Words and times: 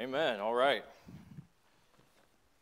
Amen. 0.00 0.40
All 0.40 0.54
right. 0.54 0.82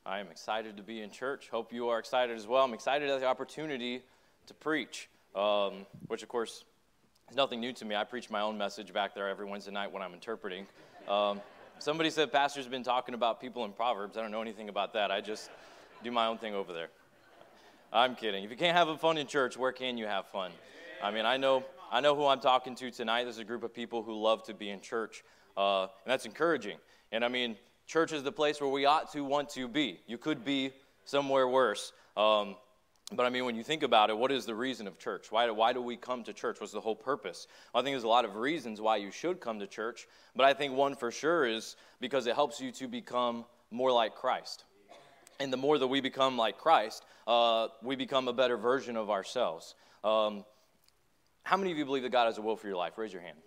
I 0.05 0.19
am 0.19 0.27
excited 0.27 0.77
to 0.77 0.83
be 0.83 1.03
in 1.03 1.11
church. 1.13 1.49
Hope 1.51 1.73
you 1.73 1.89
are 1.89 2.01
excited 2.01 2.37
as 2.37 2.49
well. 2.49 2.65
I'm 2.65 2.75
excited 2.75 3.09
at 3.09 3.21
the 3.21 3.27
opportunity 3.27 4.03
to 4.49 4.55
preach, 4.55 5.09
um, 5.37 5.87
which, 6.09 6.25
of 6.25 6.29
course, 6.29 6.65
is 7.31 7.37
nothing 7.37 7.61
new 7.61 7.73
to 7.75 7.85
me. 7.85 7.95
I 7.95 8.03
preach 8.03 8.29
my 8.29 8.41
own 8.41 8.59
message 8.59 8.93
back 8.93 9.15
there 9.15 9.29
every 9.29 9.47
Wednesday 9.47 9.71
night 9.71 9.93
when 9.93 10.03
I'm 10.03 10.15
interpreting. 10.15 10.67
Um, 11.07 11.41
somebody 11.79 12.11
said 12.11 12.33
Pastor's 12.33 12.67
been 12.67 12.83
talking 12.83 13.15
about 13.15 13.41
people 13.41 13.65
in 13.65 13.71
Proverbs. 13.71 14.17
I 14.17 14.23
don't 14.23 14.33
know 14.33 14.43
anything 14.43 14.69
about 14.69 14.93
that. 14.95 15.13
I 15.13 15.21
just 15.21 15.49
do 16.03 16.11
my 16.11 16.27
own 16.27 16.39
thing 16.39 16.57
over 16.57 16.73
there. 16.73 16.89
I'm 17.93 18.17
kidding. 18.17 18.43
If 18.43 18.51
you 18.51 18.57
can't 18.57 18.77
have 18.77 19.01
fun 19.01 19.17
in 19.17 19.29
church, 19.29 19.57
where 19.57 19.71
can 19.71 19.97
you 19.97 20.07
have 20.07 20.27
fun? 20.27 20.51
I 21.01 21.13
mean, 21.13 21.25
I 21.25 21.37
know, 21.37 21.63
I 21.93 22.01
know 22.01 22.17
who 22.17 22.27
I'm 22.27 22.41
talking 22.41 22.75
to 22.75 22.91
tonight. 22.91 23.23
There's 23.23 23.39
a 23.39 23.45
group 23.45 23.63
of 23.63 23.73
people 23.73 24.03
who 24.03 24.21
love 24.21 24.43
to 24.47 24.55
be 24.55 24.71
in 24.71 24.81
church, 24.81 25.23
uh, 25.57 25.83
and 25.83 25.91
that's 26.07 26.27
encouraging. 26.27 26.79
And 27.13 27.25
I 27.25 27.29
mean, 27.29 27.57
church 27.87 28.13
is 28.13 28.23
the 28.23 28.33
place 28.33 28.61
where 28.61 28.71
we 28.71 28.85
ought 28.85 29.13
to 29.13 29.23
want 29.23 29.51
to 29.51 29.69
be. 29.69 30.01
You 30.07 30.19
could 30.19 30.45
be 30.45 30.73
somewhere 31.05 31.49
worse. 31.49 31.93
Um, 32.17 32.57
but 33.11 33.25
I 33.25 33.31
mean, 33.31 33.47
when 33.47 33.57
you 33.57 33.63
think 33.63 33.83
about 33.83 34.11
it, 34.11 34.19
what 34.19 34.31
is 34.31 34.45
the 34.45 34.55
reason 34.55 34.87
of 34.87 34.99
church? 34.99 35.33
Why, 35.33 35.51
why 35.51 35.73
do 35.73 35.81
we 35.81 35.97
come 35.97 36.25
to 36.25 36.35
church? 36.35 36.61
What's 36.61 36.73
the 36.75 36.81
whole 36.81 36.95
purpose? 36.95 37.47
I 37.75 37.81
think 37.81 37.95
there's 37.95 38.05
a 38.05 38.09
lot 38.09 38.27
of 38.27 38.37
reasons 38.37 38.81
why 38.81 38.97
you 38.97 39.11
should 39.11 39.41
come 39.41 39.61
to 39.61 39.67
church, 39.67 40.07
but 40.37 40.45
I 40.45 40.53
think 40.53 40.75
one 40.75 40.95
for 40.95 41.11
sure 41.11 41.47
is 41.47 41.77
because 42.01 42.27
it 42.27 42.35
helps 42.35 42.61
you 42.61 42.71
to 42.73 42.87
become 42.87 43.47
more 43.71 43.91
like 43.91 44.15
Christ. 44.15 44.65
And 45.41 45.51
the 45.51 45.57
more 45.57 45.79
that 45.79 45.87
we 45.87 46.03
become 46.03 46.37
like 46.37 46.59
Christ, 46.59 47.03
uh, 47.27 47.69
we 47.83 47.97
become 47.97 48.29
a 48.29 48.33
better 48.35 48.59
version 48.59 48.97
of 48.97 49.09
ourselves. 49.09 49.75
Um, 50.05 50.45
how 51.45 51.57
many 51.57 51.73
of 51.73 51.79
you 51.79 51.87
believe 51.87 52.03
that 52.03 52.13
God 52.13 52.27
has 52.27 52.37
a 52.37 52.43
will 52.43 52.57
for 52.57 52.67
your 52.67 52.77
life? 52.77 52.99
Raise 52.99 53.13
your 53.13 53.23
hand. 53.23 53.39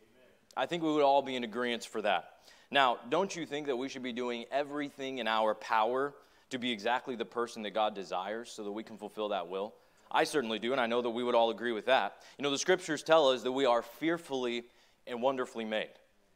I 0.58 0.66
think 0.66 0.82
we 0.82 0.92
would 0.92 1.04
all 1.04 1.22
be 1.22 1.36
in 1.36 1.44
agreement 1.44 1.86
for 1.86 2.02
that. 2.02 2.26
Now, 2.72 3.00
don't 3.10 3.36
you 3.36 3.46
think 3.46 3.68
that 3.68 3.76
we 3.76 3.90
should 3.90 4.04
be 4.04 4.14
doing 4.14 4.46
everything 4.50 5.18
in 5.18 5.28
our 5.28 5.54
power 5.54 6.14
to 6.50 6.58
be 6.58 6.72
exactly 6.72 7.16
the 7.16 7.26
person 7.26 7.64
that 7.64 7.72
God 7.72 7.94
desires 7.94 8.50
so 8.50 8.64
that 8.64 8.72
we 8.72 8.84
can 8.84 8.98
fulfill 8.98 9.30
that 9.30 9.50
will? 9.50 9.74
I 10.10 10.24
certainly 10.24 10.58
do, 10.58 10.72
and 10.72 10.80
I 10.80 10.88
know 10.88 11.02
that 11.02 11.10
we 11.10 11.24
would 11.24 11.36
all 11.36 11.50
agree 11.50 11.74
with 11.74 11.86
that. 11.86 12.16
You 12.38 12.44
know, 12.44 12.52
the 12.52 12.58
scriptures 12.58 13.04
tell 13.04 13.30
us 13.30 13.44
that 13.44 13.52
we 13.52 13.66
are 13.66 13.82
fearfully 13.82 14.64
and 15.06 15.22
wonderfully 15.22 15.66
made. 15.66 15.92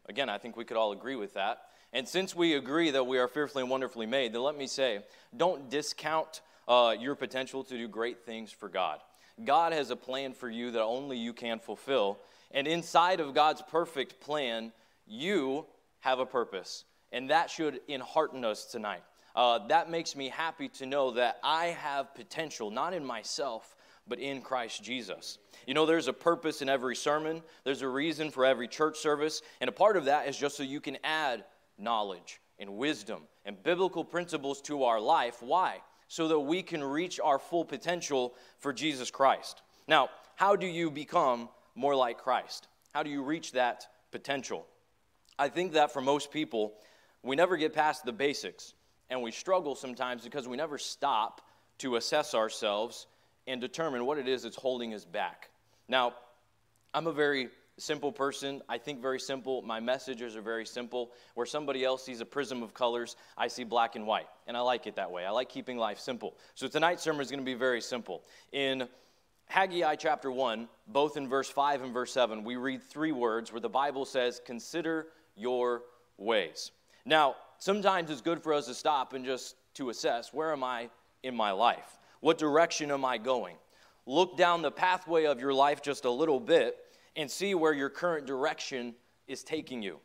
Again, 0.07 0.29
I 0.29 0.37
think 0.37 0.55
we 0.57 0.65
could 0.65 0.77
all 0.77 0.91
agree 0.91 1.15
with 1.15 1.33
that. 1.33 1.63
And 1.93 2.07
since 2.07 2.35
we 2.35 2.55
agree 2.55 2.91
that 2.91 3.07
we 3.07 3.17
are 3.17 3.27
fearfully 3.27 3.61
and 3.61 3.71
wonderfully 3.71 4.05
made, 4.05 4.33
then 4.33 4.41
let 4.41 4.57
me 4.57 4.67
say 4.67 4.99
don't 5.35 5.69
discount 5.69 6.41
uh, 6.67 6.95
your 6.99 7.15
potential 7.15 7.63
to 7.63 7.77
do 7.77 7.87
great 7.87 8.25
things 8.25 8.51
for 8.51 8.67
God. 8.67 8.99
God 9.43 9.73
has 9.73 9.89
a 9.89 9.95
plan 9.95 10.33
for 10.33 10.49
you 10.49 10.71
that 10.71 10.83
only 10.83 11.17
you 11.17 11.33
can 11.33 11.59
fulfill. 11.59 12.19
And 12.51 12.67
inside 12.67 13.19
of 13.19 13.33
God's 13.33 13.61
perfect 13.61 14.19
plan, 14.19 14.71
you 15.07 15.65
have 16.05 16.19
a 16.19 16.25
purpose. 16.25 16.85
And 17.11 17.31
that 17.31 17.49
should 17.49 17.81
enhearten 17.89 18.45
us 18.45 18.65
tonight. 18.65 19.01
Uh, 19.35 19.67
that 19.67 19.89
makes 19.89 20.15
me 20.15 20.29
happy 20.29 20.69
to 20.69 20.85
know 20.85 21.11
that 21.11 21.39
I 21.43 21.67
have 21.81 22.13
potential, 22.13 22.69
not 22.69 22.93
in 22.93 23.03
myself, 23.03 23.75
but 24.07 24.19
in 24.19 24.41
Christ 24.41 24.83
Jesus. 24.83 25.39
You 25.65 25.73
know, 25.73 25.87
there's 25.87 26.07
a 26.07 26.13
purpose 26.13 26.61
in 26.61 26.69
every 26.69 26.95
sermon, 26.95 27.41
there's 27.63 27.81
a 27.81 27.87
reason 27.87 28.29
for 28.29 28.45
every 28.45 28.67
church 28.67 28.99
service, 28.99 29.41
and 29.59 29.67
a 29.67 29.71
part 29.71 29.97
of 29.97 30.05
that 30.05 30.27
is 30.27 30.37
just 30.37 30.55
so 30.55 30.61
you 30.61 30.79
can 30.79 30.99
add 31.03 31.43
knowledge 31.79 32.39
and 32.59 32.77
wisdom 32.77 33.23
and 33.43 33.61
biblical 33.63 34.03
principles 34.03 34.61
to 34.61 34.83
our 34.83 34.99
life. 34.99 35.41
Why? 35.41 35.81
So 36.07 36.27
that 36.27 36.39
we 36.39 36.61
can 36.61 36.83
reach 36.83 37.19
our 37.19 37.39
full 37.39 37.65
potential 37.65 38.35
for 38.59 38.71
Jesus 38.71 39.09
Christ. 39.09 39.63
Now, 39.87 40.09
how 40.35 40.55
do 40.55 40.67
you 40.67 40.91
become 40.91 41.49
more 41.73 41.95
like 41.95 42.19
Christ? 42.19 42.67
How 42.93 43.01
do 43.01 43.09
you 43.09 43.23
reach 43.23 43.53
that 43.53 43.87
potential? 44.11 44.67
I 45.37 45.49
think 45.49 45.73
that 45.73 45.91
for 45.91 46.01
most 46.01 46.31
people, 46.31 46.73
we 47.23 47.35
never 47.35 47.57
get 47.57 47.73
past 47.73 48.05
the 48.05 48.13
basics, 48.13 48.73
and 49.09 49.21
we 49.21 49.31
struggle 49.31 49.75
sometimes 49.75 50.23
because 50.23 50.47
we 50.47 50.57
never 50.57 50.77
stop 50.77 51.41
to 51.79 51.97
assess 51.97 52.33
ourselves 52.33 53.07
and 53.47 53.59
determine 53.59 54.05
what 54.05 54.17
it 54.17 54.27
is 54.27 54.43
that's 54.43 54.55
holding 54.55 54.93
us 54.93 55.05
back. 55.05 55.49
Now, 55.87 56.13
I'm 56.93 57.07
a 57.07 57.13
very 57.13 57.49
simple 57.77 58.11
person. 58.11 58.61
I 58.69 58.77
think 58.77 59.01
very 59.01 59.19
simple. 59.19 59.61
My 59.61 59.79
messages 59.79 60.35
are 60.35 60.41
very 60.41 60.65
simple. 60.65 61.11
Where 61.33 61.45
somebody 61.45 61.83
else 61.83 62.03
sees 62.03 62.21
a 62.21 62.25
prism 62.25 62.63
of 62.63 62.73
colors, 62.73 63.17
I 63.37 63.47
see 63.47 63.63
black 63.63 63.95
and 63.95 64.07
white. 64.07 64.27
And 64.47 64.55
I 64.55 64.61
like 64.61 64.87
it 64.87 64.95
that 64.95 65.11
way. 65.11 65.25
I 65.25 65.31
like 65.31 65.49
keeping 65.49 65.77
life 65.77 65.99
simple. 65.99 66.37
So 66.55 66.67
tonight's 66.67 67.03
sermon 67.03 67.21
is 67.21 67.29
going 67.29 67.41
to 67.41 67.45
be 67.45 67.53
very 67.53 67.81
simple. 67.81 68.23
In 68.51 68.87
Haggai 69.47 69.95
chapter 69.95 70.31
1, 70.31 70.67
both 70.87 71.17
in 71.17 71.27
verse 71.27 71.49
5 71.49 71.83
and 71.83 71.93
verse 71.93 72.13
7, 72.13 72.43
we 72.43 72.55
read 72.55 72.81
three 72.81 73.11
words 73.11 73.51
where 73.51 73.61
the 73.61 73.69
Bible 73.69 74.05
says, 74.05 74.41
Consider 74.45 75.07
your 75.35 75.83
ways. 76.17 76.71
Now, 77.05 77.35
sometimes 77.59 78.09
it's 78.09 78.21
good 78.21 78.41
for 78.41 78.53
us 78.53 78.65
to 78.67 78.73
stop 78.73 79.13
and 79.13 79.25
just 79.25 79.55
to 79.75 79.89
assess 79.89 80.33
where 80.33 80.51
am 80.51 80.63
I 80.63 80.89
in 81.23 81.35
my 81.35 81.51
life? 81.51 81.97
What 82.21 82.37
direction 82.37 82.91
am 82.91 83.05
I 83.05 83.17
going? 83.17 83.55
Look 84.05 84.37
down 84.37 84.61
the 84.61 84.71
pathway 84.71 85.25
of 85.25 85.39
your 85.39 85.53
life 85.53 85.81
just 85.81 86.05
a 86.05 86.11
little 86.11 86.39
bit 86.39 86.77
and 87.15 87.29
see 87.29 87.55
where 87.55 87.73
your 87.73 87.89
current 87.89 88.25
direction 88.25 88.95
is 89.27 89.43
taking 89.43 89.81
you. 89.81 89.99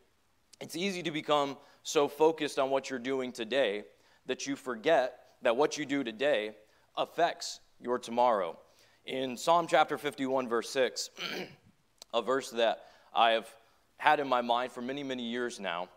It's 0.60 0.76
easy 0.76 1.02
to 1.02 1.10
become 1.10 1.56
so 1.82 2.08
focused 2.08 2.58
on 2.58 2.70
what 2.70 2.90
you're 2.90 2.98
doing 2.98 3.32
today 3.32 3.84
that 4.26 4.46
you 4.46 4.56
forget 4.56 5.20
that 5.42 5.56
what 5.56 5.78
you 5.78 5.86
do 5.86 6.04
today 6.04 6.52
affects 6.96 7.60
your 7.80 7.98
tomorrow. 7.98 8.58
In 9.06 9.36
Psalm 9.36 9.66
chapter 9.66 9.96
51, 9.96 10.48
verse 10.48 10.68
6, 10.70 11.10
a 12.14 12.22
verse 12.22 12.50
that 12.50 12.84
I 13.14 13.30
have 13.30 13.48
had 14.00 14.18
in 14.18 14.26
my 14.26 14.40
mind 14.40 14.72
for 14.72 14.80
many, 14.80 15.02
many 15.02 15.22
years 15.22 15.60
now. 15.60 15.90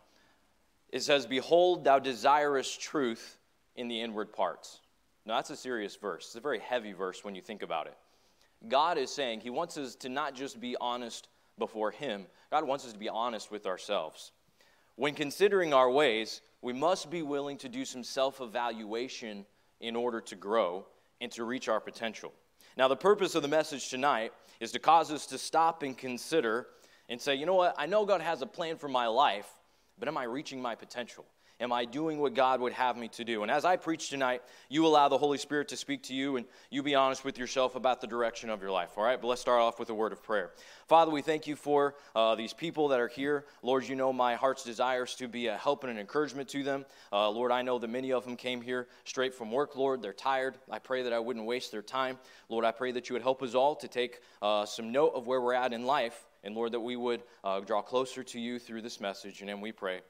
It 0.89 1.03
says, 1.03 1.25
Behold, 1.25 1.85
thou 1.85 1.99
desirest 1.99 2.81
truth 2.81 3.37
in 3.77 3.87
the 3.87 4.01
inward 4.01 4.33
parts. 4.33 4.81
Now, 5.25 5.35
that's 5.35 5.51
a 5.51 5.55
serious 5.55 5.95
verse. 5.95 6.25
It's 6.25 6.35
a 6.35 6.41
very 6.41 6.59
heavy 6.59 6.91
verse 6.91 7.23
when 7.23 7.33
you 7.33 7.41
think 7.41 7.63
about 7.63 7.87
it. 7.87 7.95
God 8.67 8.97
is 8.97 9.09
saying 9.09 9.39
He 9.39 9.49
wants 9.49 9.77
us 9.77 9.95
to 9.95 10.09
not 10.09 10.35
just 10.35 10.59
be 10.59 10.75
honest 10.81 11.29
before 11.57 11.91
Him, 11.91 12.25
God 12.51 12.67
wants 12.67 12.85
us 12.85 12.91
to 12.91 12.99
be 12.99 13.07
honest 13.07 13.51
with 13.51 13.65
ourselves. 13.65 14.33
When 14.95 15.15
considering 15.15 15.73
our 15.73 15.89
ways, 15.89 16.41
we 16.61 16.73
must 16.73 17.09
be 17.09 17.21
willing 17.21 17.57
to 17.59 17.69
do 17.69 17.85
some 17.85 18.03
self 18.03 18.41
evaluation 18.41 19.45
in 19.79 19.95
order 19.95 20.19
to 20.19 20.35
grow 20.35 20.85
and 21.21 21.31
to 21.31 21.45
reach 21.45 21.69
our 21.69 21.79
potential. 21.79 22.33
Now, 22.75 22.89
the 22.89 22.97
purpose 22.97 23.33
of 23.35 23.43
the 23.43 23.47
message 23.47 23.89
tonight 23.89 24.33
is 24.59 24.73
to 24.73 24.79
cause 24.79 25.09
us 25.09 25.25
to 25.27 25.37
stop 25.37 25.83
and 25.83 25.97
consider 25.97 26.67
and 27.09 27.19
say, 27.19 27.35
you 27.35 27.45
know 27.45 27.55
what, 27.55 27.75
I 27.77 27.85
know 27.85 28.05
God 28.05 28.21
has 28.21 28.41
a 28.41 28.45
plan 28.45 28.77
for 28.77 28.87
my 28.87 29.07
life, 29.07 29.47
but 29.99 30.07
am 30.07 30.17
I 30.17 30.23
reaching 30.23 30.61
my 30.61 30.75
potential? 30.75 31.25
Am 31.59 31.71
I 31.71 31.85
doing 31.85 32.19
what 32.19 32.33
God 32.33 32.59
would 32.61 32.73
have 32.73 32.97
me 32.97 33.07
to 33.09 33.23
do? 33.23 33.43
And 33.43 33.51
as 33.51 33.63
I 33.63 33.77
preach 33.77 34.09
tonight, 34.09 34.41
you 34.69 34.85
allow 34.85 35.07
the 35.07 35.17
Holy 35.17 35.37
Spirit 35.37 35.67
to 35.69 35.77
speak 35.77 36.03
to 36.03 36.13
you 36.13 36.35
and 36.35 36.45
you 36.71 36.81
be 36.81 36.95
honest 36.95 37.23
with 37.23 37.37
yourself 37.37 37.75
about 37.75 38.01
the 38.01 38.07
direction 38.07 38.49
of 38.49 38.61
your 38.61 38.71
life. 38.71 38.89
All 38.97 39.03
right, 39.03 39.21
but 39.21 39.27
let's 39.27 39.39
start 39.39 39.61
off 39.61 39.79
with 39.79 39.89
a 39.89 39.93
word 39.93 40.11
of 40.11 40.23
prayer. 40.23 40.51
Father, 40.87 41.11
we 41.11 41.21
thank 41.21 41.45
you 41.45 41.55
for 41.55 41.95
uh, 42.15 42.33
these 42.35 42.53
people 42.53 42.87
that 42.89 42.99
are 42.99 43.07
here. 43.07 43.45
Lord, 43.61 43.87
you 43.87 43.95
know 43.95 44.11
my 44.11 44.33
heart's 44.35 44.63
desires 44.63 45.15
to 45.15 45.27
be 45.27 45.47
a 45.47 45.55
help 45.55 45.83
and 45.83 45.91
an 45.91 45.99
encouragement 45.99 46.49
to 46.49 46.63
them. 46.63 46.85
Uh, 47.13 47.29
Lord, 47.29 47.51
I 47.51 47.61
know 47.61 47.77
that 47.77 47.89
many 47.89 48.11
of 48.11 48.25
them 48.25 48.35
came 48.35 48.59
here 48.59 48.87
straight 49.05 49.33
from 49.33 49.51
work, 49.51 49.75
Lord. 49.75 50.01
They're 50.01 50.11
tired. 50.11 50.55
I 50.71 50.79
pray 50.79 51.03
that 51.03 51.13
I 51.13 51.19
wouldn't 51.19 51.45
waste 51.45 51.71
their 51.71 51.83
time. 51.83 52.17
Lord, 52.49 52.65
I 52.65 52.71
pray 52.71 52.91
that 52.91 53.09
you 53.09 53.13
would 53.13 53.21
help 53.21 53.43
us 53.43 53.53
all 53.53 53.75
to 53.75 53.87
take 53.87 54.19
uh, 54.41 54.65
some 54.65 54.91
note 54.91 55.13
of 55.13 55.27
where 55.27 55.39
we're 55.39 55.53
at 55.53 55.71
in 55.71 55.85
life 55.85 56.25
and 56.43 56.55
Lord, 56.55 56.73
that 56.73 56.79
we 56.79 56.95
would 56.95 57.23
uh, 57.43 57.59
draw 57.61 57.81
closer 57.81 58.23
to 58.23 58.39
you 58.39 58.59
through 58.59 58.81
this 58.81 58.99
message. 58.99 59.39
And 59.41 59.49
then 59.49 59.61
we 59.61 59.71
pray, 59.71 60.01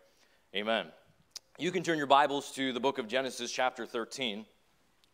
Amen. 0.55 0.87
You 1.59 1.71
can 1.71 1.83
turn 1.83 1.97
your 1.97 2.07
Bibles 2.07 2.51
to 2.53 2.73
the 2.73 2.79
book 2.79 2.97
of 2.97 3.07
Genesis, 3.07 3.51
chapter 3.51 3.85
13. 3.85 4.45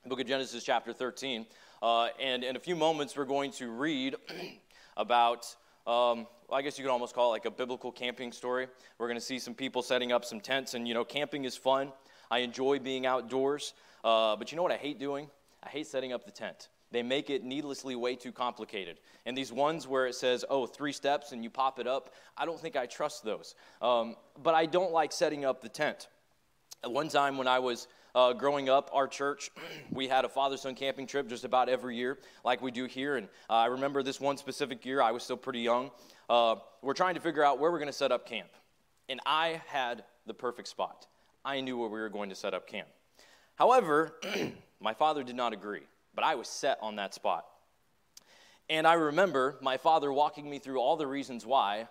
The 0.03 0.09
book 0.09 0.21
of 0.21 0.27
Genesis, 0.27 0.63
chapter 0.63 0.93
13. 0.93 1.45
Uh, 1.81 2.07
and 2.19 2.43
in 2.43 2.55
a 2.55 2.59
few 2.59 2.75
moments, 2.75 3.15
we're 3.15 3.25
going 3.25 3.51
to 3.51 3.69
read 3.69 4.15
about, 4.97 5.45
um, 5.85 6.27
well, 6.47 6.57
I 6.59 6.61
guess 6.61 6.77
you 6.77 6.85
could 6.85 6.91
almost 6.91 7.13
call 7.13 7.29
it 7.29 7.31
like 7.31 7.45
a 7.45 7.51
biblical 7.51 7.91
camping 7.91 8.31
story. 8.31 8.67
We're 8.97 9.07
going 9.07 9.19
to 9.19 9.25
see 9.25 9.39
some 9.39 9.53
people 9.53 9.81
setting 9.81 10.11
up 10.11 10.23
some 10.23 10.39
tents. 10.39 10.73
And, 10.73 10.87
you 10.87 10.93
know, 10.93 11.03
camping 11.03 11.45
is 11.45 11.57
fun. 11.57 11.91
I 12.31 12.39
enjoy 12.39 12.79
being 12.79 13.05
outdoors. 13.05 13.73
Uh, 14.03 14.35
but 14.35 14.51
you 14.51 14.55
know 14.55 14.63
what 14.63 14.71
I 14.71 14.77
hate 14.77 14.99
doing? 14.99 15.29
I 15.63 15.69
hate 15.69 15.87
setting 15.87 16.13
up 16.13 16.25
the 16.25 16.31
tent. 16.31 16.69
They 16.91 17.03
make 17.03 17.29
it 17.29 17.43
needlessly 17.43 17.95
way 17.95 18.15
too 18.15 18.31
complicated. 18.31 18.99
And 19.25 19.37
these 19.37 19.51
ones 19.51 19.87
where 19.87 20.07
it 20.07 20.15
says, 20.15 20.43
oh, 20.49 20.65
three 20.65 20.91
steps 20.91 21.31
and 21.31 21.43
you 21.43 21.49
pop 21.49 21.79
it 21.79 21.87
up, 21.87 22.13
I 22.35 22.45
don't 22.45 22.59
think 22.59 22.75
I 22.75 22.87
trust 22.87 23.23
those. 23.23 23.55
Um, 23.81 24.15
but 24.41 24.55
I 24.55 24.65
don't 24.65 24.91
like 24.91 25.11
setting 25.11 25.45
up 25.45 25.61
the 25.61 25.69
tent. 25.69 26.07
At 26.83 26.91
one 26.91 27.09
time 27.09 27.37
when 27.37 27.47
I 27.47 27.59
was 27.59 27.87
uh, 28.15 28.33
growing 28.33 28.69
up, 28.69 28.89
our 28.91 29.07
church, 29.07 29.51
we 29.91 30.07
had 30.07 30.25
a 30.25 30.29
father 30.29 30.57
son 30.57 30.73
camping 30.73 31.05
trip 31.05 31.27
just 31.27 31.43
about 31.43 31.69
every 31.69 31.95
year, 31.95 32.17
like 32.43 32.61
we 32.61 32.71
do 32.71 32.85
here. 32.85 33.17
And 33.17 33.27
uh, 33.49 33.53
I 33.53 33.65
remember 33.67 34.01
this 34.01 34.19
one 34.19 34.37
specific 34.37 34.83
year, 34.83 35.01
I 35.01 35.11
was 35.11 35.21
still 35.21 35.37
pretty 35.37 35.61
young. 35.61 35.91
Uh, 36.27 36.55
we're 36.81 36.93
trying 36.93 37.15
to 37.15 37.21
figure 37.21 37.43
out 37.43 37.59
where 37.59 37.71
we're 37.71 37.79
going 37.79 37.91
to 37.91 37.93
set 37.93 38.11
up 38.11 38.27
camp. 38.27 38.49
And 39.09 39.19
I 39.25 39.61
had 39.67 40.03
the 40.25 40.33
perfect 40.33 40.67
spot. 40.67 41.07
I 41.45 41.61
knew 41.61 41.77
where 41.77 41.89
we 41.89 41.99
were 41.99 42.09
going 42.09 42.29
to 42.29 42.35
set 42.35 42.53
up 42.53 42.67
camp. 42.67 42.87
However, 43.55 44.13
my 44.79 44.93
father 44.93 45.23
did 45.23 45.35
not 45.35 45.53
agree 45.53 45.83
but 46.15 46.23
I 46.23 46.35
was 46.35 46.47
set 46.47 46.77
on 46.81 46.95
that 46.97 47.13
spot. 47.13 47.45
And 48.69 48.85
I 48.85 48.93
remember 48.93 49.57
my 49.61 49.77
father 49.77 50.11
walking 50.13 50.49
me 50.49 50.59
through 50.59 50.79
all 50.79 50.95
the 50.95 51.07
reasons 51.07 51.45
why 51.45 51.87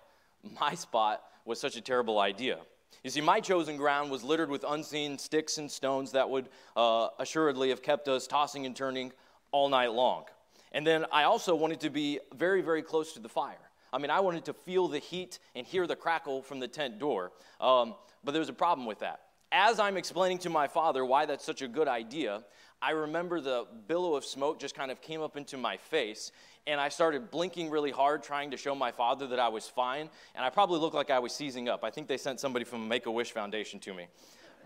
my 0.59 0.75
spot 0.75 1.21
was 1.45 1.59
such 1.59 1.75
a 1.75 1.81
terrible 1.81 2.19
idea. 2.19 2.59
You 3.03 3.09
see, 3.09 3.21
my 3.21 3.39
chosen 3.39 3.77
ground 3.77 4.11
was 4.11 4.23
littered 4.23 4.49
with 4.49 4.65
unseen 4.67 5.17
sticks 5.17 5.57
and 5.57 5.71
stones 5.71 6.11
that 6.11 6.29
would 6.29 6.49
uh, 6.75 7.09
assuredly 7.19 7.69
have 7.69 7.81
kept 7.81 8.07
us 8.07 8.27
tossing 8.27 8.65
and 8.65 8.75
turning 8.75 9.13
all 9.51 9.69
night 9.69 9.91
long. 9.91 10.25
And 10.71 10.85
then 10.85 11.05
I 11.11 11.23
also 11.23 11.55
wanted 11.55 11.79
to 11.81 11.89
be 11.89 12.19
very, 12.35 12.61
very 12.61 12.81
close 12.81 13.13
to 13.13 13.19
the 13.19 13.29
fire. 13.29 13.57
I 13.91 13.97
mean, 13.97 14.11
I 14.11 14.19
wanted 14.19 14.45
to 14.45 14.53
feel 14.53 14.87
the 14.87 14.99
heat 14.99 15.39
and 15.55 15.65
hear 15.65 15.87
the 15.87 15.95
crackle 15.95 16.43
from 16.43 16.59
the 16.59 16.67
tent 16.67 16.99
door. 16.99 17.31
Um, 17.59 17.95
but 18.23 18.31
there 18.33 18.39
was 18.39 18.49
a 18.49 18.53
problem 18.53 18.85
with 18.85 18.99
that. 18.99 19.21
As 19.51 19.79
I'm 19.79 19.97
explaining 19.97 20.37
to 20.39 20.49
my 20.49 20.67
father 20.67 21.03
why 21.03 21.25
that's 21.25 21.43
such 21.43 21.63
a 21.63 21.67
good 21.67 21.87
idea, 21.87 22.43
I 22.81 22.91
remember 22.91 23.41
the 23.41 23.65
billow 23.87 24.15
of 24.15 24.23
smoke 24.23 24.59
just 24.59 24.73
kind 24.73 24.89
of 24.89 25.01
came 25.01 25.21
up 25.21 25.35
into 25.35 25.57
my 25.57 25.75
face, 25.75 26.31
and 26.65 26.79
I 26.79 26.89
started 26.89 27.29
blinking 27.29 27.69
really 27.69 27.91
hard, 27.91 28.23
trying 28.23 28.51
to 28.51 28.57
show 28.57 28.73
my 28.73 28.91
father 28.91 29.27
that 29.27 29.39
I 29.39 29.49
was 29.49 29.67
fine. 29.67 30.09
And 30.35 30.45
I 30.45 30.49
probably 30.49 30.79
looked 30.79 30.95
like 30.95 31.09
I 31.09 31.19
was 31.19 31.33
seizing 31.33 31.67
up. 31.67 31.83
I 31.83 31.89
think 31.89 32.07
they 32.07 32.17
sent 32.17 32.39
somebody 32.39 32.63
from 32.63 32.87
Make 32.87 33.05
a 33.05 33.11
Wish 33.11 33.31
Foundation 33.31 33.79
to 33.81 33.93
me. 33.93 34.07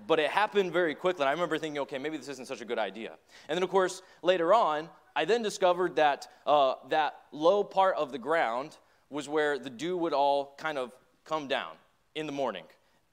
But 0.06 0.20
it 0.20 0.30
happened 0.30 0.74
very 0.74 0.96
quickly. 0.96 1.24
And 1.24 1.30
I 1.30 1.32
remember 1.32 1.58
thinking, 1.58 1.82
okay, 1.82 1.98
maybe 1.98 2.18
this 2.18 2.28
isn't 2.28 2.48
such 2.48 2.62
a 2.62 2.66
good 2.66 2.80
idea. 2.80 3.14
And 3.48 3.56
then, 3.56 3.64
of 3.64 3.70
course, 3.70 4.02
later 4.22 4.54
on, 4.54 4.90
I 5.16 5.26
then 5.26 5.42
discovered 5.42 5.96
that 5.96 6.28
uh, 6.46 6.76
that 6.90 7.16
low 7.32 7.64
part 7.64 7.96
of 7.96 8.12
the 8.12 8.18
ground 8.18 8.78
was 9.10 9.30
where 9.30 9.58
the 9.58 9.70
dew 9.70 9.98
would 9.98 10.14
all 10.14 10.56
kind 10.58 10.78
of 10.78 10.92
come 11.26 11.48
down 11.48 11.74
in 12.16 12.26
the 12.26 12.32
morning. 12.32 12.66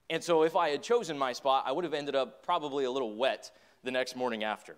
And 0.09 0.23
so 0.23 0.43
if 0.43 0.55
I 0.55 0.69
had 0.69 0.83
chosen 0.83 1.17
my 1.17 1.31
spot, 1.33 1.63
I 1.65 1.71
would 1.71 1.85
have 1.85 1.93
ended 1.93 2.15
up 2.15 2.43
probably 2.43 2.85
a 2.85 2.91
little 2.91 3.15
wet 3.15 3.51
the 3.83 3.91
next 3.91 4.15
morning 4.15 4.43
after. 4.43 4.75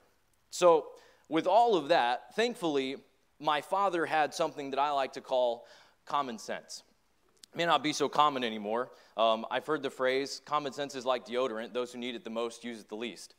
So, 0.54 0.86
with 1.30 1.48
all 1.48 1.76
of 1.76 1.88
that, 1.88 2.36
thankfully, 2.36 2.98
my 3.40 3.62
father 3.62 4.06
had 4.06 4.36
something 4.36 4.70
that 4.70 4.80
I 4.80 4.92
like 4.92 5.14
to 5.14 5.22
call 5.22 5.66
common 6.06 6.38
sense. 6.38 6.84
It 7.52 7.58
may 7.58 7.66
not 7.66 7.82
be 7.82 7.92
so 7.92 8.08
common 8.08 8.44
anymore. 8.44 8.92
Um, 9.18 9.48
I've 9.50 9.66
heard 9.66 9.82
the 9.82 9.90
phrase 9.90 10.44
common 10.46 10.72
sense 10.72 10.94
is 10.94 11.08
like 11.08 11.26
deodorant, 11.26 11.74
those 11.74 11.92
who 11.92 11.98
need 11.98 12.14
it 12.14 12.24
the 12.24 12.30
most 12.30 12.64
use 12.64 12.82
it 12.82 12.88
the 12.88 12.96
least. 12.96 13.34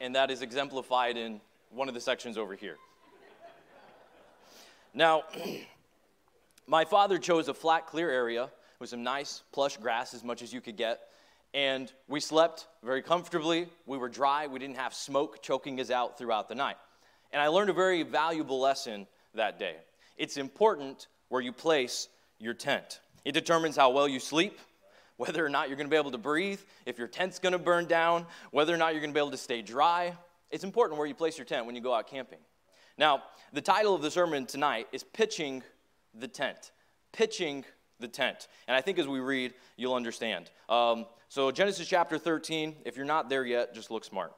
And 0.00 0.14
that 0.14 0.30
is 0.30 0.40
exemplified 0.40 1.16
in 1.16 1.40
one 1.70 1.88
of 1.88 1.94
the 1.94 2.00
sections 2.00 2.38
over 2.38 2.54
here. 2.54 2.76
Now, 4.94 5.24
my 6.68 6.84
father 6.84 7.18
chose 7.18 7.48
a 7.48 7.54
flat, 7.54 7.88
clear 7.88 8.08
area 8.08 8.50
with 8.78 8.90
some 8.90 9.02
nice, 9.02 9.42
plush 9.50 9.78
grass, 9.78 10.14
as 10.14 10.22
much 10.22 10.42
as 10.42 10.52
you 10.52 10.60
could 10.60 10.76
get. 10.76 11.00
And 11.54 11.90
we 12.08 12.20
slept 12.20 12.66
very 12.84 13.02
comfortably. 13.02 13.68
We 13.86 13.98
were 13.98 14.08
dry. 14.08 14.46
We 14.46 14.58
didn't 14.58 14.76
have 14.76 14.94
smoke 14.94 15.42
choking 15.42 15.80
us 15.80 15.90
out 15.90 16.18
throughout 16.18 16.48
the 16.48 16.54
night. 16.54 16.76
And 17.32 17.40
I 17.42 17.48
learned 17.48 17.70
a 17.70 17.74
very 17.74 18.02
valuable 18.02 18.60
lesson 18.60 19.06
that 19.34 19.58
day. 19.58 19.76
It's 20.16 20.36
important 20.36 21.08
where 21.28 21.40
you 21.40 21.52
place 21.52 22.08
your 22.38 22.54
tent, 22.54 23.00
it 23.24 23.32
determines 23.32 23.76
how 23.76 23.90
well 23.90 24.06
you 24.06 24.20
sleep, 24.20 24.58
whether 25.16 25.44
or 25.44 25.48
not 25.48 25.68
you're 25.68 25.76
going 25.76 25.88
to 25.88 25.90
be 25.90 25.96
able 25.96 26.10
to 26.10 26.18
breathe, 26.18 26.60
if 26.84 26.98
your 26.98 27.08
tent's 27.08 27.38
going 27.38 27.52
to 27.52 27.58
burn 27.58 27.86
down, 27.86 28.26
whether 28.50 28.72
or 28.72 28.76
not 28.76 28.92
you're 28.92 29.00
going 29.00 29.10
to 29.10 29.14
be 29.14 29.20
able 29.20 29.30
to 29.30 29.36
stay 29.36 29.62
dry. 29.62 30.14
It's 30.50 30.64
important 30.64 30.98
where 30.98 31.08
you 31.08 31.14
place 31.14 31.38
your 31.38 31.44
tent 31.44 31.66
when 31.66 31.74
you 31.74 31.80
go 31.80 31.94
out 31.94 32.06
camping. 32.06 32.38
Now, 32.98 33.22
the 33.52 33.60
title 33.60 33.94
of 33.94 34.02
the 34.02 34.10
sermon 34.10 34.46
tonight 34.46 34.88
is 34.92 35.02
Pitching 35.02 35.62
the 36.14 36.28
Tent. 36.28 36.72
Pitching 37.12 37.64
the 38.00 38.08
tent. 38.08 38.48
And 38.68 38.76
I 38.76 38.80
think 38.80 38.98
as 38.98 39.08
we 39.08 39.20
read, 39.20 39.54
you'll 39.76 39.94
understand. 39.94 40.50
Um, 40.68 41.06
so, 41.28 41.50
Genesis 41.50 41.88
chapter 41.88 42.18
13, 42.18 42.76
if 42.84 42.96
you're 42.96 43.04
not 43.04 43.28
there 43.28 43.44
yet, 43.44 43.74
just 43.74 43.90
look 43.90 44.04
smart. 44.04 44.32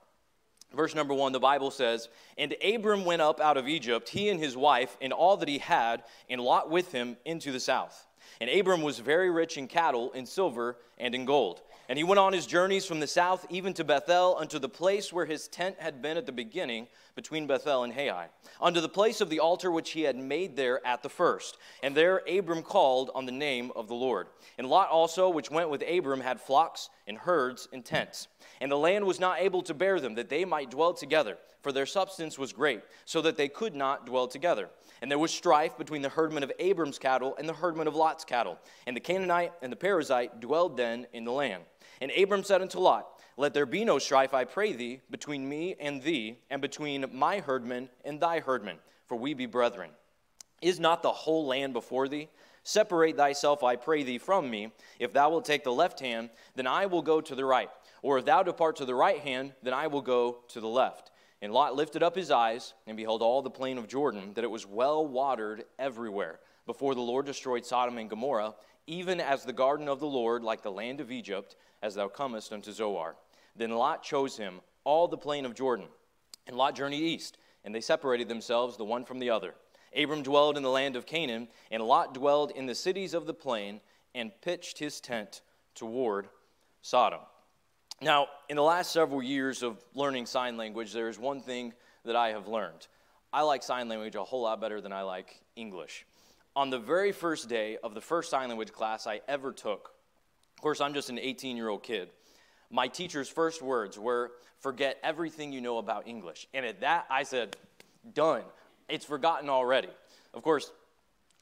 Verse 0.75 0.95
number 0.95 1.15
one, 1.15 1.33
the 1.33 1.41
Bible 1.41 1.71
says, 1.71 2.09
And 2.37 2.55
Abram 2.63 3.05
went 3.05 3.23
up 3.23 3.41
out 3.41 3.57
of 3.57 3.69
Egypt, 3.69 4.09
he 4.09 4.29
and 4.29 4.39
his 4.39 4.57
wife, 4.57 4.97
and 5.01 5.13
all 5.13 5.37
that 5.39 5.49
he 5.49 5.59
had, 5.59 6.03
and 6.29 6.41
Lot 6.41 6.71
with 6.71 6.93
him 6.93 7.17
into 7.25 7.53
the 7.53 7.61
south. 7.61 8.07
And 8.41 8.51
Abram 8.51 8.83
was 8.83 8.99
very 8.99 9.31
rich 9.31 9.57
in 9.57 9.67
cattle, 9.67 10.13
in 10.13 10.27
silver, 10.27 10.77
and 10.99 11.15
in 11.15 11.25
gold. 11.25 11.63
And 11.89 11.97
he 11.97 12.05
went 12.05 12.19
on 12.19 12.35
his 12.35 12.47
journeys 12.47 12.85
from 12.85 13.01
the 13.01 13.07
south 13.07 13.47
even 13.49 13.73
to 13.75 13.85
Bethel, 13.85 14.37
unto 14.39 14.59
the 14.59 14.69
place 14.69 15.13
where 15.13 15.25
his 15.25 15.49
tent 15.49 15.77
had 15.79 16.03
been 16.03 16.19
at 16.19 16.27
the 16.27 16.33
beginning, 16.33 16.89
between 17.19 17.49
Bethel 17.49 17.83
and 17.83 17.93
Hai, 17.93 18.29
unto 18.61 18.81
the 18.81 18.89
place 18.89 19.21
of 19.21 19.29
the 19.29 19.41
altar 19.41 19.73
which 19.73 19.91
he 19.91 20.03
had 20.03 20.15
made 20.15 20.55
there 20.55 20.81
at 20.87 21.03
the 21.03 21.09
first. 21.09 21.57
And 21.83 21.93
there 21.93 22.23
Abram 22.29 22.63
called 22.63 23.11
on 23.13 23.27
the 23.27 23.33
name 23.33 23.73
of 23.75 23.89
the 23.89 23.95
Lord. 23.95 24.29
And 24.57 24.69
Lot 24.69 24.89
also, 24.89 25.29
which 25.29 25.51
went 25.51 25.69
with 25.69 25.83
Abram, 25.83 26.21
had 26.21 26.41
flocks 26.41 26.91
and 27.09 27.19
herds 27.19 27.67
and 27.73 27.85
tents. 27.85 28.29
And 28.61 28.71
the 28.71 28.77
land 28.77 29.05
was 29.05 29.19
not 29.19 29.41
able 29.41 29.63
to 29.63 29.75
bear 29.75 29.99
them, 29.99 30.15
that 30.15 30.29
they 30.29 30.45
might 30.45 30.71
dwell 30.71 30.95
together, 30.95 31.39
for 31.61 31.73
their 31.73 31.87
substance 31.87 32.39
was 32.39 32.53
great, 32.53 32.83
so 33.05 33.21
that 33.23 33.37
they 33.37 33.49
could 33.49 33.75
not 33.75 34.07
dwell 34.07 34.29
together. 34.29 34.71
And 35.03 35.11
there 35.11 35.19
was 35.19 35.33
strife 35.33 35.77
between 35.77 36.03
the 36.03 36.09
herdmen 36.09 36.45
of 36.45 36.53
Abram's 36.61 37.01
cattle 37.01 37.35
and 37.37 37.49
the 37.49 37.53
herdmen 37.53 37.89
of 37.89 37.97
Lot's 37.97 38.25
cattle. 38.25 38.61
And 38.87 38.95
the 38.95 39.01
Canaanite 39.01 39.55
and 39.61 39.73
the 39.73 39.77
Perizzite 39.77 40.39
dwelled 40.39 40.77
then 40.77 41.09
in 41.13 41.25
the 41.25 41.33
land. 41.33 41.65
And 42.01 42.13
Abram 42.17 42.45
said 42.45 42.63
unto 42.63 42.79
Lot, 42.79 43.09
Let 43.39 43.55
there 43.55 43.67
be 43.67 43.85
no 43.85 44.01
strife, 44.01 44.35
I 44.35 44.45
pray 44.45 44.73
thee, 44.73 45.01
between 45.13 45.49
me 45.49 45.77
and 45.79 46.03
thee, 46.03 46.39
and 46.51 46.61
between 46.61 47.07
my 47.13 47.39
herdmen 47.39 47.89
and 48.05 48.19
thy 48.19 48.41
herdmen, 48.41 48.79
for 49.07 49.17
we 49.17 49.33
be 49.33 49.47
brethren. 49.47 49.91
Is 50.61 50.81
not 50.81 51.05
the 51.05 51.13
whole 51.13 51.47
land 51.47 51.73
before 51.73 52.09
thee? 52.09 52.31
Separate 52.65 53.17
thyself, 53.17 53.63
I 53.63 53.77
pray 53.77 54.03
thee, 54.03 54.19
from 54.19 54.51
me. 54.51 54.73
If 54.99 55.13
thou 55.13 55.31
wilt 55.31 55.45
take 55.45 55.63
the 55.63 55.73
left 55.73 56.01
hand, 56.01 56.31
then 56.57 56.67
I 56.67 56.87
will 56.87 57.01
go 57.01 57.21
to 57.21 57.35
the 57.37 57.45
right. 57.45 57.71
Or 58.03 58.19
if 58.19 58.25
thou 58.25 58.43
depart 58.43 58.75
to 58.77 58.85
the 58.85 58.97
right 58.97 59.21
hand, 59.21 59.53
then 59.63 59.73
I 59.73 59.87
will 59.87 60.03
go 60.03 60.39
to 60.49 60.61
the 60.61 60.67
left. 60.67 61.13
And 61.41 61.53
Lot 61.53 61.77
lifted 61.77 62.03
up 62.03 62.17
his 62.17 62.33
eyes, 62.33 62.75
and 62.89 62.97
beheld 62.97 63.23
all 63.23 63.41
the 63.43 63.51
plain 63.51 63.79
of 63.79 63.87
Jordan, 63.87 64.33
that 64.35 64.43
it 64.43 64.51
was 64.51 64.67
well 64.67 65.07
watered 65.07 65.65
everywhere, 65.79 66.41
before 66.67 66.97
the 66.97 67.01
Lord 67.01 67.25
destroyed 67.25 67.65
Sodom 67.65 67.99
and 67.99 68.11
Gomorrah, 68.11 68.57
even 68.89 69.21
as 69.21 69.45
the 69.45 69.53
garden 69.53 69.87
of 69.87 70.01
the 70.01 70.07
Lord, 70.07 70.43
like 70.43 70.63
the 70.63 70.73
land 70.73 71.01
of 71.01 71.13
Egypt, 71.13 71.55
as 71.83 71.95
thou 71.95 72.09
comest 72.09 72.53
unto 72.53 72.73
Zoar. 72.73 73.15
Then 73.59 73.71
Lot 73.71 74.03
chose 74.03 74.37
him 74.37 74.61
all 74.85 75.09
the 75.09 75.19
plain 75.19 75.45
of 75.45 75.55
Jordan. 75.55 75.87
And 76.47 76.57
Lot 76.57 76.75
journeyed 76.75 77.03
east, 77.03 77.37
and 77.65 77.75
they 77.75 77.81
separated 77.81 78.29
themselves 78.29 78.77
the 78.77 78.85
one 78.85 79.05
from 79.05 79.19
the 79.19 79.31
other. 79.31 79.55
Abram 79.95 80.23
dwelled 80.23 80.57
in 80.57 80.63
the 80.63 80.71
land 80.71 80.97
of 80.97 81.05
Canaan, 81.05 81.49
and 81.71 81.83
Lot 81.83 82.15
dwelled 82.15 82.53
in 82.53 82.67
the 82.67 82.75
cities 82.75 83.15
of 83.15 83.27
the 83.27 83.35
plain, 83.35 83.81
and 84.15 84.33
pitched 84.41 84.79
his 84.79 85.01
tent 85.01 85.43
toward 85.75 86.29
Sodom. 86.83 87.21
Now, 88.01 88.29
in 88.49 88.57
the 88.57 88.63
last 88.63 88.93
several 88.93 89.23
years 89.23 89.63
of 89.63 89.85
learning 89.93 90.27
sign 90.27 90.57
language, 90.57 90.93
there 90.93 91.09
is 91.09 91.19
one 91.19 91.41
thing 91.41 91.75
that 92.05 92.17
I 92.17 92.29
have 92.29 92.47
learned. 92.47 92.87
I 93.33 93.43
like 93.43 93.63
sign 93.63 93.89
language 93.89 94.15
a 94.15 94.25
whole 94.25 94.43
lot 94.43 94.61
better 94.61 94.81
than 94.81 94.93
I 94.93 95.03
like 95.03 95.43
English. 95.57 96.07
On 96.55 96.71
the 96.71 96.79
very 96.79 97.13
first 97.13 97.49
day 97.49 97.77
of 97.83 97.95
the 97.95 98.01
first 98.01 98.31
sign 98.31 98.49
language 98.49 98.73
class 98.73 99.07
I 99.07 99.21
ever 99.29 99.53
took, 99.53 99.91
of 100.57 100.63
course, 100.63 100.81
I'm 100.81 100.95
just 100.95 101.11
an 101.11 101.19
18 101.19 101.57
year 101.57 101.69
old 101.69 101.83
kid. 101.83 102.11
My 102.71 102.89
teacher's 102.89 103.29
first 103.29 103.63
words 103.63 103.99
were, 103.99 104.33
Forget 104.61 104.99
everything 105.05 105.53
you 105.53 105.61
know 105.61 105.79
about 105.79 106.09
English. 106.09 106.49
And 106.53 106.67
at 106.67 106.81
that, 106.81 107.07
I 107.11 107.23
said, 107.23 107.57
Done. 108.15 108.43
It's 108.89 109.05
forgotten 109.05 109.49
already. 109.49 109.91
Of 110.35 110.43
course, 110.43 110.73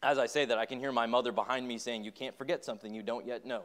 as 0.02 0.18
I 0.18 0.26
say 0.26 0.44
that, 0.44 0.58
I 0.58 0.66
can 0.66 0.78
hear 0.78 0.92
my 0.92 1.06
mother 1.06 1.32
behind 1.32 1.66
me 1.66 1.78
saying, 1.78 2.04
You 2.04 2.12
can't 2.12 2.36
forget 2.36 2.64
something 2.64 2.94
you 2.94 3.02
don't 3.02 3.26
yet 3.26 3.44
know. 3.46 3.62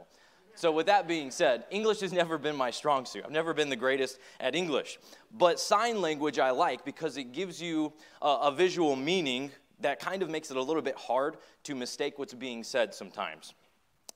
So, 0.55 0.71
with 0.71 0.85
that 0.87 1.07
being 1.07 1.31
said, 1.31 1.65
English 1.71 2.01
has 2.01 2.11
never 2.11 2.37
been 2.37 2.55
my 2.55 2.71
strong 2.71 3.05
suit. 3.05 3.23
I've 3.25 3.31
never 3.31 3.53
been 3.53 3.69
the 3.69 3.75
greatest 3.75 4.19
at 4.39 4.55
English. 4.55 4.99
But 5.31 5.59
sign 5.59 6.01
language 6.01 6.39
I 6.39 6.51
like 6.51 6.83
because 6.83 7.17
it 7.17 7.31
gives 7.31 7.61
you 7.61 7.93
a, 8.21 8.27
a 8.43 8.51
visual 8.51 8.95
meaning 8.95 9.51
that 9.79 9.99
kind 9.99 10.21
of 10.21 10.29
makes 10.29 10.51
it 10.51 10.57
a 10.57 10.61
little 10.61 10.81
bit 10.81 10.95
hard 10.95 11.37
to 11.63 11.75
mistake 11.75 12.19
what's 12.19 12.33
being 12.33 12.63
said 12.63 12.93
sometimes. 12.93 13.53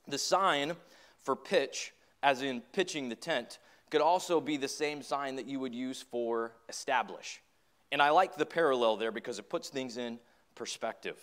The 0.08 0.18
sign 0.18 0.76
for 1.18 1.34
pitch, 1.34 1.92
as 2.22 2.42
in 2.42 2.60
pitching 2.72 3.08
the 3.08 3.14
tent, 3.14 3.58
could 3.90 4.00
also 4.00 4.40
be 4.40 4.56
the 4.56 4.68
same 4.68 5.02
sign 5.02 5.36
that 5.36 5.46
you 5.46 5.60
would 5.60 5.74
use 5.74 6.02
for 6.02 6.52
establish. 6.68 7.40
And 7.92 8.02
I 8.02 8.10
like 8.10 8.36
the 8.36 8.46
parallel 8.46 8.96
there 8.96 9.12
because 9.12 9.38
it 9.38 9.48
puts 9.48 9.68
things 9.68 9.96
in 9.96 10.18
perspective. 10.54 11.16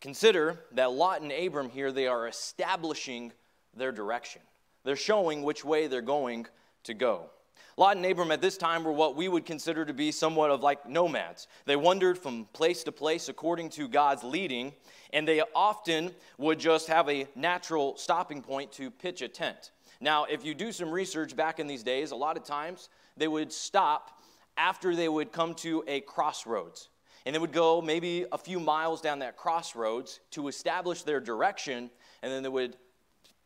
Consider 0.00 0.58
that 0.72 0.92
Lot 0.92 1.22
and 1.22 1.32
Abram 1.32 1.70
here, 1.70 1.92
they 1.92 2.06
are 2.06 2.26
establishing 2.26 3.32
their 3.74 3.92
direction. 3.92 4.42
They're 4.84 4.96
showing 4.96 5.42
which 5.42 5.64
way 5.64 5.86
they're 5.86 6.02
going 6.02 6.46
to 6.84 6.94
go. 6.94 7.30
Lot 7.78 7.96
and 7.96 8.06
Abram 8.06 8.30
at 8.30 8.40
this 8.40 8.56
time 8.56 8.84
were 8.84 8.92
what 8.92 9.16
we 9.16 9.28
would 9.28 9.44
consider 9.44 9.84
to 9.84 9.92
be 9.92 10.10
somewhat 10.10 10.50
of 10.50 10.62
like 10.62 10.88
nomads. 10.88 11.46
They 11.66 11.76
wandered 11.76 12.18
from 12.18 12.46
place 12.52 12.82
to 12.84 12.92
place 12.92 13.28
according 13.28 13.70
to 13.70 13.86
God's 13.86 14.24
leading, 14.24 14.72
and 15.12 15.28
they 15.28 15.42
often 15.54 16.12
would 16.38 16.58
just 16.58 16.88
have 16.88 17.08
a 17.08 17.26
natural 17.34 17.96
stopping 17.96 18.40
point 18.40 18.72
to 18.72 18.90
pitch 18.90 19.20
a 19.20 19.28
tent. 19.28 19.72
Now, 20.00 20.24
if 20.24 20.44
you 20.44 20.54
do 20.54 20.72
some 20.72 20.90
research 20.90 21.34
back 21.34 21.58
in 21.58 21.66
these 21.66 21.82
days, 21.82 22.10
a 22.10 22.16
lot 22.16 22.36
of 22.36 22.44
times 22.44 22.88
they 23.16 23.28
would 23.28 23.52
stop 23.52 24.20
after 24.56 24.94
they 24.94 25.08
would 25.08 25.32
come 25.32 25.54
to 25.54 25.84
a 25.86 26.00
crossroads. 26.00 26.88
And 27.24 27.34
they 27.34 27.38
would 27.38 27.52
go 27.52 27.82
maybe 27.82 28.24
a 28.30 28.38
few 28.38 28.60
miles 28.60 29.00
down 29.00 29.18
that 29.20 29.36
crossroads 29.36 30.20
to 30.32 30.48
establish 30.48 31.02
their 31.02 31.20
direction, 31.20 31.90
and 32.22 32.32
then 32.32 32.42
they 32.42 32.48
would 32.48 32.76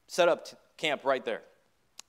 set 0.06 0.28
up 0.28 0.48
camp 0.76 1.04
right 1.04 1.24
there. 1.24 1.42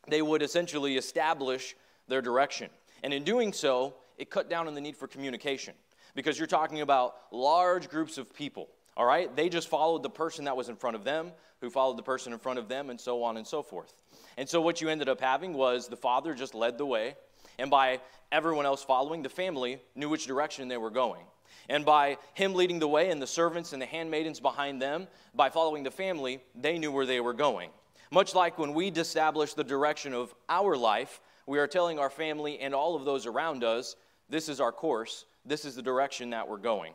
They 0.07 0.21
would 0.21 0.41
essentially 0.41 0.97
establish 0.97 1.75
their 2.07 2.21
direction. 2.21 2.69
And 3.03 3.13
in 3.13 3.23
doing 3.23 3.53
so, 3.53 3.95
it 4.17 4.29
cut 4.29 4.49
down 4.49 4.67
on 4.67 4.73
the 4.73 4.81
need 4.81 4.97
for 4.97 5.07
communication 5.07 5.73
because 6.13 6.37
you're 6.37 6.47
talking 6.47 6.81
about 6.81 7.15
large 7.31 7.89
groups 7.89 8.17
of 8.17 8.33
people. 8.33 8.67
All 8.97 9.05
right? 9.05 9.33
They 9.35 9.49
just 9.49 9.67
followed 9.67 10.03
the 10.03 10.09
person 10.09 10.45
that 10.45 10.57
was 10.57 10.69
in 10.69 10.75
front 10.75 10.95
of 10.95 11.03
them, 11.03 11.31
who 11.61 11.69
followed 11.69 11.97
the 11.97 12.03
person 12.03 12.33
in 12.33 12.39
front 12.39 12.59
of 12.59 12.67
them, 12.67 12.89
and 12.89 12.99
so 12.99 13.23
on 13.23 13.37
and 13.37 13.47
so 13.47 13.63
forth. 13.63 13.93
And 14.37 14.47
so 14.47 14.61
what 14.61 14.81
you 14.81 14.89
ended 14.89 15.09
up 15.09 15.21
having 15.21 15.53
was 15.53 15.87
the 15.87 15.95
father 15.95 16.33
just 16.33 16.53
led 16.53 16.77
the 16.77 16.85
way, 16.85 17.15
and 17.59 17.69
by 17.69 18.01
everyone 18.31 18.65
else 18.65 18.83
following, 18.83 19.21
the 19.21 19.29
family 19.29 19.79
knew 19.95 20.09
which 20.09 20.25
direction 20.25 20.67
they 20.67 20.77
were 20.77 20.89
going. 20.89 21.23
And 21.69 21.85
by 21.85 22.17
him 22.33 22.53
leading 22.53 22.79
the 22.79 22.87
way 22.87 23.11
and 23.11 23.21
the 23.21 23.27
servants 23.27 23.73
and 23.73 23.81
the 23.81 23.85
handmaidens 23.85 24.39
behind 24.39 24.81
them, 24.81 25.07
by 25.35 25.49
following 25.49 25.83
the 25.83 25.91
family, 25.91 26.41
they 26.55 26.77
knew 26.77 26.91
where 26.91 27.05
they 27.05 27.19
were 27.19 27.33
going. 27.33 27.69
Much 28.09 28.35
like 28.35 28.57
when 28.57 28.73
we 28.73 28.87
establish 28.87 29.53
the 29.53 29.63
direction 29.63 30.13
of 30.13 30.33
our 30.49 30.75
life, 30.75 31.21
we 31.45 31.59
are 31.59 31.67
telling 31.67 31.97
our 31.97 32.09
family 32.09 32.59
and 32.59 32.73
all 32.73 32.95
of 32.95 33.05
those 33.05 33.25
around 33.25 33.63
us, 33.63 33.95
this 34.29 34.49
is 34.49 34.59
our 34.59 34.71
course, 34.71 35.25
this 35.45 35.65
is 35.65 35.75
the 35.75 35.81
direction 35.81 36.31
that 36.31 36.47
we're 36.47 36.57
going. 36.57 36.93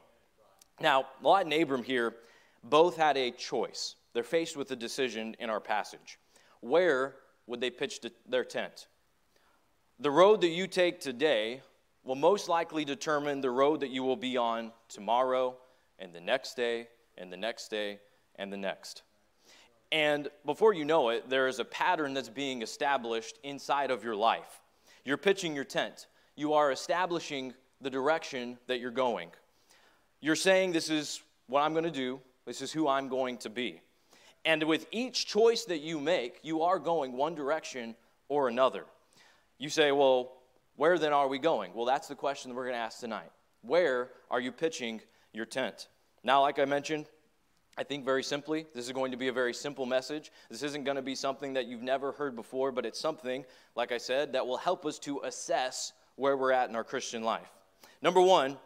Now, 0.80 1.06
Lot 1.23 1.45
and 1.45 1.54
Abram 1.54 1.83
here 1.83 2.14
both 2.62 2.97
had 2.97 3.16
a 3.16 3.30
choice. 3.30 3.97
They're 4.12 4.23
faced 4.23 4.56
with 4.56 4.71
a 4.71 4.76
decision 4.76 5.37
in 5.38 5.50
our 5.50 5.61
passage. 5.61 6.18
Where 6.61 7.16
would 7.47 7.61
they 7.61 7.71
pitch 7.71 8.00
their 8.28 8.45
tent? 8.45 8.88
The 10.00 10.11
road 10.11 10.40
that 10.42 10.49
you 10.49 10.66
take 10.66 11.00
today 11.00 11.62
will 12.04 12.14
most 12.14 12.49
likely 12.49 12.85
determine 12.85 13.40
the 13.40 13.50
road 13.50 13.80
that 13.80 13.90
you 13.90 14.02
will 14.02 14.16
be 14.16 14.37
on 14.37 14.73
tomorrow 14.88 15.56
and 15.99 16.14
the 16.14 16.21
next 16.21 16.54
day 16.54 16.88
and 17.16 17.33
the 17.33 17.37
next 17.37 17.68
day 17.68 17.99
and 18.37 18.52
the 18.52 18.56
next. 18.56 19.02
And 19.92 20.28
before 20.45 20.75
you 20.75 20.85
know 20.85 21.11
it, 21.11 21.28
there 21.28 21.49
is 21.49 21.59
a 21.59 21.64
pattern 21.64 22.14
that's 22.14 22.28
being 22.28 22.62
established 22.62 23.38
inside 23.42 23.90
of 23.90 24.04
your 24.04 24.16
life. 24.16 24.61
You're 25.04 25.16
pitching 25.16 25.54
your 25.54 25.64
tent, 25.64 26.06
you 26.35 26.52
are 26.52 26.73
establishing 26.73 27.54
the 27.80 27.90
direction 27.90 28.59
that 28.66 28.80
you're 28.80 28.90
going. 28.90 29.30
You're 30.26 30.35
saying, 30.35 30.73
This 30.73 30.90
is 30.90 31.23
what 31.47 31.61
I'm 31.61 31.71
going 31.71 31.85
to 31.85 31.90
do, 31.92 32.21
this 32.47 32.61
is 32.61 32.73
who 32.73 32.88
I'm 32.88 33.09
going 33.09 33.38
to 33.38 33.49
be. 33.49 33.80
And 34.45 34.61
with 34.64 34.88
each 34.90 35.25
choice 35.25 35.64
that 35.66 35.83
you 35.83 36.00
make, 36.00 36.40
you 36.42 36.62
are 36.62 36.80
going 36.80 37.12
one 37.12 37.37
direction 37.37 37.95
or 38.28 38.49
another. 38.49 38.87
You 39.59 39.68
say, 39.68 39.92
Well, 39.92 40.33
where 40.75 40.99
then 40.99 41.12
are 41.12 41.28
we 41.28 41.38
going? 41.38 41.71
Well, 41.75 41.85
that's 41.85 42.09
the 42.09 42.16
question 42.16 42.49
that 42.49 42.56
we're 42.56 42.64
going 42.64 42.75
to 42.75 42.80
ask 42.80 42.99
tonight. 42.99 43.30
Where 43.62 44.11
are 44.28 44.40
you 44.40 44.50
pitching 44.50 45.00
your 45.33 45.47
tent? 45.47 45.87
Now, 46.25 46.40
like 46.42 46.59
I 46.59 46.64
mentioned, 46.64 47.06
I 47.78 47.85
think 47.85 48.04
very 48.04 48.25
simply, 48.25 48.66
this 48.75 48.85
is 48.85 48.90
going 48.90 49.12
to 49.12 49.16
be 49.16 49.28
a 49.28 49.33
very 49.33 49.54
simple 49.54 49.87
message. 49.87 50.33
This 50.50 50.64
isn't 50.64 50.83
going 50.83 50.97
to 50.97 51.02
be 51.02 51.14
something 51.14 51.52
that 51.52 51.66
you've 51.66 51.85
never 51.85 52.11
heard 52.11 52.35
before, 52.35 52.73
but 52.73 52.85
it's 52.85 52.99
something, 52.99 53.45
like 53.76 53.92
I 53.92 53.99
said, 53.99 54.33
that 54.33 54.45
will 54.45 54.56
help 54.56 54.87
us 54.87 54.99
to 55.00 55.21
assess 55.23 55.92
where 56.16 56.37
we're 56.37 56.50
at 56.50 56.68
in 56.68 56.75
our 56.75 56.83
Christian 56.83 57.23
life. 57.23 57.52
Number 58.02 58.21
one, 58.21 58.56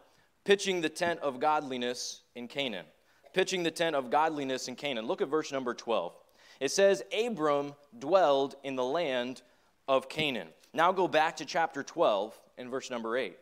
pitching 0.43 0.81
the 0.81 0.89
tent 0.89 1.19
of 1.21 1.39
godliness 1.39 2.21
in 2.35 2.47
Canaan. 2.47 2.85
Pitching 3.33 3.63
the 3.63 3.71
tent 3.71 3.95
of 3.95 4.09
godliness 4.09 4.67
in 4.67 4.75
Canaan. 4.75 5.05
Look 5.05 5.21
at 5.21 5.29
verse 5.29 5.51
number 5.51 5.73
12. 5.73 6.13
It 6.59 6.71
says, 6.71 7.03
Abram 7.17 7.73
dwelled 7.97 8.55
in 8.63 8.75
the 8.75 8.83
land 8.83 9.41
of 9.87 10.09
Canaan. 10.09 10.49
Now 10.73 10.91
go 10.91 11.07
back 11.07 11.37
to 11.37 11.45
chapter 11.45 11.83
12 11.83 12.37
and 12.57 12.69
verse 12.69 12.89
number 12.89 13.17
8. 13.17 13.37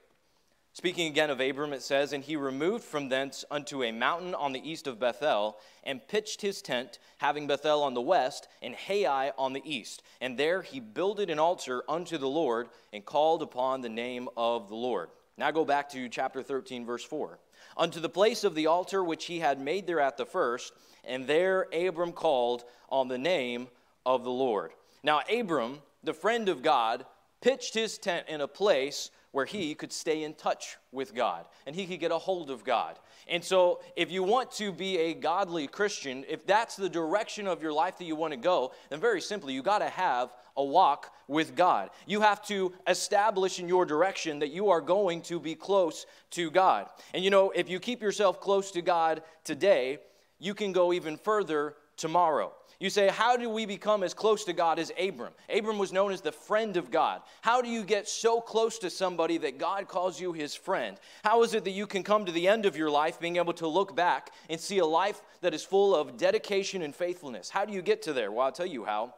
Speaking 0.73 1.07
again 1.07 1.29
of 1.29 1.41
Abram, 1.41 1.73
it 1.73 1.81
says, 1.81 2.13
And 2.13 2.23
he 2.23 2.35
removed 2.35 2.83
from 2.83 3.09
thence 3.09 3.43
unto 3.49 3.83
a 3.83 3.91
mountain 3.91 4.35
on 4.35 4.53
the 4.53 4.69
east 4.69 4.87
of 4.87 4.99
Bethel, 4.99 5.57
and 5.83 6.07
pitched 6.07 6.41
his 6.41 6.61
tent, 6.61 6.99
having 7.17 7.47
Bethel 7.47 7.83
on 7.83 7.95
the 7.95 8.01
west, 8.01 8.47
and 8.61 8.75
Hai 8.75 9.31
on 9.37 9.53
the 9.53 9.63
east. 9.65 10.03
And 10.21 10.37
there 10.37 10.61
he 10.61 10.79
builded 10.79 11.29
an 11.29 11.39
altar 11.39 11.83
unto 11.89 12.17
the 12.17 12.29
Lord, 12.29 12.69
and 12.93 13.03
called 13.03 13.41
upon 13.41 13.81
the 13.81 13.89
name 13.89 14.29
of 14.37 14.69
the 14.69 14.75
Lord. 14.75 15.09
Now 15.39 15.51
go 15.51 15.63
back 15.63 15.88
to 15.91 16.10
chapter 16.10 16.43
13, 16.43 16.86
verse 16.86 17.03
4. 17.05 17.39
Unto 17.77 18.01
the 18.01 18.10
place 18.10 18.43
of 18.43 18.55
the 18.55 18.67
altar 18.67 19.01
which 19.01 19.24
he 19.25 19.39
had 19.39 19.62
made 19.62 19.88
there 19.88 20.01
at 20.01 20.17
the 20.17 20.25
first, 20.25 20.74
and 21.05 21.25
there 21.25 21.65
Abram 21.74 22.12
called 22.12 22.65
on 22.89 23.08
the 23.08 23.17
name 23.17 23.69
of 24.05 24.25
the 24.25 24.29
Lord. 24.29 24.72
Now, 25.01 25.22
Abram, 25.34 25.79
the 26.03 26.13
friend 26.13 26.50
of 26.50 26.62
God, 26.62 27.05
pitched 27.39 27.74
his 27.74 27.98
tent 27.98 28.27
in 28.27 28.41
a 28.41 28.50
place 28.50 29.12
where 29.31 29.46
he 29.46 29.75
could 29.75 29.93
stay 29.93 30.24
in 30.24 30.34
touch 30.34 30.75
with 30.91 31.15
God 31.15 31.46
and 31.65 31.74
he 31.74 31.86
could 31.86 32.00
get 32.01 32.12
a 32.12 32.17
hold 32.17 32.50
of 32.50 32.65
God. 32.65 33.00
And 33.27 33.41
so, 33.41 33.79
if 33.96 34.12
you 34.12 34.24
want 34.24 34.51
to 34.53 34.74
be 34.74 34.98
a 34.98 35.13
godly 35.13 35.67
Christian, 35.67 36.25
if 36.27 36.46
that's 36.46 36.75
the 36.75 36.89
direction 36.89 37.48
of 37.48 37.62
your 37.62 37.72
life 37.72 37.98
that 38.00 38.05
you 38.05 38.15
want 38.17 38.34
to 38.34 38.39
go, 38.39 38.74
then 38.89 39.00
very 39.00 39.22
simply, 39.22 39.53
you 39.53 39.63
got 39.63 39.79
to 39.79 39.89
have 39.89 40.34
a 40.59 40.63
walk 40.63 41.13
with 41.27 41.55
God. 41.55 41.89
You 42.05 42.21
have 42.21 42.45
to 42.47 42.73
establish 42.85 43.59
in 43.59 43.67
your 43.67 43.85
direction 43.85 44.39
that 44.39 44.49
you 44.49 44.69
are 44.69 44.81
going 44.81 45.21
to 45.23 45.39
be 45.39 45.55
close 45.55 46.05
to 46.31 46.51
God. 46.51 46.87
And 47.13 47.23
you 47.23 47.31
know, 47.31 47.51
if 47.51 47.69
you 47.69 47.79
keep 47.79 48.01
yourself 48.01 48.41
close 48.41 48.71
to 48.71 48.81
God 48.81 49.23
today, 49.43 49.99
you 50.37 50.53
can 50.53 50.73
go 50.73 50.91
even 50.93 51.17
further 51.17 51.75
tomorrow. 51.95 52.53
You 52.79 52.89
say, 52.89 53.09
How 53.09 53.35
do 53.35 53.49
we 53.49 53.65
become 53.65 54.03
as 54.03 54.13
close 54.13 54.45
to 54.45 54.53
God 54.53 54.79
as 54.79 54.91
Abram? 54.97 55.33
Abram 55.53 55.77
was 55.77 55.91
known 55.91 56.11
as 56.11 56.21
the 56.21 56.31
friend 56.31 56.77
of 56.77 56.91
God. 56.91 57.21
How 57.41 57.61
do 57.61 57.69
you 57.69 57.83
get 57.83 58.07
so 58.07 58.39
close 58.39 58.79
to 58.79 58.89
somebody 58.89 59.37
that 59.39 59.57
God 59.57 59.87
calls 59.87 60.19
you 60.19 60.31
his 60.31 60.55
friend? 60.55 60.97
How 61.23 61.43
is 61.43 61.53
it 61.53 61.65
that 61.65 61.71
you 61.71 61.85
can 61.85 62.03
come 62.03 62.25
to 62.25 62.31
the 62.31 62.47
end 62.47 62.65
of 62.65 62.77
your 62.77 62.89
life 62.89 63.19
being 63.19 63.35
able 63.35 63.53
to 63.53 63.67
look 63.67 63.95
back 63.95 64.31
and 64.49 64.59
see 64.59 64.79
a 64.79 64.85
life 64.85 65.21
that 65.41 65.53
is 65.53 65.63
full 65.63 65.93
of 65.93 66.17
dedication 66.17 66.81
and 66.81 66.95
faithfulness? 66.95 67.49
How 67.49 67.65
do 67.65 67.73
you 67.73 67.81
get 67.81 68.01
to 68.03 68.13
there? 68.13 68.31
Well, 68.31 68.45
I'll 68.45 68.51
tell 68.51 68.65
you 68.65 68.85
how. 68.85 69.13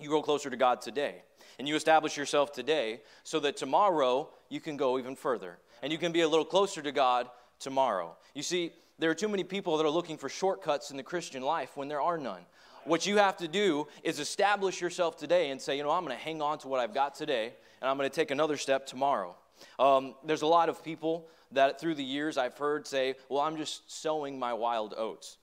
You 0.00 0.08
grow 0.08 0.22
closer 0.22 0.50
to 0.50 0.56
God 0.56 0.80
today. 0.80 1.22
And 1.58 1.68
you 1.68 1.76
establish 1.76 2.16
yourself 2.16 2.52
today 2.52 3.02
so 3.22 3.38
that 3.40 3.56
tomorrow 3.56 4.30
you 4.48 4.60
can 4.60 4.76
go 4.76 4.98
even 4.98 5.14
further. 5.14 5.58
And 5.82 5.92
you 5.92 5.98
can 5.98 6.10
be 6.10 6.22
a 6.22 6.28
little 6.28 6.44
closer 6.44 6.80
to 6.80 6.92
God 6.92 7.28
tomorrow. 7.58 8.16
You 8.34 8.42
see, 8.42 8.72
there 8.98 9.10
are 9.10 9.14
too 9.14 9.28
many 9.28 9.44
people 9.44 9.76
that 9.76 9.84
are 9.84 9.90
looking 9.90 10.16
for 10.16 10.28
shortcuts 10.28 10.90
in 10.90 10.96
the 10.96 11.02
Christian 11.02 11.42
life 11.42 11.76
when 11.76 11.88
there 11.88 12.00
are 12.00 12.18
none. 12.18 12.42
What 12.84 13.06
you 13.06 13.18
have 13.18 13.36
to 13.38 13.48
do 13.48 13.88
is 14.02 14.20
establish 14.20 14.80
yourself 14.80 15.16
today 15.16 15.50
and 15.50 15.60
say, 15.60 15.76
you 15.76 15.82
know, 15.82 15.90
I'm 15.90 16.04
going 16.04 16.16
to 16.16 16.22
hang 16.22 16.40
on 16.40 16.58
to 16.60 16.68
what 16.68 16.80
I've 16.80 16.94
got 16.94 17.14
today, 17.14 17.52
and 17.80 17.90
I'm 17.90 17.96
going 17.98 18.08
to 18.08 18.14
take 18.14 18.30
another 18.30 18.56
step 18.56 18.86
tomorrow. 18.86 19.36
Um, 19.78 20.14
there's 20.24 20.42
a 20.42 20.46
lot 20.46 20.70
of 20.70 20.82
people 20.82 21.28
that 21.52 21.78
through 21.78 21.94
the 21.96 22.04
years 22.04 22.38
I've 22.38 22.56
heard 22.56 22.86
say, 22.86 23.16
well, 23.28 23.40
I'm 23.40 23.56
just 23.56 23.90
sowing 23.90 24.38
my 24.38 24.54
wild 24.54 24.94
oats. 24.96 25.36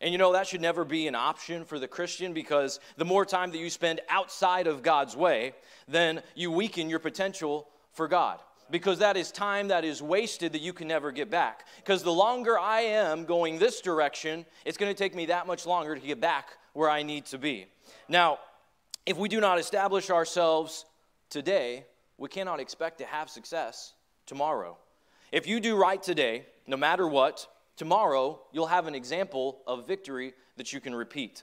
And 0.00 0.12
you 0.12 0.18
know, 0.18 0.32
that 0.32 0.46
should 0.46 0.60
never 0.60 0.84
be 0.84 1.06
an 1.06 1.14
option 1.14 1.64
for 1.64 1.78
the 1.78 1.88
Christian 1.88 2.32
because 2.32 2.80
the 2.96 3.04
more 3.04 3.24
time 3.24 3.50
that 3.52 3.58
you 3.58 3.70
spend 3.70 4.00
outside 4.08 4.66
of 4.66 4.82
God's 4.82 5.16
way, 5.16 5.54
then 5.88 6.22
you 6.34 6.50
weaken 6.50 6.90
your 6.90 6.98
potential 6.98 7.68
for 7.92 8.08
God. 8.08 8.40
Because 8.70 8.98
that 8.98 9.16
is 9.16 9.30
time 9.30 9.68
that 9.68 9.84
is 9.84 10.02
wasted 10.02 10.52
that 10.52 10.60
you 10.60 10.72
can 10.72 10.88
never 10.88 11.12
get 11.12 11.30
back. 11.30 11.66
Because 11.76 12.02
the 12.02 12.12
longer 12.12 12.58
I 12.58 12.80
am 12.80 13.24
going 13.24 13.58
this 13.58 13.80
direction, 13.80 14.44
it's 14.64 14.76
going 14.76 14.92
to 14.92 14.98
take 14.98 15.14
me 15.14 15.26
that 15.26 15.46
much 15.46 15.66
longer 15.66 15.94
to 15.94 16.00
get 16.00 16.20
back 16.20 16.48
where 16.72 16.90
I 16.90 17.02
need 17.02 17.26
to 17.26 17.38
be. 17.38 17.66
Now, 18.08 18.38
if 19.06 19.16
we 19.16 19.28
do 19.28 19.40
not 19.40 19.60
establish 19.60 20.10
ourselves 20.10 20.84
today, 21.30 21.84
we 22.18 22.28
cannot 22.28 22.58
expect 22.58 22.98
to 22.98 23.06
have 23.06 23.30
success 23.30 23.94
tomorrow. 24.26 24.76
If 25.30 25.46
you 25.46 25.60
do 25.60 25.76
right 25.76 26.02
today, 26.02 26.44
no 26.66 26.76
matter 26.76 27.06
what, 27.06 27.46
tomorrow 27.76 28.40
you'll 28.52 28.66
have 28.66 28.86
an 28.86 28.94
example 28.94 29.58
of 29.66 29.86
victory 29.86 30.34
that 30.56 30.72
you 30.72 30.80
can 30.80 30.94
repeat. 30.94 31.42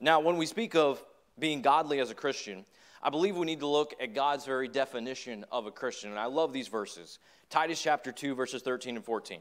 Now, 0.00 0.20
when 0.20 0.36
we 0.36 0.46
speak 0.46 0.74
of 0.74 1.04
being 1.38 1.62
godly 1.62 2.00
as 2.00 2.10
a 2.10 2.14
Christian, 2.14 2.64
I 3.02 3.10
believe 3.10 3.36
we 3.36 3.46
need 3.46 3.60
to 3.60 3.66
look 3.66 3.94
at 4.00 4.14
God's 4.14 4.44
very 4.44 4.68
definition 4.68 5.44
of 5.50 5.66
a 5.66 5.70
Christian. 5.70 6.10
And 6.10 6.18
I 6.18 6.26
love 6.26 6.52
these 6.52 6.68
verses 6.68 7.18
Titus 7.48 7.82
chapter 7.82 8.12
2, 8.12 8.34
verses 8.34 8.62
13 8.62 8.96
and 8.96 9.04
14. 9.04 9.40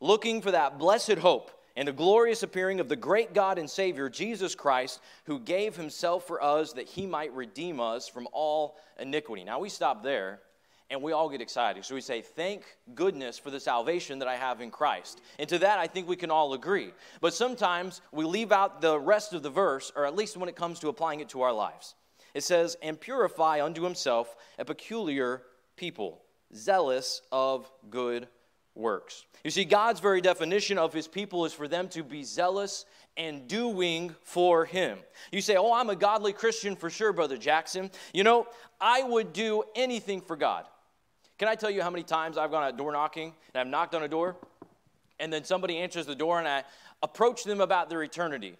Looking 0.00 0.42
for 0.42 0.50
that 0.50 0.78
blessed 0.78 1.18
hope 1.18 1.50
and 1.76 1.88
the 1.88 1.92
glorious 1.92 2.42
appearing 2.42 2.80
of 2.80 2.88
the 2.88 2.96
great 2.96 3.34
God 3.34 3.58
and 3.58 3.68
Savior, 3.68 4.08
Jesus 4.08 4.54
Christ, 4.54 5.00
who 5.24 5.40
gave 5.40 5.76
himself 5.76 6.26
for 6.26 6.42
us 6.42 6.74
that 6.74 6.86
he 6.86 7.06
might 7.06 7.32
redeem 7.32 7.80
us 7.80 8.08
from 8.08 8.28
all 8.32 8.76
iniquity. 8.98 9.42
Now 9.42 9.58
we 9.58 9.68
stop 9.68 10.02
there 10.02 10.40
and 10.92 11.02
we 11.02 11.12
all 11.12 11.30
get 11.30 11.40
excited. 11.40 11.84
So 11.84 11.94
we 11.94 12.02
say, 12.02 12.20
Thank 12.20 12.64
goodness 12.94 13.38
for 13.38 13.50
the 13.50 13.58
salvation 13.58 14.18
that 14.18 14.28
I 14.28 14.36
have 14.36 14.60
in 14.60 14.70
Christ. 14.70 15.22
And 15.38 15.48
to 15.48 15.58
that, 15.58 15.78
I 15.78 15.86
think 15.86 16.06
we 16.06 16.16
can 16.16 16.30
all 16.30 16.52
agree. 16.52 16.92
But 17.20 17.34
sometimes 17.34 18.02
we 18.12 18.24
leave 18.24 18.52
out 18.52 18.82
the 18.82 19.00
rest 19.00 19.32
of 19.32 19.42
the 19.42 19.50
verse, 19.50 19.90
or 19.96 20.04
at 20.06 20.14
least 20.14 20.36
when 20.36 20.50
it 20.50 20.54
comes 20.54 20.78
to 20.80 20.88
applying 20.88 21.20
it 21.20 21.30
to 21.30 21.40
our 21.40 21.52
lives. 21.52 21.94
It 22.34 22.44
says, 22.44 22.76
And 22.82 23.00
purify 23.00 23.64
unto 23.64 23.82
himself 23.82 24.36
a 24.58 24.64
peculiar 24.64 25.42
people, 25.76 26.20
zealous 26.54 27.22
of 27.32 27.70
good 27.90 28.28
works. 28.74 29.24
You 29.44 29.50
see, 29.50 29.64
God's 29.64 30.00
very 30.00 30.20
definition 30.20 30.76
of 30.76 30.92
his 30.92 31.08
people 31.08 31.46
is 31.46 31.54
for 31.54 31.68
them 31.68 31.88
to 31.88 32.02
be 32.02 32.22
zealous 32.22 32.84
and 33.16 33.48
doing 33.48 34.14
for 34.22 34.66
him. 34.66 34.98
You 35.30 35.40
say, 35.40 35.56
Oh, 35.56 35.72
I'm 35.72 35.88
a 35.88 35.96
godly 35.96 36.34
Christian 36.34 36.76
for 36.76 36.90
sure, 36.90 37.14
Brother 37.14 37.38
Jackson. 37.38 37.90
You 38.12 38.24
know, 38.24 38.46
I 38.78 39.02
would 39.02 39.32
do 39.32 39.64
anything 39.74 40.20
for 40.20 40.36
God. 40.36 40.66
Can 41.38 41.48
I 41.48 41.54
tell 41.54 41.70
you 41.70 41.82
how 41.82 41.90
many 41.90 42.04
times 42.04 42.38
I've 42.38 42.50
gone 42.50 42.62
out 42.62 42.76
door 42.76 42.92
knocking 42.92 43.34
and 43.54 43.60
I've 43.60 43.66
knocked 43.66 43.94
on 43.94 44.02
a 44.02 44.08
door 44.08 44.36
and 45.18 45.32
then 45.32 45.44
somebody 45.44 45.78
answers 45.78 46.06
the 46.06 46.14
door 46.14 46.38
and 46.38 46.48
I 46.48 46.64
approach 47.02 47.44
them 47.44 47.60
about 47.60 47.90
their 47.90 48.02
eternity. 48.02 48.56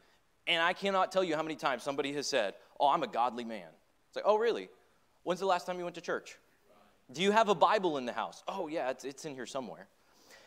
And 0.47 0.62
I 0.62 0.73
cannot 0.73 1.12
tell 1.12 1.23
you 1.23 1.37
how 1.37 1.43
many 1.43 1.57
times 1.57 1.83
somebody 1.83 2.12
has 2.14 2.26
said, 2.26 2.55
Oh, 2.81 2.88
I'm 2.88 3.02
a 3.02 3.07
godly 3.07 3.45
man. 3.45 3.69
It's 4.09 4.17
like, 4.17 4.25
Oh, 4.26 4.37
really? 4.37 4.69
When's 5.23 5.41
the 5.41 5.47
last 5.47 5.67
time 5.67 5.79
you 5.79 5.85
went 5.85 5.95
to 5.97 6.00
church? 6.00 6.37
Do 7.12 7.23
you 7.23 7.31
have 7.31 7.49
a 7.49 7.55
Bible 7.55 7.99
in 7.99 8.07
the 8.07 8.12
house? 8.12 8.43
Oh, 8.49 8.69
yeah, 8.69 8.91
it's, 8.91 9.05
it's 9.05 9.25
in 9.25 9.35
here 9.35 9.47
somewhere. 9.47 9.87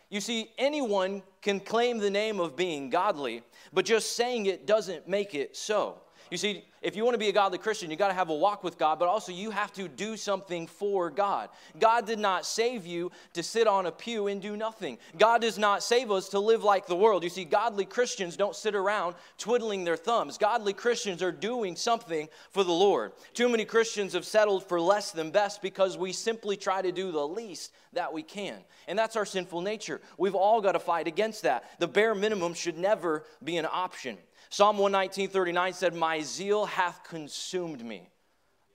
You 0.09 0.21
see, 0.21 0.51
anyone 0.57 1.23
can 1.41 1.59
claim 1.59 1.97
the 1.97 2.09
name 2.09 2.39
of 2.39 2.55
being 2.55 2.89
godly, 2.89 3.43
but 3.73 3.85
just 3.85 4.15
saying 4.15 4.45
it 4.45 4.67
doesn't 4.67 5.07
make 5.07 5.33
it 5.33 5.55
so. 5.55 5.99
You 6.31 6.37
see, 6.37 6.65
if 6.81 6.95
you 6.95 7.03
want 7.03 7.13
to 7.13 7.19
be 7.19 7.29
a 7.29 7.33
godly 7.33 7.57
Christian, 7.57 7.91
you 7.91 7.97
got 7.97 8.07
to 8.07 8.13
have 8.13 8.29
a 8.29 8.35
walk 8.35 8.63
with 8.63 8.77
God, 8.77 8.99
but 8.99 9.07
also 9.07 9.31
you 9.31 9.51
have 9.51 9.71
to 9.73 9.87
do 9.87 10.17
something 10.17 10.65
for 10.65 11.09
God. 11.09 11.49
God 11.79 12.07
did 12.07 12.19
not 12.19 12.45
save 12.45 12.85
you 12.85 13.11
to 13.33 13.43
sit 13.43 13.67
on 13.67 13.85
a 13.85 13.91
pew 13.91 14.27
and 14.27 14.41
do 14.41 14.57
nothing. 14.57 14.97
God 15.17 15.41
does 15.41 15.57
not 15.57 15.83
save 15.83 16.11
us 16.11 16.29
to 16.29 16.39
live 16.39 16.63
like 16.63 16.87
the 16.87 16.95
world. 16.95 17.23
You 17.23 17.29
see, 17.29 17.45
godly 17.45 17.85
Christians 17.85 18.37
don't 18.37 18.55
sit 18.55 18.75
around 18.75 19.15
twiddling 19.37 19.83
their 19.83 19.97
thumbs. 19.97 20.37
Godly 20.37 20.73
Christians 20.73 21.21
are 21.21 21.31
doing 21.31 21.75
something 21.75 22.27
for 22.51 22.63
the 22.63 22.71
Lord. 22.71 23.13
Too 23.33 23.49
many 23.49 23.65
Christians 23.65 24.13
have 24.13 24.25
settled 24.25 24.63
for 24.67 24.81
less 24.81 25.11
than 25.11 25.31
best 25.31 25.61
because 25.61 25.97
we 25.97 26.11
simply 26.11 26.57
try 26.57 26.81
to 26.81 26.91
do 26.91 27.11
the 27.11 27.27
least 27.27 27.71
that 27.93 28.13
we 28.13 28.23
can. 28.23 28.57
And 28.87 28.97
that's 28.97 29.15
our 29.15 29.25
sinful 29.25 29.61
nature. 29.61 30.01
We've 30.17 30.35
all 30.35 30.61
got 30.61 30.73
to 30.73 30.79
fight 30.79 31.07
against 31.07 31.43
that. 31.43 31.79
The 31.79 31.87
bare 31.87 32.13
minimum 32.13 32.53
should 32.53 32.77
never 32.77 33.25
be 33.43 33.57
an 33.57 33.67
option. 33.71 34.17
Psalm 34.49 34.77
119, 34.77 35.29
39 35.29 35.73
said, 35.73 35.93
My 35.93 36.21
zeal 36.21 36.65
hath 36.65 37.03
consumed 37.03 37.83
me. 37.83 38.09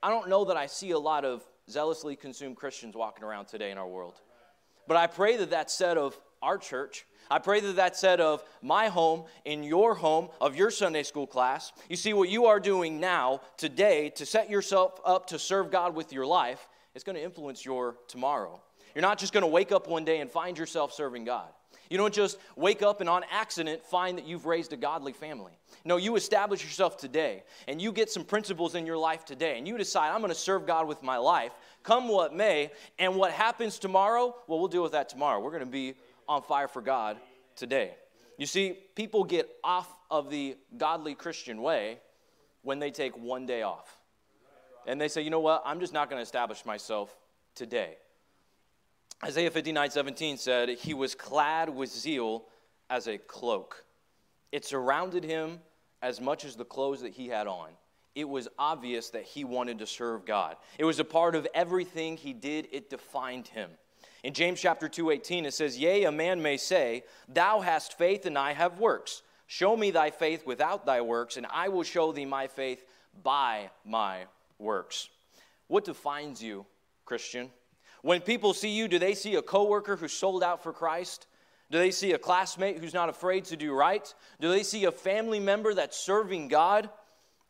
I 0.02 0.10
don't 0.10 0.28
know 0.28 0.44
that 0.46 0.56
I 0.56 0.66
see 0.66 0.90
a 0.90 0.98
lot 0.98 1.24
of 1.24 1.44
zealously 1.68 2.16
consumed 2.16 2.56
Christians 2.56 2.94
walking 2.96 3.24
around 3.24 3.46
today 3.46 3.70
in 3.70 3.78
our 3.78 3.86
world. 3.86 4.14
But 4.88 4.96
I 4.96 5.06
pray 5.06 5.36
that 5.36 5.50
that's 5.50 5.74
said 5.74 5.98
of 5.98 6.18
our 6.42 6.58
church. 6.58 7.06
I 7.30 7.38
pray 7.38 7.60
that 7.60 7.76
that's 7.76 8.00
said 8.00 8.20
of 8.20 8.42
my 8.60 8.88
home, 8.88 9.24
in 9.44 9.62
your 9.62 9.94
home, 9.94 10.30
of 10.40 10.56
your 10.56 10.70
Sunday 10.70 11.04
school 11.04 11.26
class. 11.26 11.72
You 11.88 11.96
see, 11.96 12.12
what 12.12 12.28
you 12.28 12.46
are 12.46 12.58
doing 12.58 12.98
now, 12.98 13.40
today, 13.56 14.10
to 14.16 14.26
set 14.26 14.50
yourself 14.50 15.00
up 15.04 15.26
to 15.26 15.38
serve 15.38 15.70
God 15.70 15.94
with 15.94 16.12
your 16.12 16.26
life, 16.26 16.68
is 16.94 17.04
going 17.04 17.16
to 17.16 17.22
influence 17.22 17.64
your 17.64 17.96
tomorrow. 18.08 18.60
You're 18.94 19.02
not 19.02 19.18
just 19.18 19.32
going 19.32 19.42
to 19.42 19.48
wake 19.48 19.70
up 19.70 19.86
one 19.86 20.04
day 20.04 20.20
and 20.20 20.30
find 20.30 20.58
yourself 20.58 20.92
serving 20.92 21.24
God. 21.24 21.50
You 21.90 21.98
don't 21.98 22.14
just 22.14 22.38
wake 22.54 22.82
up 22.82 23.00
and 23.00 23.10
on 23.10 23.24
accident 23.32 23.84
find 23.84 24.16
that 24.16 24.24
you've 24.24 24.46
raised 24.46 24.72
a 24.72 24.76
godly 24.76 25.12
family. 25.12 25.52
No, 25.84 25.96
you 25.96 26.14
establish 26.14 26.62
yourself 26.62 26.96
today 26.96 27.42
and 27.66 27.82
you 27.82 27.90
get 27.90 28.08
some 28.08 28.24
principles 28.24 28.76
in 28.76 28.86
your 28.86 28.96
life 28.96 29.24
today 29.24 29.58
and 29.58 29.66
you 29.66 29.76
decide, 29.76 30.12
I'm 30.12 30.20
going 30.20 30.32
to 30.32 30.38
serve 30.38 30.66
God 30.66 30.86
with 30.86 31.02
my 31.02 31.16
life, 31.16 31.50
come 31.82 32.06
what 32.08 32.32
may. 32.32 32.70
And 33.00 33.16
what 33.16 33.32
happens 33.32 33.78
tomorrow, 33.80 34.36
well, 34.46 34.60
we'll 34.60 34.68
deal 34.68 34.84
with 34.84 34.92
that 34.92 35.08
tomorrow. 35.08 35.40
We're 35.40 35.50
going 35.50 35.64
to 35.64 35.70
be 35.70 35.94
on 36.28 36.42
fire 36.42 36.68
for 36.68 36.80
God 36.80 37.18
today. 37.56 37.94
You 38.38 38.46
see, 38.46 38.78
people 38.94 39.24
get 39.24 39.50
off 39.64 39.92
of 40.12 40.30
the 40.30 40.56
godly 40.78 41.16
Christian 41.16 41.60
way 41.60 41.98
when 42.62 42.78
they 42.78 42.92
take 42.92 43.18
one 43.18 43.46
day 43.46 43.62
off. 43.62 43.98
And 44.86 45.00
they 45.00 45.08
say, 45.08 45.22
you 45.22 45.30
know 45.30 45.40
what, 45.40 45.62
I'm 45.66 45.80
just 45.80 45.92
not 45.92 46.08
going 46.08 46.18
to 46.18 46.22
establish 46.22 46.64
myself 46.64 47.14
today. 47.56 47.96
Isaiah 49.24 49.50
59 49.50 49.90
17 49.90 50.36
said, 50.38 50.68
He 50.70 50.94
was 50.94 51.14
clad 51.14 51.68
with 51.68 51.90
zeal 51.90 52.44
as 52.88 53.06
a 53.06 53.18
cloak. 53.18 53.84
It 54.50 54.64
surrounded 54.64 55.24
him 55.24 55.60
as 56.02 56.20
much 56.20 56.44
as 56.44 56.56
the 56.56 56.64
clothes 56.64 57.02
that 57.02 57.12
he 57.12 57.28
had 57.28 57.46
on. 57.46 57.70
It 58.14 58.28
was 58.28 58.48
obvious 58.58 59.10
that 59.10 59.22
he 59.22 59.44
wanted 59.44 59.78
to 59.78 59.86
serve 59.86 60.24
God. 60.24 60.56
It 60.78 60.84
was 60.84 60.98
a 60.98 61.04
part 61.04 61.34
of 61.34 61.46
everything 61.54 62.16
he 62.16 62.32
did, 62.32 62.68
it 62.72 62.90
defined 62.90 63.48
him. 63.48 63.70
In 64.24 64.34
James 64.34 64.60
chapter 64.60 64.88
2 64.88 65.10
18, 65.10 65.46
it 65.46 65.54
says, 65.54 65.78
Yea, 65.78 66.04
a 66.04 66.12
man 66.12 66.42
may 66.42 66.56
say, 66.56 67.04
Thou 67.28 67.60
hast 67.60 67.96
faith, 67.96 68.26
and 68.26 68.38
I 68.38 68.52
have 68.52 68.78
works. 68.78 69.22
Show 69.46 69.76
me 69.76 69.90
thy 69.90 70.10
faith 70.10 70.46
without 70.46 70.86
thy 70.86 71.00
works, 71.00 71.36
and 71.36 71.46
I 71.50 71.68
will 71.68 71.82
show 71.82 72.12
thee 72.12 72.24
my 72.24 72.46
faith 72.46 72.84
by 73.22 73.70
my 73.84 74.26
works. 74.58 75.08
What 75.66 75.84
defines 75.84 76.42
you, 76.42 76.66
Christian? 77.04 77.50
When 78.02 78.20
people 78.20 78.54
see 78.54 78.70
you, 78.70 78.88
do 78.88 78.98
they 78.98 79.14
see 79.14 79.34
a 79.34 79.42
coworker 79.42 79.96
who's 79.96 80.12
sold 80.12 80.42
out 80.42 80.62
for 80.62 80.72
Christ? 80.72 81.26
Do 81.70 81.78
they 81.78 81.90
see 81.90 82.12
a 82.12 82.18
classmate 82.18 82.78
who's 82.78 82.94
not 82.94 83.08
afraid 83.08 83.44
to 83.46 83.56
do 83.56 83.72
right? 83.72 84.12
Do 84.40 84.48
they 84.48 84.62
see 84.62 84.84
a 84.86 84.92
family 84.92 85.38
member 85.38 85.74
that's 85.74 85.96
serving 85.96 86.48
God? 86.48 86.90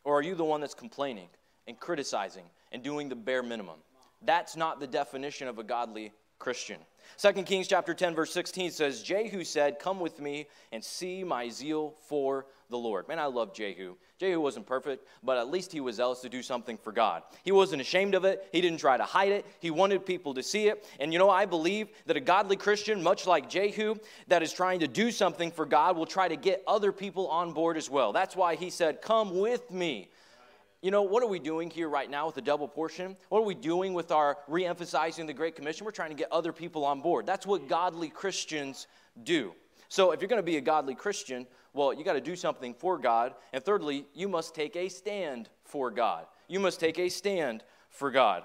Or 0.05 0.19
are 0.19 0.23
you 0.23 0.35
the 0.35 0.45
one 0.45 0.61
that's 0.61 0.75
complaining 0.75 1.29
and 1.67 1.79
criticizing 1.79 2.45
and 2.73 2.83
doing 2.83 3.09
the 3.09 3.17
bare 3.17 3.43
minimum? 3.43 3.79
That's 4.23 4.57
not 4.57 4.81
the 4.81 4.87
definition 4.87 5.49
of 5.49 5.59
a 5.59 5.65
godly 5.65 6.13
Christian. 6.39 6.79
2 7.19 7.33
Kings 7.45 7.69
chapter 7.69 7.95
10 7.95 8.15
verse 8.15 8.33
16 8.33 8.71
says 8.71 9.03
Jehu 9.03 9.45
said, 9.45 9.79
"Come 9.79 10.01
with 10.01 10.21
me 10.21 10.49
and 10.73 10.85
see 10.85 11.25
my 11.25 11.49
zeal 11.49 11.95
for 12.07 12.47
the 12.71 12.79
Lord." 12.79 13.07
Man, 13.09 13.19
I 13.19 13.27
love 13.27 13.53
Jehu. 13.53 13.97
Jehu 14.19 14.41
wasn't 14.41 14.67
perfect, 14.67 15.07
but 15.23 15.37
at 15.37 15.51
least 15.51 15.73
he 15.73 15.81
was 15.81 15.97
zealous 15.97 16.21
to 16.21 16.29
do 16.29 16.43
something 16.43 16.79
for 16.79 16.93
God. 16.93 17.23
He 17.43 17.53
wasn't 17.53 17.83
ashamed 17.83 18.15
of 18.15 18.25
it. 18.25 18.49
He 18.53 18.61
didn't 18.61 18.81
try 18.81 18.97
to 18.97 19.05
hide 19.05 19.33
it. 19.33 19.45
He 19.61 19.71
wanted 19.71 20.07
people 20.07 20.35
to 20.35 20.43
see 20.43 20.69
it. 20.69 20.87
And 20.99 21.13
you 21.13 21.19
know, 21.19 21.31
I 21.31 21.47
believe 21.47 21.89
that 22.07 22.17
a 22.17 22.21
godly 22.21 22.57
Christian, 22.57 23.03
much 23.03 23.27
like 23.27 23.51
Jehu, 23.51 23.97
that 24.29 24.43
is 24.43 24.53
trying 24.53 24.81
to 24.81 24.89
do 24.89 25.11
something 25.11 25.51
for 25.51 25.67
God 25.67 25.97
will 25.97 26.07
try 26.07 26.29
to 26.29 26.37
get 26.37 26.63
other 26.67 26.93
people 26.93 27.29
on 27.29 27.53
board 27.53 27.77
as 27.77 27.91
well. 27.91 28.13
That's 28.13 28.37
why 28.37 28.55
he 28.55 28.71
said, 28.71 29.03
"Come 29.03 29.39
with 29.39 29.71
me." 29.71 30.09
you 30.83 30.91
know, 30.91 31.03
what 31.03 31.23
are 31.23 31.29
we 31.29 31.39
doing 31.39 31.69
here 31.69 31.89
right 31.89 32.09
now 32.09 32.27
with 32.27 32.35
the 32.35 32.43
double 32.43 32.67
portion? 32.67 33.17
What 33.29 33.41
are 33.41 33.45
we 33.45 33.55
doing 33.55 33.93
with 33.93 34.11
our 34.11 34.39
re 34.49 34.65
emphasizing 34.65 35.27
the 35.27 35.35
Great 35.35 35.55
Commission? 35.55 35.85
We're 35.85 35.91
trying 35.91 36.11
to 36.11 36.17
get 36.17 36.33
other 36.33 36.53
people 36.53 36.85
on 36.85 37.01
board. 37.01 37.27
That's 37.27 37.47
what 37.47 37.69
godly 37.69 38.09
Christians 38.09 38.87
do. 39.23 39.53
So, 39.89 40.13
if 40.13 40.21
you're 40.21 40.29
going 40.29 40.39
to 40.39 40.47
be 40.47 40.57
a 40.57 40.63
godly 40.63 40.95
Christian, 40.95 41.47
well, 41.73 41.93
you 41.93 42.05
got 42.05 42.15
to 42.15 42.21
do 42.21 42.37
something 42.37 42.75
for 42.75 42.99
God. 42.99 43.35
And 43.53 43.65
thirdly, 43.65 44.07
you 44.15 44.29
must 44.29 44.55
take 44.55 44.77
a 44.77 44.89
stand 44.89 45.49
for 45.65 45.91
God. 45.91 46.27
You 46.49 46.61
must 46.61 46.81
take 46.81 46.99
a 46.99 47.09
stand 47.09 47.63
for 47.91 48.11
God. 48.11 48.45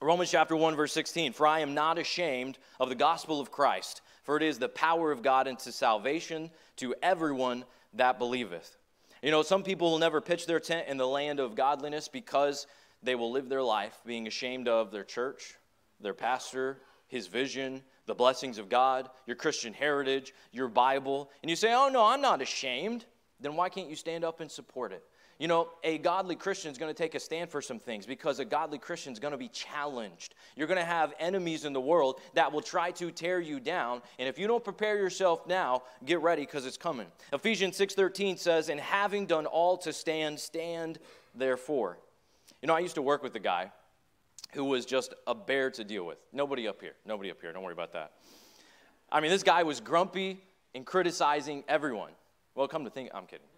Romans 0.00 0.30
chapter 0.30 0.56
1, 0.56 0.76
verse 0.76 0.92
16 0.92 1.32
For 1.32 1.46
I 1.46 1.60
am 1.60 1.74
not 1.74 1.98
ashamed 1.98 2.58
of 2.78 2.88
the 2.88 2.94
gospel 2.94 3.40
of 3.40 3.50
Christ, 3.50 4.02
for 4.22 4.36
it 4.36 4.42
is 4.42 4.58
the 4.58 4.68
power 4.68 5.10
of 5.10 5.22
God 5.22 5.48
unto 5.48 5.70
salvation 5.70 6.50
to 6.76 6.94
everyone 7.02 7.64
that 7.94 8.18
believeth. 8.18 8.76
You 9.22 9.30
know, 9.30 9.42
some 9.42 9.62
people 9.62 9.90
will 9.90 9.98
never 9.98 10.20
pitch 10.20 10.46
their 10.46 10.60
tent 10.60 10.88
in 10.88 10.96
the 10.96 11.06
land 11.06 11.40
of 11.40 11.54
godliness 11.54 12.08
because 12.08 12.66
they 13.02 13.14
will 13.14 13.30
live 13.30 13.48
their 13.48 13.62
life 13.62 13.98
being 14.04 14.26
ashamed 14.26 14.68
of 14.68 14.90
their 14.90 15.04
church, 15.04 15.54
their 16.00 16.14
pastor, 16.14 16.78
his 17.08 17.26
vision, 17.26 17.82
the 18.06 18.14
blessings 18.14 18.58
of 18.58 18.68
God, 18.68 19.08
your 19.26 19.36
Christian 19.36 19.72
heritage, 19.72 20.34
your 20.52 20.68
Bible. 20.68 21.30
And 21.42 21.50
you 21.50 21.56
say, 21.56 21.72
oh, 21.72 21.88
no, 21.88 22.04
I'm 22.04 22.20
not 22.20 22.42
ashamed. 22.42 23.04
Then 23.40 23.56
why 23.56 23.68
can't 23.68 23.88
you 23.88 23.96
stand 23.96 24.24
up 24.24 24.40
and 24.40 24.50
support 24.50 24.92
it? 24.92 25.04
You 25.38 25.48
know, 25.48 25.70
a 25.82 25.98
godly 25.98 26.36
Christian 26.36 26.70
is 26.70 26.78
going 26.78 26.94
to 26.94 26.96
take 26.96 27.16
a 27.16 27.20
stand 27.20 27.50
for 27.50 27.60
some 27.60 27.80
things 27.80 28.06
because 28.06 28.38
a 28.38 28.44
godly 28.44 28.78
Christian 28.78 29.12
is 29.12 29.18
going 29.18 29.32
to 29.32 29.38
be 29.38 29.48
challenged. 29.48 30.34
You're 30.54 30.68
going 30.68 30.78
to 30.78 30.84
have 30.84 31.12
enemies 31.18 31.64
in 31.64 31.72
the 31.72 31.80
world 31.80 32.20
that 32.34 32.52
will 32.52 32.60
try 32.60 32.92
to 32.92 33.10
tear 33.10 33.40
you 33.40 33.58
down, 33.58 34.00
and 34.20 34.28
if 34.28 34.38
you 34.38 34.46
don't 34.46 34.62
prepare 34.62 34.96
yourself 34.96 35.46
now, 35.46 35.82
get 36.04 36.22
ready 36.22 36.42
because 36.42 36.66
it's 36.66 36.76
coming. 36.76 37.08
Ephesians 37.32 37.76
6:13 37.76 38.38
says, 38.38 38.68
"And 38.68 38.78
having 38.78 39.26
done 39.26 39.46
all 39.46 39.76
to 39.78 39.92
stand, 39.92 40.38
stand 40.38 41.00
therefore." 41.34 41.98
You 42.62 42.68
know, 42.68 42.74
I 42.74 42.78
used 42.78 42.94
to 42.94 43.02
work 43.02 43.24
with 43.24 43.34
a 43.34 43.40
guy 43.40 43.72
who 44.54 44.64
was 44.64 44.86
just 44.86 45.14
a 45.26 45.34
bear 45.34 45.70
to 45.72 45.84
deal 45.84 46.04
with. 46.04 46.18
Nobody 46.32 46.68
up 46.68 46.80
here. 46.80 46.94
Nobody 47.04 47.30
up 47.30 47.40
here. 47.40 47.52
Don't 47.52 47.62
worry 47.62 47.72
about 47.72 47.92
that. 47.92 48.12
I 49.10 49.20
mean, 49.20 49.30
this 49.30 49.42
guy 49.42 49.62
was 49.62 49.80
grumpy 49.80 50.40
and 50.74 50.86
criticizing 50.86 51.64
everyone. 51.68 52.12
Well, 52.54 52.68
come 52.68 52.84
to 52.84 52.90
think, 52.90 53.10
I'm 53.14 53.26
kidding. 53.26 53.46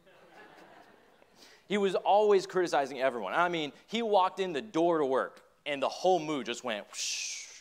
He 1.69 1.79
was 1.79 1.97
always 1.97 2.47
criticizing 2.47 3.01
everyone. 3.01 3.35
I 3.35 3.49
mean, 3.49 3.73
he 3.89 4.01
walked 4.01 4.39
in 4.39 4.53
the 4.53 4.63
door 4.63 4.99
to 4.99 5.05
work 5.05 5.43
and 5.67 5.83
the 5.83 5.89
whole 5.89 6.21
mood 6.21 6.47
just 6.47 6.65
went 6.65 6.87
whoosh. 6.89 7.43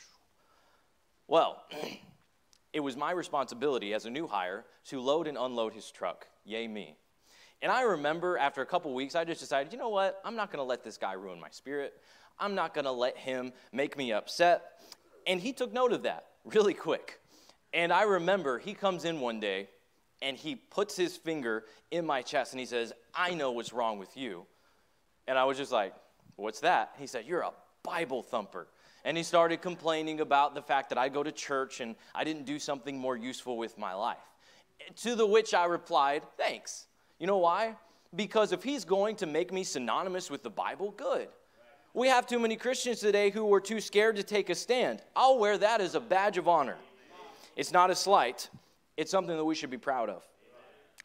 Well, 1.28 1.64
it 2.74 2.82
was 2.82 2.96
my 2.96 3.10
responsibility 3.10 3.96
as 3.96 4.06
a 4.06 4.12
new 4.12 4.28
hire 4.28 4.64
to 4.90 5.02
load 5.02 5.26
and 5.26 5.40
unload 5.40 5.74
his 5.74 5.90
truck. 5.90 6.28
Yay, 6.46 6.68
me. 6.68 6.96
And 7.64 7.72
I 7.72 7.82
remember 7.82 8.38
after 8.38 8.62
a 8.62 8.66
couple 8.66 8.94
weeks, 8.94 9.16
I 9.16 9.24
just 9.24 9.40
decided, 9.40 9.74
you 9.74 9.80
know 9.80 9.90
what? 9.90 10.22
I'm 10.24 10.36
not 10.36 10.52
going 10.52 10.60
to 10.60 10.68
let 10.68 10.84
this 10.84 10.98
guy 10.98 11.14
ruin 11.14 11.40
my 11.40 11.50
spirit. 11.50 11.96
I'm 12.40 12.56
not 12.56 12.74
going 12.74 12.86
to 12.86 12.92
let 12.92 13.18
him 13.18 13.54
make 13.72 13.98
me 13.98 14.12
upset. 14.12 14.64
And 15.28 15.40
he 15.40 15.54
took 15.54 15.74
note 15.74 15.92
of 15.92 16.04
that 16.04 16.26
really 16.44 16.74
quick. 16.74 17.20
And 17.74 17.92
I 17.92 18.04
remember 18.04 18.60
he 18.60 18.74
comes 18.74 19.06
in 19.06 19.20
one 19.20 19.40
day 19.40 19.70
and 20.22 20.38
he 20.38 20.56
puts 20.56 20.96
his 20.96 21.18
finger 21.18 21.66
in 21.92 22.06
my 22.06 22.22
chest 22.22 22.54
and 22.54 22.60
he 22.60 22.66
says, 22.66 22.94
I 23.14 23.34
know 23.34 23.52
what's 23.52 23.74
wrong 23.74 24.00
with 24.00 24.16
you. 24.16 24.46
And 25.28 25.38
I 25.38 25.44
was 25.46 25.58
just 25.58 25.72
like, 25.72 25.94
What's 26.36 26.60
that? 26.62 26.94
He 27.00 27.08
said, 27.08 27.26
You're 27.26 27.42
a 27.42 27.52
Bible 27.84 28.22
thumper. 28.22 28.68
And 29.04 29.16
he 29.16 29.24
started 29.24 29.62
complaining 29.62 30.20
about 30.20 30.56
the 30.56 30.62
fact 30.62 30.90
that 30.90 30.98
I 30.98 31.10
go 31.10 31.22
to 31.24 31.32
church 31.32 31.80
and 31.80 31.96
I 32.14 32.24
didn't 32.24 32.46
do 32.46 32.60
something 32.60 32.98
more 32.98 33.16
useful 33.16 33.58
with 33.58 33.78
my 33.78 33.94
life. 33.94 34.18
To 35.04 35.16
the 35.16 35.26
which 35.26 35.54
I 35.54 35.66
replied, 35.66 36.24
Thanks. 36.38 36.88
You 37.20 37.28
know 37.28 37.38
why? 37.38 37.76
Because 38.16 38.52
if 38.52 38.64
he's 38.64 38.86
going 38.86 39.16
to 39.18 39.26
make 39.26 39.54
me 39.54 39.64
synonymous 39.64 40.30
with 40.30 40.44
the 40.44 40.50
Bible, 40.50 40.92
good. 40.92 41.28
We 41.96 42.10
have 42.10 42.28
too 42.28 42.40
many 42.40 42.58
Christians 42.58 43.00
today 43.00 43.30
who 43.30 43.54
are 43.54 43.62
too 43.62 43.80
scared 43.80 44.18
to 44.18 44.24
take 44.24 44.50
a 44.50 44.56
stand. 44.56 45.02
I'll 45.16 45.40
wear 45.40 45.58
that 45.58 45.80
as 45.80 45.96
a 45.96 46.02
badge 46.02 46.38
of 46.38 46.46
honor. 46.46 46.76
It's 47.56 47.72
not 47.72 47.90
a 47.90 47.96
slight, 47.96 48.50
it's 48.98 49.10
something 49.10 49.38
that 49.38 49.46
we 49.46 49.56
should 49.56 49.70
be 49.70 49.78
proud 49.78 50.10
of. 50.10 50.22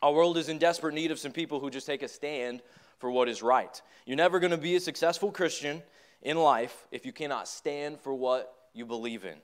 Our 0.03 0.13
world 0.13 0.37
is 0.37 0.49
in 0.49 0.59
desperate 0.59 0.95
need 0.95 1.13
of 1.13 1.21
some 1.21 1.31
people 1.31 1.61
who 1.61 1.71
just 1.71 1.87
take 1.87 2.03
a 2.03 2.09
stand 2.09 2.61
for 2.99 3.09
what 3.09 3.29
is 3.29 3.41
right. 3.41 3.81
You're 4.05 4.17
never 4.17 4.41
going 4.41 4.51
to 4.51 4.59
be 4.59 4.75
a 4.75 4.81
successful 4.81 5.31
Christian 5.31 5.81
in 6.23 6.37
life 6.37 6.89
if 6.91 7.07
you 7.07 7.13
cannot 7.13 7.47
stand 7.47 8.01
for 8.01 8.13
what 8.13 8.53
you 8.75 8.85
believe 8.85 9.25
in. 9.25 9.37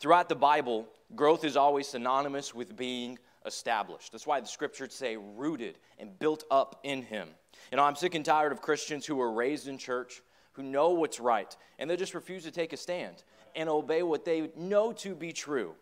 Throughout 0.00 0.30
the 0.30 0.36
Bible, 0.36 0.88
growth 1.14 1.44
is 1.44 1.58
always 1.58 1.86
synonymous 1.86 2.54
with 2.54 2.74
being 2.78 3.18
established. 3.44 4.12
That's 4.12 4.26
why 4.26 4.40
the 4.40 4.46
scriptures 4.46 4.94
say 4.94 5.18
rooted 5.18 5.76
and 5.98 6.18
built 6.18 6.44
up 6.50 6.80
in 6.82 7.02
Him. 7.02 7.28
You 7.70 7.76
know, 7.76 7.84
I'm 7.84 7.96
sick 7.96 8.14
and 8.14 8.24
tired 8.24 8.52
of 8.52 8.62
Christians 8.62 9.04
who 9.04 9.16
were 9.16 9.32
raised 9.32 9.68
in 9.68 9.76
church, 9.76 10.22
who 10.58 10.64
know 10.64 10.90
what's 10.90 11.20
right, 11.20 11.56
and 11.78 11.88
they 11.88 11.96
just 11.96 12.14
refuse 12.14 12.42
to 12.42 12.50
take 12.50 12.72
a 12.72 12.76
stand 12.76 13.22
and 13.54 13.68
obey 13.68 14.02
what 14.02 14.24
they 14.24 14.50
know 14.56 14.92
to 14.92 15.14
be 15.14 15.32
true. 15.32 15.72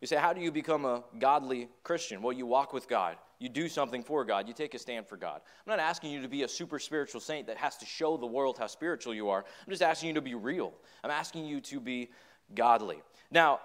You 0.00 0.06
say, 0.06 0.16
How 0.16 0.32
do 0.32 0.40
you 0.40 0.50
become 0.50 0.86
a 0.86 1.04
godly 1.18 1.68
Christian? 1.84 2.22
Well, 2.22 2.32
you 2.32 2.46
walk 2.46 2.72
with 2.72 2.88
God. 2.88 3.16
You 3.38 3.50
do 3.50 3.68
something 3.68 4.02
for 4.02 4.24
God. 4.24 4.48
You 4.48 4.54
take 4.54 4.74
a 4.74 4.78
stand 4.78 5.06
for 5.06 5.16
God. 5.16 5.42
I'm 5.44 5.70
not 5.70 5.78
asking 5.78 6.10
you 6.10 6.22
to 6.22 6.28
be 6.28 6.42
a 6.42 6.48
super 6.48 6.78
spiritual 6.78 7.20
saint 7.20 7.46
that 7.48 7.58
has 7.58 7.76
to 7.76 7.84
show 7.86 8.16
the 8.16 8.26
world 8.26 8.56
how 8.58 8.66
spiritual 8.66 9.14
you 9.14 9.28
are. 9.28 9.44
I'm 9.44 9.70
just 9.70 9.82
asking 9.82 10.08
you 10.08 10.14
to 10.14 10.22
be 10.22 10.34
real. 10.34 10.72
I'm 11.04 11.10
asking 11.10 11.44
you 11.44 11.60
to 11.60 11.80
be 11.80 12.08
godly. 12.54 13.02
Now, 13.30 13.60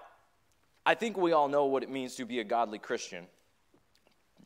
I 0.84 0.94
think 0.94 1.16
we 1.16 1.32
all 1.32 1.48
know 1.48 1.64
what 1.64 1.82
it 1.82 1.90
means 1.90 2.16
to 2.16 2.26
be 2.26 2.40
a 2.40 2.44
godly 2.44 2.78
Christian. 2.78 3.26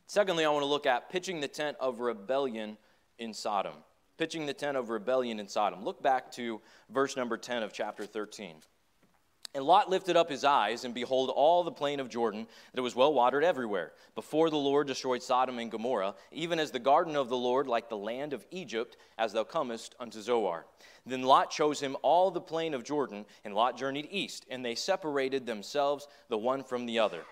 Secondly, 0.06 0.44
I 0.44 0.50
want 0.50 0.62
to 0.62 0.68
look 0.68 0.86
at 0.86 1.10
pitching 1.10 1.40
the 1.40 1.48
tent 1.48 1.76
of 1.80 1.98
rebellion 1.98 2.78
in 3.18 3.34
Sodom. 3.34 3.74
Pitching 4.18 4.46
the 4.46 4.52
tent 4.52 4.76
of 4.76 4.90
rebellion 4.90 5.38
in 5.38 5.46
Sodom. 5.46 5.84
Look 5.84 6.02
back 6.02 6.32
to 6.32 6.60
verse 6.90 7.16
number 7.16 7.36
10 7.36 7.62
of 7.62 7.72
chapter 7.72 8.04
13. 8.04 8.56
And 9.54 9.64
Lot 9.64 9.88
lifted 9.88 10.16
up 10.16 10.28
his 10.28 10.44
eyes, 10.44 10.84
and 10.84 10.92
behold, 10.92 11.30
all 11.34 11.64
the 11.64 11.70
plain 11.70 12.00
of 12.00 12.10
Jordan, 12.10 12.46
that 12.72 12.78
it 12.78 12.82
was 12.82 12.94
well 12.94 13.14
watered 13.14 13.44
everywhere, 13.44 13.92
before 14.14 14.50
the 14.50 14.56
Lord 14.56 14.88
destroyed 14.88 15.22
Sodom 15.22 15.58
and 15.58 15.70
Gomorrah, 15.70 16.16
even 16.32 16.58
as 16.58 16.70
the 16.70 16.78
garden 16.78 17.16
of 17.16 17.28
the 17.28 17.36
Lord, 17.36 17.66
like 17.66 17.88
the 17.88 17.96
land 17.96 18.32
of 18.32 18.44
Egypt, 18.50 18.96
as 19.16 19.32
thou 19.32 19.44
comest 19.44 19.94
unto 19.98 20.20
Zoar. 20.20 20.66
Then 21.06 21.22
Lot 21.22 21.50
chose 21.50 21.80
him 21.80 21.96
all 22.02 22.30
the 22.30 22.40
plain 22.40 22.74
of 22.74 22.84
Jordan, 22.84 23.24
and 23.44 23.54
Lot 23.54 23.78
journeyed 23.78 24.08
east, 24.10 24.44
and 24.50 24.64
they 24.64 24.74
separated 24.74 25.46
themselves 25.46 26.08
the 26.28 26.36
one 26.36 26.62
from 26.62 26.84
the 26.84 26.98
other. 26.98 27.22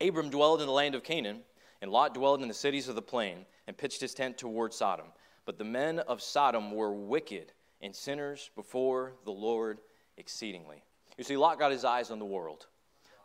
Abram 0.00 0.30
dwelled 0.30 0.60
in 0.60 0.66
the 0.66 0.72
land 0.72 0.94
of 0.94 1.02
Canaan, 1.02 1.40
and 1.82 1.90
Lot 1.90 2.14
dwelled 2.14 2.42
in 2.42 2.48
the 2.48 2.54
cities 2.54 2.88
of 2.88 2.94
the 2.94 3.02
plain, 3.02 3.44
and 3.66 3.76
pitched 3.76 4.00
his 4.00 4.14
tent 4.14 4.38
toward 4.38 4.72
Sodom. 4.72 5.06
But 5.46 5.58
the 5.58 5.64
men 5.64 6.00
of 6.00 6.20
Sodom 6.20 6.72
were 6.72 6.92
wicked 6.92 7.52
and 7.80 7.94
sinners 7.94 8.50
before 8.54 9.14
the 9.24 9.30
Lord 9.30 9.78
exceedingly. 10.18 10.82
You 11.16 11.24
see, 11.24 11.36
Lot 11.36 11.58
got 11.58 11.72
his 11.72 11.84
eyes 11.84 12.10
on 12.10 12.18
the 12.18 12.26
world. 12.26 12.66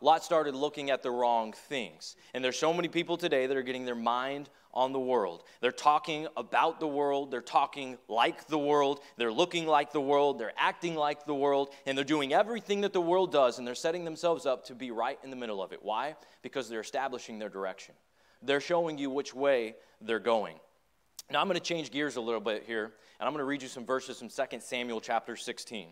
Lot 0.00 0.24
started 0.24 0.54
looking 0.54 0.90
at 0.90 1.02
the 1.02 1.10
wrong 1.10 1.52
things. 1.52 2.16
And 2.34 2.44
there's 2.44 2.58
so 2.58 2.72
many 2.72 2.88
people 2.88 3.16
today 3.16 3.46
that 3.46 3.56
are 3.56 3.62
getting 3.62 3.84
their 3.84 3.94
mind 3.94 4.48
on 4.74 4.92
the 4.92 4.98
world. 4.98 5.44
They're 5.60 5.70
talking 5.70 6.26
about 6.36 6.80
the 6.80 6.88
world, 6.88 7.30
they're 7.30 7.40
talking 7.40 7.98
like 8.08 8.46
the 8.48 8.58
world, 8.58 9.00
they're 9.16 9.32
looking 9.32 9.66
like 9.66 9.92
the 9.92 10.00
world, 10.00 10.38
they're 10.38 10.54
acting 10.56 10.96
like 10.96 11.24
the 11.26 11.34
world, 11.34 11.68
and 11.86 11.96
they're 11.96 12.04
doing 12.04 12.32
everything 12.32 12.80
that 12.80 12.92
the 12.92 13.00
world 13.00 13.30
does, 13.30 13.58
and 13.58 13.66
they're 13.66 13.74
setting 13.74 14.04
themselves 14.04 14.46
up 14.46 14.64
to 14.64 14.74
be 14.74 14.90
right 14.90 15.18
in 15.22 15.30
the 15.30 15.36
middle 15.36 15.62
of 15.62 15.72
it. 15.72 15.80
Why? 15.82 16.16
Because 16.42 16.68
they're 16.68 16.80
establishing 16.80 17.38
their 17.38 17.50
direction. 17.50 17.94
They're 18.40 18.60
showing 18.60 18.98
you 18.98 19.10
which 19.10 19.34
way 19.34 19.76
they're 20.00 20.18
going. 20.18 20.56
Now 21.30 21.40
I'm 21.40 21.46
going 21.46 21.58
to 21.58 21.64
change 21.64 21.90
gears 21.90 22.16
a 22.16 22.20
little 22.20 22.40
bit 22.40 22.64
here, 22.66 22.84
and 22.84 23.26
I'm 23.26 23.32
going 23.32 23.38
to 23.38 23.44
read 23.44 23.62
you 23.62 23.68
some 23.68 23.86
verses 23.86 24.18
from 24.18 24.28
2 24.28 24.58
Samuel 24.60 25.00
chapter 25.00 25.36
16. 25.36 25.88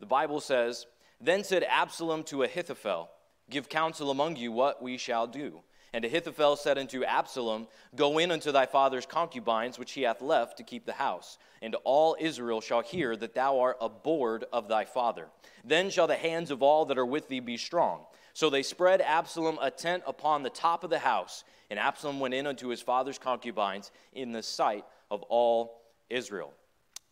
The 0.00 0.06
Bible 0.06 0.40
says, 0.40 0.86
Then 1.20 1.42
said 1.44 1.64
Absalom 1.64 2.22
to 2.24 2.42
Ahithophel, 2.42 3.08
Give 3.50 3.68
counsel 3.68 4.10
among 4.10 4.36
you 4.36 4.52
what 4.52 4.82
we 4.82 4.98
shall 4.98 5.26
do. 5.26 5.62
And 5.94 6.04
Ahithophel 6.04 6.56
said 6.56 6.76
unto 6.76 7.02
Absalom, 7.02 7.66
Go 7.96 8.18
in 8.18 8.30
unto 8.30 8.52
thy 8.52 8.66
father's 8.66 9.06
concubines, 9.06 9.78
which 9.78 9.92
he 9.92 10.02
hath 10.02 10.20
left 10.20 10.58
to 10.58 10.62
keep 10.62 10.84
the 10.84 10.92
house, 10.92 11.38
and 11.62 11.74
all 11.84 12.14
Israel 12.20 12.60
shall 12.60 12.82
hear 12.82 13.16
that 13.16 13.34
thou 13.34 13.58
art 13.58 13.78
abhorred 13.80 14.44
of 14.52 14.68
thy 14.68 14.84
father. 14.84 15.28
Then 15.64 15.88
shall 15.88 16.06
the 16.06 16.14
hands 16.14 16.50
of 16.50 16.62
all 16.62 16.84
that 16.86 16.98
are 16.98 17.06
with 17.06 17.28
thee 17.28 17.40
be 17.40 17.56
strong. 17.56 18.04
So 18.38 18.50
they 18.50 18.62
spread 18.62 19.00
Absalom 19.00 19.58
a 19.60 19.68
tent 19.68 20.04
upon 20.06 20.44
the 20.44 20.48
top 20.48 20.84
of 20.84 20.90
the 20.90 20.98
house, 21.00 21.42
and 21.70 21.76
Absalom 21.76 22.20
went 22.20 22.34
in 22.34 22.46
unto 22.46 22.68
his 22.68 22.80
father's 22.80 23.18
concubines 23.18 23.90
in 24.12 24.30
the 24.30 24.44
sight 24.44 24.84
of 25.10 25.24
all 25.24 25.82
Israel. 26.08 26.52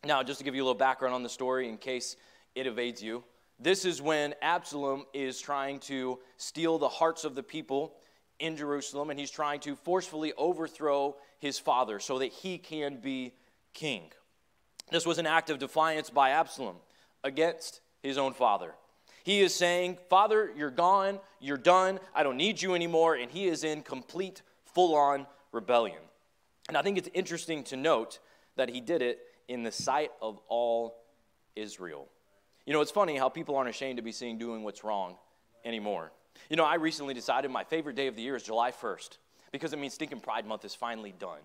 Now, 0.04 0.22
just 0.22 0.38
to 0.38 0.44
give 0.44 0.54
you 0.54 0.62
a 0.62 0.66
little 0.66 0.78
background 0.78 1.16
on 1.16 1.24
the 1.24 1.28
story 1.28 1.68
in 1.68 1.78
case 1.78 2.14
it 2.54 2.68
evades 2.68 3.02
you, 3.02 3.24
this 3.58 3.84
is 3.84 4.00
when 4.00 4.36
Absalom 4.40 5.04
is 5.12 5.40
trying 5.40 5.80
to 5.80 6.20
steal 6.36 6.78
the 6.78 6.88
hearts 6.88 7.24
of 7.24 7.34
the 7.34 7.42
people 7.42 7.96
in 8.38 8.56
Jerusalem, 8.56 9.10
and 9.10 9.18
he's 9.18 9.32
trying 9.32 9.58
to 9.62 9.74
forcefully 9.74 10.32
overthrow 10.38 11.16
his 11.40 11.58
father 11.58 11.98
so 11.98 12.20
that 12.20 12.30
he 12.30 12.56
can 12.56 12.98
be 12.98 13.32
king. 13.74 14.12
This 14.92 15.04
was 15.04 15.18
an 15.18 15.26
act 15.26 15.50
of 15.50 15.58
defiance 15.58 16.08
by 16.08 16.30
Absalom 16.30 16.76
against 17.24 17.80
his 18.00 18.16
own 18.16 18.32
father. 18.32 18.74
He 19.26 19.40
is 19.40 19.52
saying, 19.52 19.98
Father, 20.08 20.52
you're 20.56 20.70
gone, 20.70 21.18
you're 21.40 21.56
done, 21.56 21.98
I 22.14 22.22
don't 22.22 22.36
need 22.36 22.62
you 22.62 22.76
anymore, 22.76 23.16
and 23.16 23.28
he 23.28 23.48
is 23.48 23.64
in 23.64 23.82
complete, 23.82 24.42
full 24.66 24.94
on 24.94 25.26
rebellion. 25.50 25.98
And 26.68 26.76
I 26.76 26.82
think 26.82 26.96
it's 26.96 27.08
interesting 27.12 27.64
to 27.64 27.76
note 27.76 28.20
that 28.54 28.68
he 28.68 28.80
did 28.80 29.02
it 29.02 29.18
in 29.48 29.64
the 29.64 29.72
sight 29.72 30.12
of 30.22 30.38
all 30.46 31.02
Israel. 31.56 32.06
You 32.66 32.72
know, 32.72 32.80
it's 32.80 32.92
funny 32.92 33.16
how 33.16 33.28
people 33.28 33.56
aren't 33.56 33.68
ashamed 33.68 33.96
to 33.96 34.02
be 34.02 34.12
seen 34.12 34.38
doing 34.38 34.62
what's 34.62 34.84
wrong 34.84 35.16
anymore. 35.64 36.12
You 36.48 36.54
know, 36.54 36.64
I 36.64 36.76
recently 36.76 37.12
decided 37.12 37.50
my 37.50 37.64
favorite 37.64 37.96
day 37.96 38.06
of 38.06 38.14
the 38.14 38.22
year 38.22 38.36
is 38.36 38.44
July 38.44 38.70
1st 38.70 39.18
because 39.50 39.72
it 39.72 39.80
means 39.80 39.94
Stinking 39.94 40.20
Pride 40.20 40.46
Month 40.46 40.64
is 40.64 40.76
finally 40.76 41.12
done. 41.18 41.40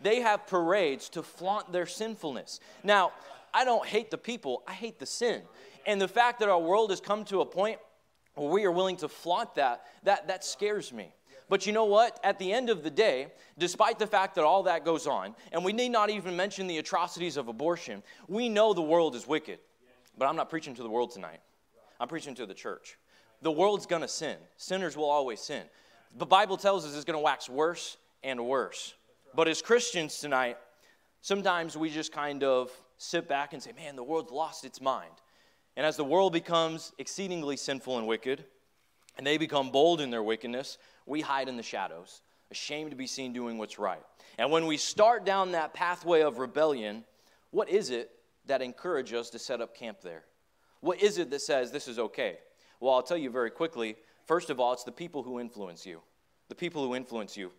They 0.00 0.20
have 0.20 0.46
parades 0.46 1.08
to 1.08 1.24
flaunt 1.24 1.72
their 1.72 1.86
sinfulness. 1.86 2.60
Now, 2.84 3.10
I 3.52 3.64
don't 3.64 3.86
hate 3.86 4.12
the 4.12 4.18
people, 4.18 4.62
I 4.68 4.72
hate 4.72 5.00
the 5.00 5.06
sin. 5.06 5.42
And 5.86 6.00
the 6.00 6.08
fact 6.08 6.40
that 6.40 6.48
our 6.48 6.58
world 6.58 6.90
has 6.90 7.00
come 7.00 7.24
to 7.26 7.40
a 7.40 7.46
point 7.46 7.78
where 8.34 8.50
we 8.50 8.64
are 8.64 8.72
willing 8.72 8.96
to 8.98 9.08
flaunt 9.08 9.54
that, 9.56 9.84
that, 10.02 10.28
that 10.28 10.44
scares 10.44 10.92
me. 10.92 11.12
But 11.48 11.66
you 11.66 11.72
know 11.72 11.84
what? 11.84 12.18
At 12.24 12.38
the 12.38 12.52
end 12.52 12.70
of 12.70 12.82
the 12.82 12.90
day, 12.90 13.28
despite 13.58 13.98
the 13.98 14.06
fact 14.06 14.34
that 14.36 14.44
all 14.44 14.62
that 14.64 14.84
goes 14.84 15.06
on, 15.06 15.34
and 15.52 15.64
we 15.64 15.72
need 15.72 15.90
not 15.90 16.10
even 16.10 16.34
mention 16.36 16.66
the 16.66 16.78
atrocities 16.78 17.36
of 17.36 17.48
abortion, 17.48 18.02
we 18.28 18.48
know 18.48 18.72
the 18.72 18.82
world 18.82 19.14
is 19.14 19.26
wicked. 19.26 19.58
But 20.16 20.26
I'm 20.26 20.36
not 20.36 20.48
preaching 20.48 20.74
to 20.74 20.82
the 20.82 20.88
world 20.88 21.10
tonight. 21.10 21.40
I'm 22.00 22.08
preaching 22.08 22.34
to 22.36 22.46
the 22.46 22.54
church. 22.54 22.98
The 23.42 23.52
world's 23.52 23.86
to 23.86 24.08
sin. 24.08 24.36
Sinners 24.56 24.96
will 24.96 25.10
always 25.10 25.40
sin. 25.40 25.64
The 26.16 26.26
Bible 26.26 26.56
tells 26.56 26.86
us 26.86 26.94
it's 26.94 27.04
to 27.18 27.22
wax 27.22 27.48
worse 27.48 27.98
and 28.22 28.46
worse. 28.46 28.94
But 29.34 29.48
as 29.48 29.60
Christians 29.60 30.18
tonight, 30.18 30.56
sometimes 31.20 31.76
we 31.76 31.90
just 31.90 32.12
kind 32.12 32.42
of 32.42 32.70
sit 32.96 33.28
back 33.28 33.52
and 33.52 33.62
say, 33.62 33.72
man, 33.72 33.96
the 33.96 34.02
world's 34.02 34.30
lost 34.30 34.64
its 34.64 34.80
mind. 34.80 35.10
And 35.76 35.84
as 35.84 35.96
the 35.96 36.04
world 36.04 36.32
becomes 36.32 36.92
exceedingly 36.98 37.56
sinful 37.56 37.98
and 37.98 38.06
wicked, 38.06 38.44
and 39.16 39.26
they 39.26 39.38
become 39.38 39.70
bold 39.70 40.00
in 40.00 40.10
their 40.10 40.22
wickedness, 40.22 40.78
we 41.06 41.20
hide 41.20 41.48
in 41.48 41.56
the 41.56 41.62
shadows, 41.62 42.22
ashamed 42.50 42.90
to 42.90 42.96
be 42.96 43.06
seen 43.06 43.32
doing 43.32 43.58
what's 43.58 43.78
right. 43.78 44.02
And 44.38 44.50
when 44.50 44.66
we 44.66 44.76
start 44.76 45.24
down 45.24 45.52
that 45.52 45.74
pathway 45.74 46.22
of 46.22 46.38
rebellion, 46.38 47.04
what 47.50 47.68
is 47.68 47.90
it 47.90 48.10
that 48.46 48.62
encourages 48.62 49.14
us 49.14 49.30
to 49.30 49.38
set 49.38 49.60
up 49.60 49.76
camp 49.76 50.00
there? 50.02 50.24
What 50.80 51.02
is 51.02 51.18
it 51.18 51.30
that 51.30 51.40
says 51.40 51.70
this 51.70 51.88
is 51.88 51.98
okay? 51.98 52.38
Well, 52.80 52.94
I'll 52.94 53.02
tell 53.02 53.16
you 53.16 53.30
very 53.30 53.50
quickly. 53.50 53.96
First 54.26 54.50
of 54.50 54.60
all, 54.60 54.72
it's 54.72 54.84
the 54.84 54.92
people 54.92 55.22
who 55.22 55.40
influence 55.40 55.86
you. 55.86 56.00
The 56.48 56.54
people 56.54 56.84
who 56.86 56.94
influence 56.94 57.36
you. 57.36 57.52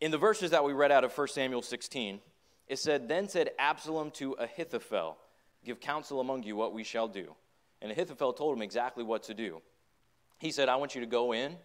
In 0.00 0.10
the 0.10 0.18
verses 0.18 0.50
that 0.50 0.64
we 0.64 0.72
read 0.72 0.92
out 0.92 1.04
of 1.04 1.16
1 1.16 1.28
Samuel 1.28 1.62
16, 1.62 2.20
it 2.68 2.78
said, 2.78 3.08
Then 3.08 3.28
said 3.28 3.50
Absalom 3.58 4.10
to 4.12 4.32
Ahithophel, 4.32 5.16
Give 5.64 5.78
counsel 5.80 6.20
among 6.20 6.42
you 6.42 6.56
what 6.56 6.72
we 6.72 6.84
shall 6.84 7.08
do. 7.08 7.34
And 7.82 7.92
Ahithophel 7.92 8.32
told 8.32 8.56
him 8.56 8.62
exactly 8.62 9.04
what 9.04 9.22
to 9.24 9.34
do. 9.34 9.60
He 10.38 10.50
said, 10.50 10.68
I 10.68 10.76
want 10.76 10.94
you 10.94 11.00
to 11.00 11.06
go 11.06 11.32
in 11.32 11.56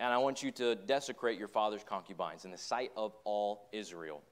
and 0.00 0.12
I 0.12 0.18
want 0.18 0.42
you 0.42 0.50
to 0.52 0.74
desecrate 0.74 1.38
your 1.38 1.48
father's 1.48 1.84
concubines 1.84 2.44
in 2.44 2.50
the 2.50 2.58
sight 2.58 2.90
of 2.96 3.14
all 3.24 3.68
Israel. 3.72 4.22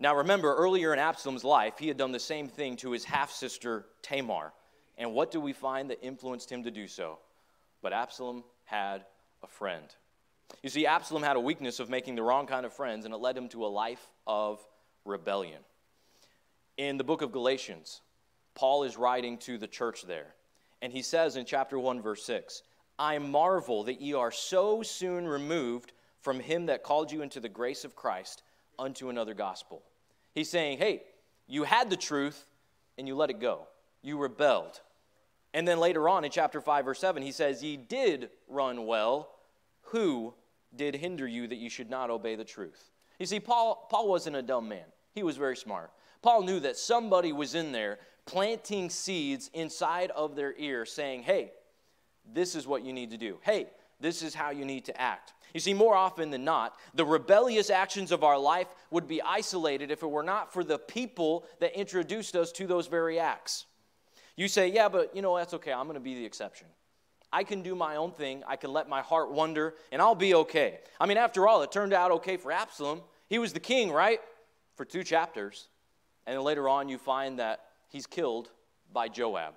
Now, 0.00 0.16
remember, 0.16 0.54
earlier 0.54 0.92
in 0.92 0.98
Absalom's 0.98 1.44
life, 1.44 1.78
he 1.78 1.88
had 1.88 1.96
done 1.96 2.12
the 2.12 2.18
same 2.18 2.48
thing 2.48 2.76
to 2.78 2.90
his 2.90 3.04
half 3.04 3.30
sister 3.30 3.86
Tamar. 4.02 4.52
And 4.98 5.14
what 5.14 5.30
do 5.30 5.40
we 5.40 5.52
find 5.52 5.90
that 5.90 6.04
influenced 6.04 6.50
him 6.50 6.64
to 6.64 6.70
do 6.70 6.88
so? 6.88 7.18
But 7.82 7.92
Absalom 7.92 8.44
had 8.64 9.04
a 9.42 9.46
friend. 9.46 9.86
You 10.62 10.70
see, 10.70 10.86
Absalom 10.86 11.22
had 11.22 11.36
a 11.36 11.40
weakness 11.40 11.80
of 11.80 11.88
making 11.88 12.16
the 12.16 12.22
wrong 12.22 12.46
kind 12.46 12.66
of 12.66 12.72
friends, 12.72 13.04
and 13.04 13.14
it 13.14 13.18
led 13.18 13.36
him 13.36 13.48
to 13.50 13.64
a 13.64 13.68
life 13.68 14.06
of 14.26 14.60
rebellion. 15.04 15.60
In 16.76 16.96
the 16.96 17.04
book 17.04 17.22
of 17.22 17.32
Galatians, 17.32 18.00
Paul 18.54 18.84
is 18.84 18.96
writing 18.96 19.38
to 19.38 19.58
the 19.58 19.66
church 19.66 20.02
there, 20.02 20.34
and 20.80 20.92
he 20.92 21.02
says 21.02 21.36
in 21.36 21.44
chapter 21.44 21.78
1, 21.78 22.00
verse 22.00 22.24
6, 22.24 22.62
I 22.98 23.18
marvel 23.18 23.84
that 23.84 24.00
ye 24.00 24.14
are 24.14 24.30
so 24.30 24.82
soon 24.82 25.26
removed 25.26 25.92
from 26.20 26.40
him 26.40 26.66
that 26.66 26.82
called 26.82 27.10
you 27.10 27.22
into 27.22 27.40
the 27.40 27.48
grace 27.48 27.84
of 27.84 27.96
Christ 27.96 28.42
unto 28.78 29.08
another 29.08 29.34
gospel. 29.34 29.82
He's 30.34 30.50
saying, 30.50 30.78
hey, 30.78 31.02
you 31.46 31.64
had 31.64 31.90
the 31.90 31.96
truth 31.96 32.46
and 32.96 33.06
you 33.06 33.14
let 33.14 33.30
it 33.30 33.40
go. 33.40 33.66
You 34.02 34.18
rebelled. 34.18 34.80
And 35.54 35.66
then 35.68 35.78
later 35.78 36.08
on 36.08 36.24
in 36.24 36.30
chapter 36.30 36.60
5, 36.60 36.84
verse 36.84 36.98
7, 37.00 37.22
he 37.22 37.32
says, 37.32 37.62
Ye 37.62 37.76
did 37.76 38.30
run 38.48 38.86
well. 38.86 39.28
Who 39.86 40.34
did 40.74 40.94
hinder 40.94 41.26
you 41.26 41.46
that 41.48 41.56
you 41.56 41.68
should 41.68 41.90
not 41.90 42.08
obey 42.08 42.36
the 42.36 42.44
truth? 42.44 42.90
You 43.18 43.26
see, 43.26 43.40
Paul, 43.40 43.86
Paul 43.90 44.08
wasn't 44.08 44.36
a 44.36 44.42
dumb 44.42 44.68
man, 44.68 44.86
he 45.14 45.22
was 45.22 45.36
very 45.36 45.56
smart. 45.56 45.90
Paul 46.22 46.42
knew 46.42 46.60
that 46.60 46.76
somebody 46.76 47.32
was 47.32 47.54
in 47.54 47.72
there 47.72 47.98
planting 48.24 48.88
seeds 48.88 49.50
inside 49.52 50.10
of 50.12 50.36
their 50.36 50.54
ear 50.56 50.86
saying, 50.86 51.22
Hey, 51.22 51.52
this 52.32 52.54
is 52.54 52.66
what 52.66 52.84
you 52.84 52.92
need 52.92 53.10
to 53.10 53.18
do. 53.18 53.38
Hey, 53.42 53.66
this 54.00 54.22
is 54.22 54.34
how 54.34 54.50
you 54.50 54.64
need 54.64 54.84
to 54.86 55.00
act. 55.00 55.32
You 55.54 55.60
see, 55.60 55.74
more 55.74 55.94
often 55.94 56.30
than 56.30 56.44
not, 56.44 56.76
the 56.94 57.04
rebellious 57.04 57.68
actions 57.68 58.10
of 58.10 58.24
our 58.24 58.38
life 58.38 58.68
would 58.90 59.06
be 59.06 59.20
isolated 59.20 59.90
if 59.90 60.02
it 60.02 60.10
were 60.10 60.22
not 60.22 60.52
for 60.52 60.64
the 60.64 60.78
people 60.78 61.44
that 61.60 61.78
introduced 61.78 62.34
us 62.36 62.52
to 62.52 62.66
those 62.66 62.86
very 62.86 63.18
acts. 63.18 63.66
You 64.36 64.48
say, 64.48 64.68
yeah, 64.68 64.88
but 64.88 65.14
you 65.14 65.20
know, 65.20 65.36
that's 65.36 65.54
okay. 65.54 65.72
I'm 65.72 65.84
going 65.84 65.94
to 65.94 66.00
be 66.00 66.14
the 66.14 66.24
exception. 66.24 66.68
I 67.32 67.44
can 67.44 67.62
do 67.62 67.74
my 67.74 67.96
own 67.96 68.12
thing. 68.12 68.42
I 68.46 68.56
can 68.56 68.72
let 68.72 68.88
my 68.88 69.02
heart 69.02 69.30
wander, 69.30 69.74
and 69.90 70.00
I'll 70.00 70.14
be 70.14 70.34
okay. 70.34 70.80
I 71.00 71.06
mean, 71.06 71.16
after 71.16 71.46
all, 71.46 71.62
it 71.62 71.72
turned 71.72 71.92
out 71.92 72.10
okay 72.12 72.36
for 72.36 72.52
Absalom. 72.52 73.02
He 73.28 73.38
was 73.38 73.52
the 73.52 73.60
king, 73.60 73.90
right? 73.90 74.20
For 74.74 74.84
two 74.84 75.02
chapters. 75.04 75.68
And 76.26 76.36
then 76.36 76.44
later 76.44 76.68
on, 76.68 76.88
you 76.88 76.98
find 76.98 77.38
that 77.38 77.60
he's 77.88 78.06
killed 78.06 78.50
by 78.92 79.08
Joab. 79.08 79.54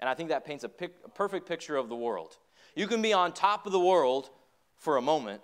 And 0.00 0.08
I 0.10 0.14
think 0.14 0.28
that 0.28 0.44
paints 0.44 0.64
a, 0.64 0.68
pic- 0.68 0.96
a 1.04 1.08
perfect 1.08 1.46
picture 1.48 1.76
of 1.76 1.88
the 1.88 1.96
world. 1.96 2.36
You 2.74 2.86
can 2.86 3.00
be 3.00 3.12
on 3.12 3.32
top 3.32 3.66
of 3.66 3.72
the 3.72 3.80
world 3.80 4.30
for 4.76 4.98
a 4.98 5.02
moment, 5.02 5.40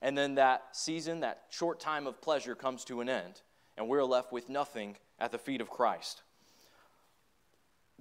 and 0.00 0.16
then 0.16 0.36
that 0.36 0.68
season, 0.72 1.20
that 1.20 1.42
short 1.50 1.78
time 1.78 2.06
of 2.06 2.20
pleasure 2.20 2.54
comes 2.54 2.84
to 2.86 3.02
an 3.02 3.08
end, 3.08 3.42
and 3.76 3.88
we're 3.88 4.04
left 4.04 4.32
with 4.32 4.48
nothing 4.48 4.96
at 5.18 5.30
the 5.30 5.38
feet 5.38 5.60
of 5.60 5.68
Christ. 5.68 6.22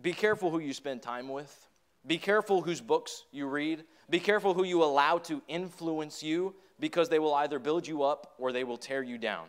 Be 0.01 0.13
careful 0.13 0.49
who 0.49 0.59
you 0.59 0.73
spend 0.73 1.01
time 1.01 1.27
with. 1.27 1.67
Be 2.07 2.17
careful 2.17 2.61
whose 2.61 2.81
books 2.81 3.25
you 3.31 3.47
read. 3.47 3.83
Be 4.09 4.19
careful 4.19 4.53
who 4.53 4.63
you 4.63 4.83
allow 4.83 5.19
to 5.19 5.41
influence 5.47 6.23
you 6.23 6.55
because 6.79 7.09
they 7.09 7.19
will 7.19 7.35
either 7.35 7.59
build 7.59 7.87
you 7.87 8.01
up 8.03 8.33
or 8.39 8.51
they 8.51 8.63
will 8.63 8.77
tear 8.77 9.03
you 9.03 9.17
down. 9.17 9.47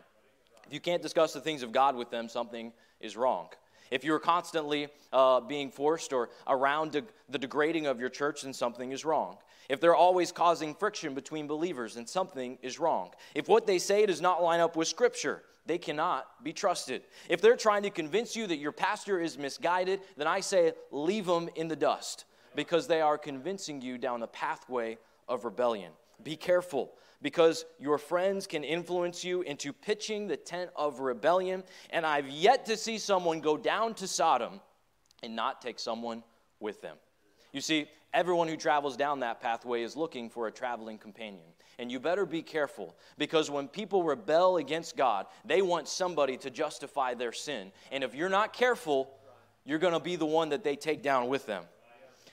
If 0.67 0.73
you 0.73 0.79
can't 0.79 1.01
discuss 1.01 1.33
the 1.33 1.41
things 1.41 1.63
of 1.63 1.71
God 1.71 1.95
with 1.95 2.09
them, 2.09 2.29
something 2.29 2.73
is 2.99 3.17
wrong. 3.17 3.49
If 3.91 4.03
you're 4.03 4.19
constantly 4.19 4.87
uh, 5.11 5.41
being 5.41 5.69
forced 5.69 6.13
or 6.13 6.29
around 6.47 6.93
de- 6.93 7.03
the 7.29 7.37
degrading 7.37 7.85
of 7.85 7.99
your 7.99 8.09
church, 8.09 8.41
then 8.41 8.53
something 8.53 8.91
is 8.91 9.05
wrong. 9.05 9.37
If 9.69 9.79
they're 9.79 9.95
always 9.95 10.31
causing 10.31 10.73
friction 10.73 11.13
between 11.13 11.47
believers, 11.47 11.95
then 11.95 12.07
something 12.07 12.57
is 12.61 12.79
wrong. 12.79 13.11
If 13.35 13.47
what 13.47 13.67
they 13.67 13.79
say 13.79 14.05
does 14.05 14.21
not 14.21 14.41
line 14.41 14.59
up 14.59 14.75
with 14.75 14.87
Scripture, 14.87 15.43
they 15.65 15.77
cannot 15.77 16.43
be 16.43 16.51
trusted. 16.53 17.03
If 17.29 17.41
they're 17.41 17.55
trying 17.55 17.83
to 17.83 17.89
convince 17.89 18.35
you 18.35 18.47
that 18.47 18.57
your 18.57 18.71
pastor 18.71 19.19
is 19.19 19.37
misguided, 19.37 20.01
then 20.17 20.27
I 20.27 20.41
say 20.41 20.73
leave 20.91 21.25
them 21.25 21.49
in 21.55 21.67
the 21.67 21.75
dust 21.75 22.25
because 22.55 22.87
they 22.87 23.01
are 23.01 23.17
convincing 23.17 23.81
you 23.81 23.97
down 23.97 24.19
the 24.19 24.27
pathway 24.27 24.97
of 25.29 25.45
rebellion. 25.45 25.91
Be 26.23 26.35
careful 26.35 26.91
because 27.23 27.65
your 27.79 27.97
friends 27.97 28.45
can 28.45 28.63
influence 28.63 29.23
you 29.23 29.41
into 29.41 29.73
pitching 29.73 30.27
the 30.27 30.37
tent 30.37 30.69
of 30.75 30.99
rebellion. 30.99 31.63
And 31.89 32.05
I've 32.05 32.27
yet 32.27 32.65
to 32.67 32.77
see 32.77 32.99
someone 32.99 33.39
go 33.39 33.57
down 33.57 33.95
to 33.95 34.07
Sodom 34.07 34.59
and 35.23 35.35
not 35.35 35.61
take 35.61 35.79
someone 35.79 36.21
with 36.59 36.81
them. 36.81 36.97
You 37.53 37.61
see, 37.61 37.87
everyone 38.13 38.49
who 38.49 38.57
travels 38.57 38.97
down 38.97 39.21
that 39.21 39.41
pathway 39.41 39.83
is 39.83 39.95
looking 39.95 40.29
for 40.29 40.47
a 40.47 40.51
traveling 40.51 40.97
companion. 40.97 41.45
And 41.79 41.91
you 41.91 41.99
better 41.99 42.25
be 42.25 42.41
careful 42.41 42.95
because 43.17 43.49
when 43.49 43.67
people 43.67 44.03
rebel 44.03 44.57
against 44.57 44.95
God, 44.95 45.25
they 45.45 45.61
want 45.61 45.87
somebody 45.87 46.37
to 46.37 46.51
justify 46.51 47.13
their 47.13 47.31
sin. 47.31 47.71
And 47.91 48.03
if 48.03 48.13
you're 48.13 48.29
not 48.29 48.53
careful, 48.53 49.09
you're 49.65 49.79
going 49.79 49.93
to 49.93 49.99
be 49.99 50.17
the 50.17 50.25
one 50.25 50.49
that 50.49 50.63
they 50.63 50.75
take 50.75 51.01
down 51.01 51.29
with 51.29 51.45
them. 51.45 51.63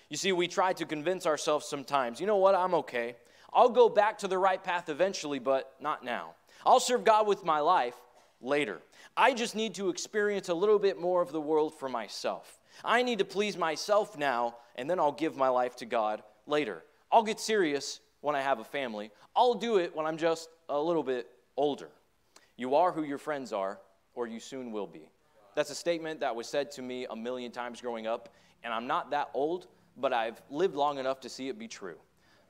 You 0.08 0.16
see, 0.16 0.32
we 0.32 0.48
try 0.48 0.72
to 0.72 0.84
convince 0.84 1.24
ourselves 1.26 1.66
sometimes, 1.66 2.20
you 2.20 2.26
know 2.26 2.36
what, 2.36 2.56
I'm 2.56 2.74
okay. 2.74 3.14
I'll 3.52 3.70
go 3.70 3.88
back 3.88 4.18
to 4.18 4.28
the 4.28 4.38
right 4.38 4.62
path 4.62 4.88
eventually, 4.88 5.38
but 5.38 5.74
not 5.80 6.04
now. 6.04 6.34
I'll 6.64 6.80
serve 6.80 7.04
God 7.04 7.26
with 7.26 7.44
my 7.44 7.60
life 7.60 7.96
later. 8.40 8.80
I 9.16 9.34
just 9.34 9.54
need 9.54 9.74
to 9.74 9.88
experience 9.88 10.48
a 10.48 10.54
little 10.54 10.78
bit 10.78 11.00
more 11.00 11.22
of 11.22 11.32
the 11.32 11.40
world 11.40 11.78
for 11.78 11.88
myself. 11.88 12.58
I 12.84 13.02
need 13.02 13.18
to 13.18 13.24
please 13.24 13.56
myself 13.56 14.16
now, 14.16 14.56
and 14.76 14.88
then 14.88 14.98
I'll 14.98 15.12
give 15.12 15.36
my 15.36 15.48
life 15.48 15.76
to 15.76 15.86
God 15.86 16.22
later. 16.46 16.84
I'll 17.10 17.22
get 17.22 17.40
serious 17.40 18.00
when 18.20 18.36
I 18.36 18.40
have 18.40 18.60
a 18.60 18.64
family. 18.64 19.10
I'll 19.34 19.54
do 19.54 19.78
it 19.78 19.94
when 19.94 20.06
I'm 20.06 20.16
just 20.16 20.48
a 20.68 20.80
little 20.80 21.02
bit 21.02 21.28
older. 21.56 21.88
You 22.56 22.74
are 22.76 22.92
who 22.92 23.02
your 23.02 23.18
friends 23.18 23.52
are, 23.52 23.80
or 24.14 24.26
you 24.26 24.38
soon 24.38 24.70
will 24.70 24.86
be. 24.86 25.10
That's 25.54 25.70
a 25.70 25.74
statement 25.74 26.20
that 26.20 26.34
was 26.34 26.46
said 26.46 26.70
to 26.72 26.82
me 26.82 27.06
a 27.10 27.16
million 27.16 27.50
times 27.50 27.80
growing 27.80 28.06
up, 28.06 28.28
and 28.62 28.72
I'm 28.72 28.86
not 28.86 29.10
that 29.10 29.30
old, 29.34 29.66
but 29.96 30.12
I've 30.12 30.40
lived 30.50 30.76
long 30.76 30.98
enough 30.98 31.20
to 31.20 31.28
see 31.28 31.48
it 31.48 31.58
be 31.58 31.68
true 31.68 31.96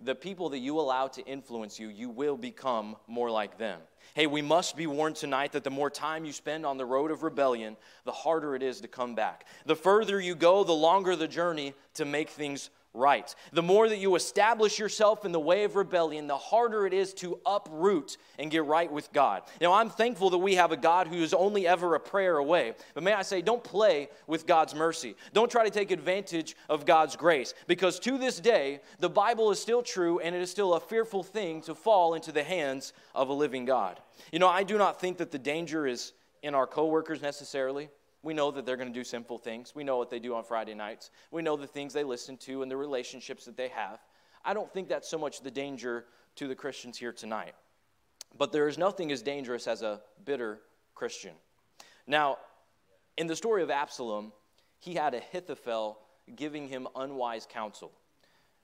the 0.03 0.15
people 0.15 0.49
that 0.51 0.59
you 0.59 0.79
allow 0.79 1.09
to 1.09 1.25
influence 1.27 1.79
you, 1.79 1.89
you 1.89 2.09
will 2.09 2.37
become 2.37 2.97
more 3.07 3.31
like 3.31 3.59
them. 3.59 3.81
Hey, 4.15 4.27
we 4.27 4.43
must 4.43 4.77
be 4.77 4.87
warned 4.87 5.17
tonight 5.17 5.53
that 5.53 5.63
the 5.63 5.71
more 5.71 5.91
time 5.91 6.25
you 6.25 6.33
spend 6.33 6.67
on 6.67 6.79
the 6.79 6.85
road 6.85 7.11
of 7.11 7.23
rebellion, 7.23 7.77
the 8.05 8.13
harder 8.13 8.55
it 8.55 8.63
is 8.63 8.81
to 8.81 8.89
come 8.89 9.15
back. 9.15 9.47
The 9.67 9.77
further 9.77 10.21
you 10.21 10.35
go, 10.35 10.65
the 10.65 10.73
longer 10.73 11.15
the 11.15 11.29
journey 11.29 11.75
to 11.95 12.05
make 12.05 12.31
things 12.31 12.71
right. 12.93 13.35
The 13.53 13.63
more 13.63 13.89
that 13.89 13.99
you 13.99 14.15
establish 14.17 14.79
yourself 14.79 15.25
in 15.25 15.33
the 15.33 15.41
way 15.41 15.65
of 15.65 15.77
rebellion, 15.77 16.27
the 16.27 16.37
harder 16.37 16.87
it 16.87 16.93
is 16.93 17.15
to 17.15 17.39
uproot 17.47 18.17
and 18.39 18.51
get 18.51 18.65
right 18.65 18.91
with 18.91 19.13
God. 19.13 19.43
Now, 19.61 19.73
I'm 19.73 19.91
thankful 19.91 20.31
that 20.31 20.39
we 20.39 20.57
have 20.57 20.73
a 20.73 20.77
God 20.77 21.07
who 21.07 21.17
is 21.17 21.33
only 21.33 21.67
ever 21.67 21.95
a 21.95 22.01
prayer 22.01 22.39
away. 22.39 22.75
But 22.95 23.03
may 23.03 23.13
I 23.13 23.23
say, 23.23 23.43
don't 23.43 23.63
play 23.63 24.09
with 24.27 24.47
God's 24.47 24.75
mercy. 24.75 25.15
Don't 25.33 25.51
try 25.51 25.65
to 25.65 25.71
take 25.71 25.91
advantage 25.91 26.57
of 26.69 26.85
God's 26.85 27.17
grace. 27.17 27.55
Because 27.67 27.99
to 28.01 28.19
this 28.19 28.41
day, 28.41 28.81
the 28.99 29.11
Bible 29.11 29.51
is 29.51 29.61
still 29.61 29.83
true 29.83 30.19
and 30.19 30.35
it 30.35 30.43
is 30.43 30.51
still 30.51 30.75
a 30.75 30.81
fearful 30.81 31.23
thing 31.23 31.61
to 31.63 31.75
fall 31.75 32.15
into 32.15 32.33
the 32.33 32.43
hands 32.43 32.93
of 33.15 33.29
a 33.29 33.33
living 33.33 33.65
God. 33.65 34.01
You 34.33 34.39
know, 34.39 34.49
I 34.49 34.65
do 34.65 34.79
not 34.79 35.01
think 35.01 35.19
that 35.19 35.31
the 35.31 35.39
danger 35.39 35.87
is 35.87 36.13
in 36.43 36.55
our 36.55 36.67
coworkers 36.67 37.23
necessarily. 37.23 37.89
We 38.23 38.35
know 38.35 38.51
that 38.51 38.67
they're 38.67 38.77
going 38.77 38.93
to 38.93 38.99
do 38.99 39.05
sinful 39.05 39.39
things. 39.39 39.75
We 39.75 39.85
know 39.85 39.97
what 39.97 40.11
they 40.11 40.19
do 40.19 40.35
on 40.35 40.45
Friday 40.45 40.75
nights. 40.75 41.11
We 41.31 41.43
know 41.43 41.57
the 41.57 41.67
things 41.67 41.93
they 41.93 42.05
listen 42.05 42.37
to 42.39 42.63
and 42.63 42.71
the 42.71 42.77
relationships 42.77 43.45
that 43.47 43.57
they 43.57 43.69
have. 43.69 43.99
I 44.45 44.53
don't 44.53 44.73
think 44.73 44.89
that's 44.89 45.09
so 45.09 45.19
much 45.19 45.41
the 45.41 45.51
danger 45.51 46.07
to 46.37 46.47
the 46.47 46.55
Christians 46.55 46.99
here 46.99 47.13
tonight. 47.13 47.55
But 48.37 48.53
there 48.53 48.69
is 48.69 48.79
nothing 48.79 49.11
as 49.11 49.23
dangerous 49.23 49.67
as 49.67 49.83
a 49.83 50.01
bitter 50.25 50.61
Christian. 50.95 51.33
Now, 52.07 52.39
in 53.17 53.27
the 53.27 53.37
story 53.37 53.63
of 53.63 53.71
Absalom, 53.71 54.33
he 54.79 54.95
had 54.95 55.15
Ahithophel 55.15 55.99
giving 56.37 56.69
him 56.69 56.87
unwise 56.95 57.47
counsel. 57.51 57.93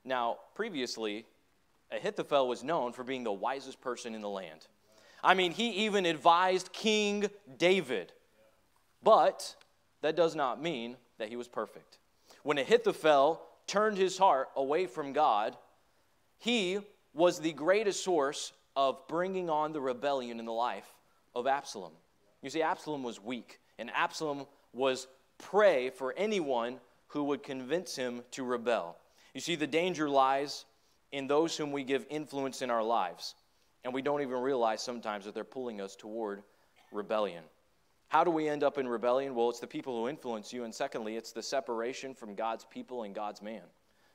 Now, 0.05 0.39
previously, 0.55 1.27
Ahithophel 1.91 2.47
was 2.47 2.63
known 2.63 2.93
for 2.93 3.05
being 3.05 3.25
the 3.25 3.33
wisest 3.33 3.81
person 3.81 4.15
in 4.15 4.21
the 4.21 4.29
land. 4.29 4.67
I 5.25 5.35
mean, 5.35 5.53
he 5.53 5.71
even 5.85 6.07
advised 6.07 6.73
King 6.73 7.29
David 7.59 8.13
but 9.03 9.55
that 10.03 10.17
does 10.17 10.35
not 10.35 10.63
mean 10.63 10.97
that 11.19 11.29
he 11.29 11.37
was 11.37 11.49
perfect. 11.49 11.99
When 12.43 12.59
Ahithophel 12.59 13.41
turned 13.67 13.97
his 13.97 14.19
heart 14.19 14.49
away 14.57 14.87
from 14.87 15.13
God, 15.13 15.57
he 16.39 16.79
was 17.15 17.41
the 17.41 17.53
greatest 17.53 18.05
source 18.05 18.53
of 18.77 19.07
bringing 19.09 19.49
on 19.49 19.73
the 19.73 19.81
rebellion 19.81 20.39
in 20.39 20.45
the 20.45 20.53
life 20.53 20.89
of 21.35 21.47
Absalom. 21.47 21.93
You 22.43 22.51
see, 22.51 22.63
Absalom 22.63 23.03
was 23.03 23.21
weak, 23.23 23.59
and 23.79 23.91
Absalom 23.95 24.47
was 24.73 25.09
prey 25.39 25.91
for 25.91 26.15
anyone 26.17 26.79
who 27.09 27.25
would 27.25 27.43
convince 27.43 27.97
him 27.97 28.23
to 28.33 28.45
rebel. 28.45 28.97
You 29.35 29.41
see, 29.41 29.57
the 29.57 29.67
danger 29.67 30.09
lies 30.09 30.65
in 31.13 31.27
those 31.27 31.57
whom 31.57 31.73
we 31.73 31.85
give 31.85 32.07
influence 32.11 32.63
in 32.63 32.71
our 32.71 32.83
lives, 32.83 33.35
and 33.85 33.95
we 33.95 34.03
don't 34.03 34.21
even 34.21 34.39
realize 34.41 34.83
sometimes 34.83 35.25
that 35.25 35.35
they're 35.35 35.45
pulling 35.45 35.81
us 35.81 35.97
toward 35.97 36.43
rebellion. 36.93 37.43
How 38.09 38.23
do 38.25 38.31
we 38.31 38.49
end 38.49 38.63
up 38.63 38.79
in 38.79 38.89
rebellion? 38.89 39.35
Well, 39.35 39.51
it's 39.51 39.61
the 39.61 39.67
people 39.67 40.01
who 40.01 40.09
influence 40.09 40.53
you. 40.53 40.65
And 40.65 40.75
secondly, 40.75 41.17
it's 41.17 41.33
the 41.33 41.43
separation 41.43 42.15
from 42.15 42.35
God's 42.35 42.65
people 42.65 43.03
and 43.03 43.15
God's 43.15 43.43
man. 43.43 43.63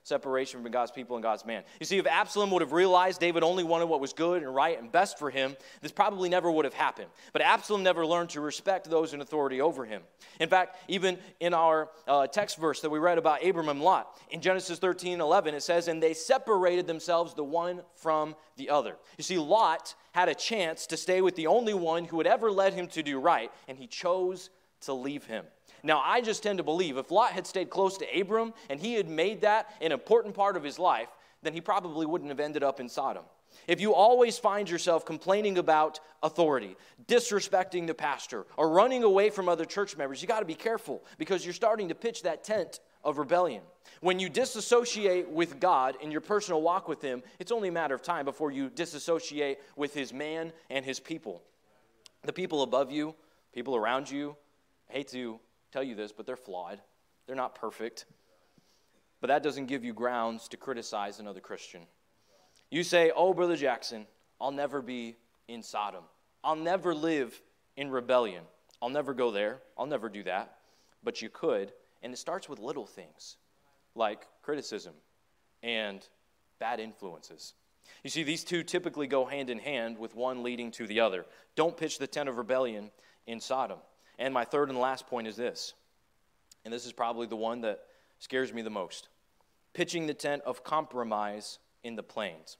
Separation 0.03 0.63
from 0.63 0.71
God's 0.71 0.91
people 0.91 1.15
and 1.15 1.21
God's 1.21 1.45
man. 1.45 1.63
You 1.79 1.85
see, 1.85 1.99
if 1.99 2.07
Absalom 2.07 2.49
would 2.51 2.61
have 2.61 2.71
realized 2.71 3.19
David 3.19 3.43
only 3.43 3.63
wanted 3.63 3.85
what 3.85 3.99
was 3.99 4.13
good 4.13 4.41
and 4.41 4.53
right 4.53 4.79
and 4.79 4.91
best 4.91 5.19
for 5.19 5.29
him, 5.29 5.55
this 5.81 5.91
probably 5.91 6.27
never 6.27 6.51
would 6.51 6.65
have 6.65 6.73
happened. 6.73 7.09
But 7.33 7.43
Absalom 7.43 7.83
never 7.83 8.03
learned 8.03 8.29
to 8.31 8.41
respect 8.41 8.89
those 8.89 9.13
in 9.13 9.21
authority 9.21 9.61
over 9.61 9.85
him. 9.85 10.01
In 10.39 10.49
fact, 10.49 10.77
even 10.87 11.19
in 11.39 11.53
our 11.53 11.89
uh, 12.07 12.25
text 12.25 12.57
verse 12.57 12.81
that 12.81 12.89
we 12.89 12.97
read 12.97 13.19
about 13.19 13.45
Abram 13.45 13.69
and 13.69 13.81
Lot, 13.81 14.19
in 14.31 14.41
Genesis 14.41 14.79
13 14.79 15.21
11, 15.21 15.53
it 15.53 15.61
says, 15.61 15.87
And 15.87 16.01
they 16.01 16.15
separated 16.15 16.87
themselves 16.87 17.35
the 17.35 17.43
one 17.43 17.81
from 17.95 18.35
the 18.57 18.71
other. 18.71 18.97
You 19.19 19.23
see, 19.23 19.37
Lot 19.37 19.93
had 20.13 20.29
a 20.29 20.35
chance 20.35 20.87
to 20.87 20.97
stay 20.97 21.21
with 21.21 21.35
the 21.35 21.45
only 21.45 21.75
one 21.75 22.05
who 22.05 22.17
would 22.17 22.27
ever 22.27 22.51
led 22.51 22.73
him 22.73 22.87
to 22.87 23.03
do 23.03 23.19
right, 23.19 23.51
and 23.67 23.77
he 23.77 23.85
chose 23.85 24.49
to 24.81 24.93
leave 24.93 25.25
him. 25.25 25.45
Now, 25.83 26.01
I 26.03 26.21
just 26.21 26.43
tend 26.43 26.57
to 26.57 26.63
believe 26.63 26.97
if 26.97 27.11
Lot 27.11 27.31
had 27.31 27.47
stayed 27.47 27.69
close 27.69 27.97
to 27.97 28.19
Abram 28.19 28.53
and 28.69 28.79
he 28.79 28.93
had 28.93 29.09
made 29.09 29.41
that 29.41 29.73
an 29.81 29.91
important 29.91 30.35
part 30.35 30.55
of 30.55 30.63
his 30.63 30.77
life, 30.77 31.09
then 31.41 31.53
he 31.53 31.61
probably 31.61 32.05
wouldn't 32.05 32.29
have 32.29 32.39
ended 32.39 32.63
up 32.63 32.79
in 32.79 32.87
Sodom. 32.87 33.23
If 33.67 33.81
you 33.81 33.93
always 33.93 34.37
find 34.37 34.69
yourself 34.69 35.05
complaining 35.05 35.57
about 35.57 35.99
authority, 36.23 36.77
disrespecting 37.07 37.87
the 37.87 37.93
pastor, 37.93 38.45
or 38.57 38.69
running 38.69 39.03
away 39.03 39.29
from 39.29 39.49
other 39.49 39.65
church 39.65 39.97
members, 39.97 40.21
you 40.21 40.27
got 40.27 40.39
to 40.39 40.45
be 40.45 40.55
careful 40.55 41.03
because 41.17 41.45
you're 41.45 41.53
starting 41.53 41.89
to 41.89 41.95
pitch 41.95 42.23
that 42.23 42.43
tent 42.43 42.79
of 43.03 43.17
rebellion. 43.17 43.61
When 43.99 44.19
you 44.19 44.29
disassociate 44.29 45.29
with 45.29 45.59
God 45.59 45.95
in 46.01 46.11
your 46.11 46.21
personal 46.21 46.61
walk 46.61 46.87
with 46.87 47.01
Him, 47.01 47.23
it's 47.39 47.51
only 47.51 47.69
a 47.69 47.71
matter 47.71 47.95
of 47.95 48.01
time 48.01 48.25
before 48.25 48.51
you 48.51 48.69
disassociate 48.69 49.59
with 49.75 49.93
His 49.93 50.13
man 50.13 50.53
and 50.69 50.85
His 50.85 50.99
people. 50.99 51.41
The 52.23 52.33
people 52.33 52.63
above 52.63 52.91
you, 52.91 53.15
people 53.53 53.75
around 53.75 54.09
you, 54.09 54.35
I 54.89 54.93
hate 54.93 55.09
to 55.09 55.39
tell 55.71 55.83
you 55.83 55.95
this, 55.95 56.11
but 56.11 56.25
they're 56.25 56.35
flawed. 56.35 56.79
They're 57.27 57.35
not 57.35 57.55
perfect. 57.55 58.05
but 59.19 59.27
that 59.27 59.43
doesn't 59.43 59.67
give 59.67 59.83
you 59.83 59.93
grounds 59.93 60.47
to 60.49 60.57
criticize 60.57 61.19
another 61.19 61.39
Christian. 61.39 61.81
You 62.69 62.83
say, 62.83 63.11
Oh, 63.15 63.33
Brother 63.33 63.55
Jackson, 63.55 64.07
I'll 64.39 64.51
never 64.51 64.81
be 64.81 65.15
in 65.47 65.61
Sodom. 65.61 66.03
I'll 66.43 66.55
never 66.55 66.95
live 66.95 67.39
in 67.77 67.91
rebellion. 67.91 68.43
I'll 68.81 68.89
never 68.89 69.13
go 69.13 69.29
there. 69.31 69.59
I'll 69.77 69.85
never 69.85 70.09
do 70.09 70.23
that. 70.23 70.57
But 71.03 71.21
you 71.21 71.29
could. 71.29 71.71
And 72.01 72.13
it 72.13 72.17
starts 72.17 72.49
with 72.49 72.57
little 72.59 72.87
things 72.87 73.37
like 73.93 74.25
criticism 74.41 74.93
and 75.61 76.07
bad 76.59 76.79
influences. 76.79 77.53
You 78.03 78.09
see, 78.09 78.23
these 78.23 78.43
two 78.43 78.63
typically 78.63 79.05
go 79.05 79.25
hand 79.25 79.49
in 79.51 79.59
hand 79.59 79.97
with 79.99 80.15
one 80.15 80.41
leading 80.41 80.71
to 80.71 80.87
the 80.87 81.01
other. 81.01 81.25
Don't 81.55 81.77
pitch 81.77 81.99
the 81.99 82.07
tent 82.07 82.29
of 82.29 82.37
rebellion 82.37 82.89
in 83.27 83.39
Sodom. 83.39 83.77
And 84.21 84.35
my 84.35 84.45
third 84.45 84.69
and 84.69 84.77
last 84.77 85.07
point 85.07 85.27
is 85.27 85.35
this, 85.35 85.73
and 86.63 86.71
this 86.71 86.85
is 86.85 86.93
probably 86.93 87.25
the 87.25 87.35
one 87.35 87.61
that 87.61 87.79
scares 88.19 88.53
me 88.53 88.61
the 88.61 88.69
most 88.69 89.07
pitching 89.73 90.05
the 90.05 90.13
tent 90.13 90.43
of 90.45 90.63
compromise 90.63 91.57
in 91.83 91.95
the 91.95 92.03
plains. 92.03 92.57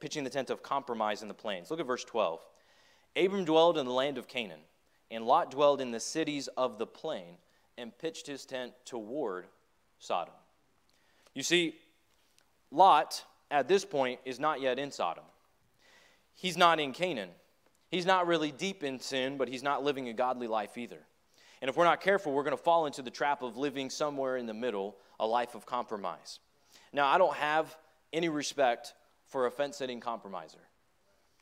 Pitching 0.00 0.24
the 0.24 0.30
tent 0.30 0.48
of 0.48 0.62
compromise 0.62 1.20
in 1.20 1.28
the 1.28 1.34
plains. 1.34 1.70
Look 1.70 1.80
at 1.80 1.86
verse 1.86 2.04
12. 2.04 2.40
Abram 3.16 3.44
dwelled 3.44 3.76
in 3.76 3.84
the 3.84 3.92
land 3.92 4.16
of 4.16 4.26
Canaan, 4.26 4.60
and 5.10 5.26
Lot 5.26 5.50
dwelled 5.50 5.82
in 5.82 5.90
the 5.90 6.00
cities 6.00 6.48
of 6.56 6.78
the 6.78 6.86
plain 6.86 7.36
and 7.76 7.96
pitched 7.98 8.26
his 8.26 8.46
tent 8.46 8.72
toward 8.86 9.46
Sodom. 9.98 10.34
You 11.34 11.42
see, 11.42 11.74
Lot, 12.70 13.22
at 13.50 13.68
this 13.68 13.84
point, 13.84 14.18
is 14.24 14.40
not 14.40 14.62
yet 14.62 14.78
in 14.78 14.90
Sodom. 14.90 15.24
He's 16.32 16.56
not 16.56 16.80
in 16.80 16.92
Canaan. 16.92 17.30
He's 17.92 18.06
not 18.06 18.26
really 18.26 18.50
deep 18.50 18.82
in 18.82 18.98
sin, 18.98 19.36
but 19.36 19.48
he's 19.48 19.62
not 19.62 19.84
living 19.84 20.08
a 20.08 20.14
godly 20.14 20.46
life 20.46 20.78
either. 20.78 20.98
And 21.60 21.68
if 21.68 21.76
we're 21.76 21.84
not 21.84 22.00
careful, 22.00 22.32
we're 22.32 22.42
going 22.42 22.56
to 22.56 22.62
fall 22.62 22.86
into 22.86 23.02
the 23.02 23.10
trap 23.10 23.42
of 23.42 23.58
living 23.58 23.90
somewhere 23.90 24.38
in 24.38 24.46
the 24.46 24.54
middle, 24.54 24.96
a 25.20 25.26
life 25.26 25.54
of 25.54 25.66
compromise. 25.66 26.40
Now, 26.94 27.06
I 27.06 27.18
don't 27.18 27.36
have 27.36 27.76
any 28.10 28.30
respect 28.30 28.94
for 29.26 29.46
a 29.46 29.50
fence 29.50 29.76
sitting 29.76 30.00
compromiser. 30.00 30.58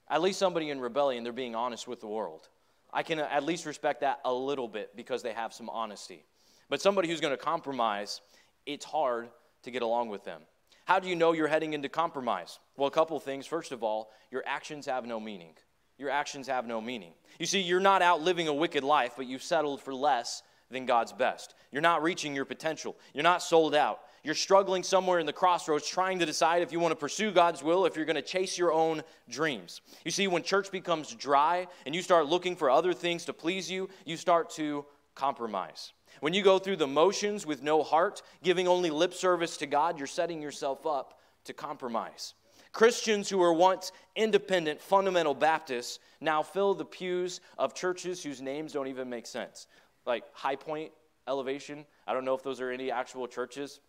At 0.09 0.23
least 0.23 0.41
somebody 0.41 0.71
in 0.71 0.81
rebellion, 0.81 1.23
they're 1.23 1.33
being 1.33 1.55
honest 1.55 1.87
with 1.87 2.01
the 2.01 2.09
world. 2.09 2.49
I 2.93 3.05
can 3.05 3.21
at 3.21 3.45
least 3.45 3.65
respect 3.65 4.01
that 4.01 4.19
a 4.25 4.35
little 4.35 4.67
bit 4.67 4.97
because 4.97 5.23
they 5.23 5.33
have 5.33 5.55
some 5.55 5.71
honesty. 5.71 6.25
But 6.69 6.83
somebody 6.83 7.07
who's 7.07 7.21
going 7.21 7.33
to 7.33 7.43
compromise, 7.43 8.23
it's 8.67 8.85
hard 8.85 9.29
to 9.63 9.71
get 9.71 9.83
along 9.83 10.09
with 10.09 10.25
them. 10.25 10.43
How 10.85 10.99
do 10.99 11.07
you 11.07 11.15
know 11.15 11.31
you're 11.33 11.47
heading 11.47 11.75
into 11.75 11.89
compromise? 11.89 12.59
Well, 12.77 12.89
a 12.89 12.91
couple 12.91 13.21
things. 13.21 13.47
First 13.47 13.71
of 13.71 13.85
all, 13.85 14.11
your 14.33 14.43
actions 14.45 14.87
have 14.87 15.07
no 15.07 15.21
meaning. 15.21 15.55
Your 16.01 16.09
actions 16.09 16.47
have 16.47 16.67
no 16.67 16.81
meaning. 16.81 17.13
You 17.39 17.45
see, 17.45 17.61
you're 17.61 17.79
not 17.79 18.01
out 18.01 18.23
living 18.23 18.49
a 18.49 18.55
wicked 18.55 18.83
life, 18.83 19.13
but 19.19 19.27
you've 19.27 19.43
settled 19.43 19.83
for 19.83 19.95
less 19.95 20.43
than 20.71 20.87
God's 20.87 21.13
best. 21.13 21.55
You're 21.71 21.83
not 21.83 22.03
reaching 22.03 22.35
your 22.35 22.47
potential. 22.47 22.97
You're 23.13 23.23
not 23.23 23.43
sold 23.43 23.75
out. 23.75 24.01
You're 24.25 24.35
struggling 24.35 24.83
somewhere 24.83 25.19
in 25.19 25.27
the 25.27 25.33
crossroads 25.35 25.87
trying 25.87 26.19
to 26.21 26.27
decide 26.27 26.63
if 26.63 26.73
you 26.73 26.81
want 26.81 26.93
to 26.93 26.97
pursue 26.97 27.31
God's 27.31 27.63
will, 27.63 27.85
if 27.85 27.97
you're 27.97 28.07
going 28.07 28.17
to 28.17 28.23
chase 28.23 28.57
your 28.57 28.73
own 28.73 29.03
dreams. 29.29 29.83
You 30.03 30.11
see, 30.11 30.27
when 30.27 30.43
church 30.43 30.71
becomes 30.71 31.15
dry 31.15 31.67
and 31.85 31.95
you 31.95 32.01
start 32.01 32.27
looking 32.27 32.57
for 32.57 32.71
other 32.71 32.95
things 32.95 33.27
to 33.27 33.35
please 33.35 33.71
you, 33.71 33.91
you 34.07 34.17
start 34.17 34.49
to 34.53 34.87
compromise. 35.15 35.93
When 36.21 36.33
you 36.33 36.43
go 36.43 36.59
through 36.59 36.77
the 36.77 36.87
motions 36.87 37.45
with 37.45 37.63
no 37.63 37.83
heart, 37.83 38.23
giving 38.43 38.67
only 38.67 38.89
lip 38.89 39.13
service 39.13 39.59
to 39.59 39.67
God, 39.67 39.99
you're 39.99 40.07
setting 40.07 40.41
yourself 40.41 40.87
up 40.87 41.21
to 41.45 41.53
compromise. 41.53 42.33
Christians 42.73 43.29
who 43.29 43.39
were 43.39 43.53
once 43.53 43.93
independent, 44.15 44.81
fundamental 44.81 45.35
Baptists 45.35 45.99
now 46.21 46.43
fill 46.43 46.75
the 46.75 46.85
pews 46.85 47.41
of 47.59 47.75
churches 47.75 48.23
whose 48.23 48.41
names 48.41 48.73
don't 48.73 48.87
even 48.87 49.11
make 49.11 49.27
sense. 49.27 49.67
Like 50.07 50.25
High 50.33 50.57
Point 50.57 50.93
Elevation, 51.27 51.85
I 52.07 52.13
don't 52.13 52.25
know 52.25 52.35
if 52.35 52.43
those 52.43 52.61
are 52.61 52.71
any 52.71 52.91
actual 52.91 53.27
churches, 53.27 53.81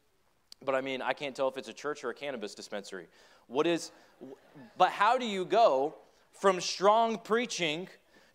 but 0.63 0.75
I 0.75 0.81
mean, 0.81 1.01
I 1.01 1.13
can't 1.13 1.35
tell 1.35 1.47
if 1.47 1.57
it's 1.57 1.69
a 1.69 1.73
church 1.73 2.03
or 2.03 2.09
a 2.09 2.13
cannabis 2.13 2.55
dispensary. 2.55 3.07
What 3.47 3.67
is, 3.67 3.91
but 4.77 4.89
how 4.89 5.17
do 5.17 5.25
you 5.25 5.45
go 5.45 5.95
from 6.31 6.61
strong 6.61 7.17
preaching 7.17 7.87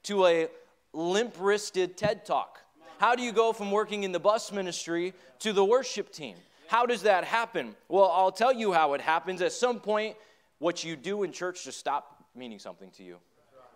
to 0.04 0.26
a 0.26 0.48
limp 0.92 1.34
wristed 1.38 1.96
TED 1.96 2.24
talk? 2.24 2.60
How 2.98 3.14
do 3.14 3.22
you 3.22 3.32
go 3.32 3.52
from 3.52 3.70
working 3.70 4.04
in 4.04 4.12
the 4.12 4.20
bus 4.20 4.52
ministry 4.52 5.12
to 5.40 5.52
the 5.52 5.64
worship 5.64 6.12
team? 6.12 6.36
How 6.66 6.86
does 6.86 7.02
that 7.02 7.24
happen? 7.24 7.76
Well, 7.88 8.10
I'll 8.12 8.32
tell 8.32 8.52
you 8.52 8.72
how 8.72 8.94
it 8.94 9.00
happens. 9.00 9.40
At 9.42 9.52
some 9.52 9.80
point, 9.80 10.16
what 10.58 10.84
you 10.84 10.96
do 10.96 11.22
in 11.22 11.32
church 11.32 11.64
just 11.64 11.78
stopped 11.78 12.22
meaning 12.34 12.58
something 12.58 12.90
to 12.92 13.02
you. 13.02 13.18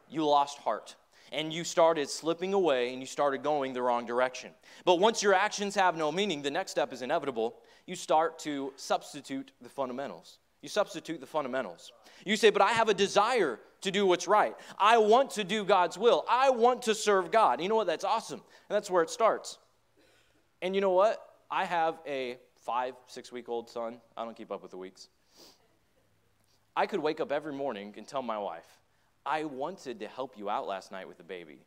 You 0.09 0.27
lost 0.27 0.59
heart 0.59 0.97
and 1.33 1.53
you 1.53 1.65
started 1.65 2.09
slipping 2.09 2.55
away 2.55 2.93
and 2.93 3.01
you 3.01 3.07
started 3.07 3.43
going 3.43 3.73
the 3.73 3.83
wrong 3.83 4.07
direction. 4.07 4.51
But 4.85 4.99
once 4.99 5.23
your 5.23 5.35
actions 5.35 5.75
have 5.75 5.97
no 5.97 6.11
meaning, 6.11 6.43
the 6.43 6.51
next 6.51 6.73
step 6.73 6.93
is 6.93 7.03
inevitable. 7.03 7.57
You 7.87 7.95
start 7.95 8.39
to 8.41 8.73
substitute 8.77 9.53
the 9.63 9.69
fundamentals. 9.69 10.39
You 10.63 10.69
substitute 10.69 11.21
the 11.21 11.27
fundamentals. 11.27 11.93
You 12.25 12.37
say, 12.37 12.51
But 12.51 12.63
I 12.63 12.73
have 12.73 12.89
a 12.89 12.95
desire 12.95 13.61
to 13.81 13.91
do 13.91 14.05
what's 14.05 14.29
right. 14.29 14.55
I 14.79 14.99
want 14.99 15.31
to 15.33 15.45
do 15.45 15.65
God's 15.65 15.97
will. 15.97 16.25
I 16.29 16.51
want 16.51 16.83
to 16.83 16.95
serve 16.95 17.31
God. 17.31 17.63
You 17.63 17.69
know 17.69 17.77
what? 17.77 17.87
That's 17.87 18.05
awesome. 18.05 18.41
And 18.41 18.75
that's 18.75 18.91
where 18.91 19.03
it 19.03 19.11
starts. 19.11 19.59
And 20.61 20.75
you 20.75 20.81
know 20.81 20.91
what? 20.91 21.19
I 21.51 21.65
have 21.65 21.99
a 22.07 22.37
five, 22.57 22.95
six 23.07 23.33
week 23.33 23.49
old 23.49 23.71
son. 23.71 24.01
I 24.17 24.25
don't 24.25 24.37
keep 24.37 24.51
up 24.51 24.63
with 24.63 24.71
the 24.71 24.77
weeks. 24.77 25.09
I 26.77 26.87
could 26.87 27.01
wake 27.01 27.21
up 27.21 27.33
every 27.33 27.53
morning 27.53 27.95
and 27.97 28.07
tell 28.07 28.23
my 28.23 28.39
wife, 28.39 28.79
I 29.27 29.45
wanted 29.45 30.01
to 30.01 30.09
help 30.09 30.39
you 30.39 30.49
out 30.49 30.67
last 30.67 30.93
night 30.93 31.09
with 31.09 31.19
the 31.19 31.25
baby. 31.25 31.59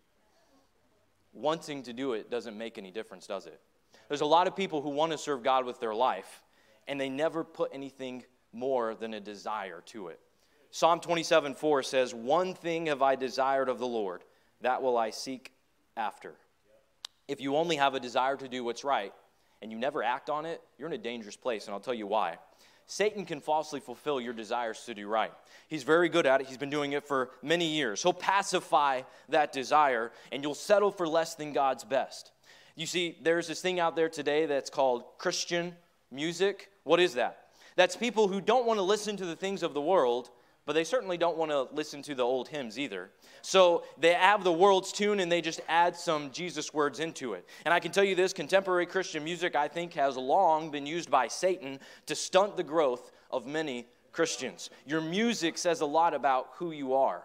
Wanting 1.34 1.84
to 1.84 1.94
do 1.94 2.14
it 2.14 2.30
doesn't 2.30 2.58
make 2.58 2.78
any 2.78 2.92
difference, 2.92 3.28
does 3.28 3.46
it? 3.46 3.60
There's 4.08 4.22
a 4.22 4.26
lot 4.26 4.48
of 4.48 4.56
people 4.56 4.82
who 4.82 4.90
want 4.90 5.12
to 5.12 5.18
serve 5.18 5.44
God 5.44 5.66
with 5.66 5.80
their 5.80 5.94
life, 5.94 6.44
and 6.88 7.00
they 7.00 7.10
never 7.10 7.44
put 7.44 7.72
anything 7.74 8.24
more 8.52 8.96
than 8.96 9.14
a 9.14 9.20
desire 9.20 9.82
to 9.88 10.08
it. 10.10 10.20
Psalm 10.72 11.00
27 11.00 11.56
4 11.56 11.84
says, 11.84 12.14
One 12.14 12.54
thing 12.54 12.88
have 12.88 13.02
I 13.02 13.16
desired 13.16 13.70
of 13.70 13.80
the 13.80 13.88
Lord, 13.88 14.24
that 14.62 14.82
will 14.82 14.98
I 14.98 15.12
seek 15.12 15.52
after. 15.96 16.34
If 17.28 17.42
you 17.42 17.56
only 17.56 17.76
have 17.76 17.94
a 17.94 18.00
desire 18.00 18.36
to 18.38 18.48
do 18.48 18.64
what's 18.64 18.84
right 18.84 19.14
and 19.62 19.72
you 19.72 19.78
never 19.78 20.04
act 20.04 20.30
on 20.30 20.46
it, 20.46 20.62
you're 20.78 20.88
in 20.88 20.94
a 20.94 20.98
dangerous 20.98 21.38
place, 21.38 21.66
and 21.66 21.74
I'll 21.74 21.80
tell 21.80 21.94
you 21.94 22.08
why. 22.08 22.38
Satan 22.86 23.26
can 23.26 23.40
falsely 23.40 23.80
fulfill 23.80 24.20
your 24.20 24.34
desires 24.34 24.84
to 24.86 24.94
do 24.94 25.08
right. 25.08 25.32
He's 25.68 25.84
very 25.84 26.10
good 26.10 26.26
at 26.26 26.42
it. 26.42 26.48
He's 26.48 26.58
been 26.58 26.70
doing 26.70 26.92
it 26.92 27.04
for 27.04 27.32
many 27.42 27.66
years. 27.66 28.04
He'll 28.04 28.14
pacify 28.14 29.02
that 29.30 29.52
desire, 29.54 30.12
and 30.32 30.44
you'll 30.44 30.54
settle 30.54 30.92
for 30.92 31.08
less 31.08 31.36
than 31.36 31.54
God's 31.54 31.84
best. 31.84 32.32
You 32.76 32.86
see, 32.86 33.18
there's 33.22 33.48
this 33.48 33.62
thing 33.62 33.80
out 33.80 33.96
there 33.96 34.10
today 34.10 34.46
that's 34.46 34.70
called 34.70 35.04
Christian 35.18 35.76
music. 36.12 36.70
What 36.84 37.00
is 37.00 37.14
that? 37.14 37.48
That's 37.76 37.96
people 37.96 38.28
who 38.28 38.42
don't 38.42 38.66
want 38.66 38.78
to 38.78 38.84
listen 38.84 39.18
to 39.18 39.26
the 39.26 39.36
things 39.36 39.64
of 39.64 39.74
the 39.74 39.82
world, 39.82 40.30
but 40.66 40.74
they 40.74 40.84
certainly 40.84 41.18
don't 41.18 41.38
want 41.38 41.52
to 41.52 41.68
listen 41.74 42.02
to 42.04 42.16
the 42.16 42.24
old 42.24 42.48
hymns 42.48 42.80
either. 42.80 43.12
So 43.42 43.84
they 43.98 44.14
have 44.14 44.44
the 44.44 44.52
world's 44.52 44.92
tune 44.92 45.20
and 45.20 45.32
they 45.32 45.42
just 45.42 45.60
add 45.68 45.96
some 45.96 46.32
Jesus 46.32 46.74
words 46.74 47.00
into 47.00 47.34
it. 47.34 47.48
And 47.66 47.74
I 47.74 47.80
can 47.80 47.92
tell 47.92 48.04
you 48.04 48.16
this 48.16 48.32
contemporary 48.32 48.86
Christian 48.86 49.24
music, 49.24 49.56
I 49.56 49.68
think, 49.68 49.94
has 49.94 50.16
long 50.16 50.72
been 50.72 50.86
used 50.86 51.12
by 51.12 51.28
Satan 51.28 51.80
to 52.06 52.16
stunt 52.16 52.56
the 52.56 52.64
growth 52.64 53.12
of 53.30 53.46
many 53.46 53.88
Christians. 54.14 54.70
Your 54.86 55.02
music 55.02 55.58
says 55.58 55.82
a 55.82 55.86
lot 55.86 56.14
about 56.14 56.50
who 56.56 56.72
you 56.72 56.94
are. 56.94 57.24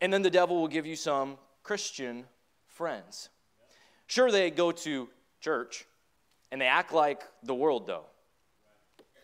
And 0.00 0.12
then 0.12 0.22
the 0.22 0.30
devil 0.30 0.60
will 0.60 0.68
give 0.68 0.86
you 0.86 0.96
some 0.96 1.38
Christian 1.62 2.24
friends. 2.66 3.30
Sure, 4.06 4.30
they 4.30 4.50
go 4.50 4.70
to 4.70 5.08
church 5.40 5.86
and 6.52 6.60
they 6.60 6.66
act 6.66 6.92
like 6.92 7.22
the 7.42 7.54
world, 7.54 7.86
though. 7.86 8.04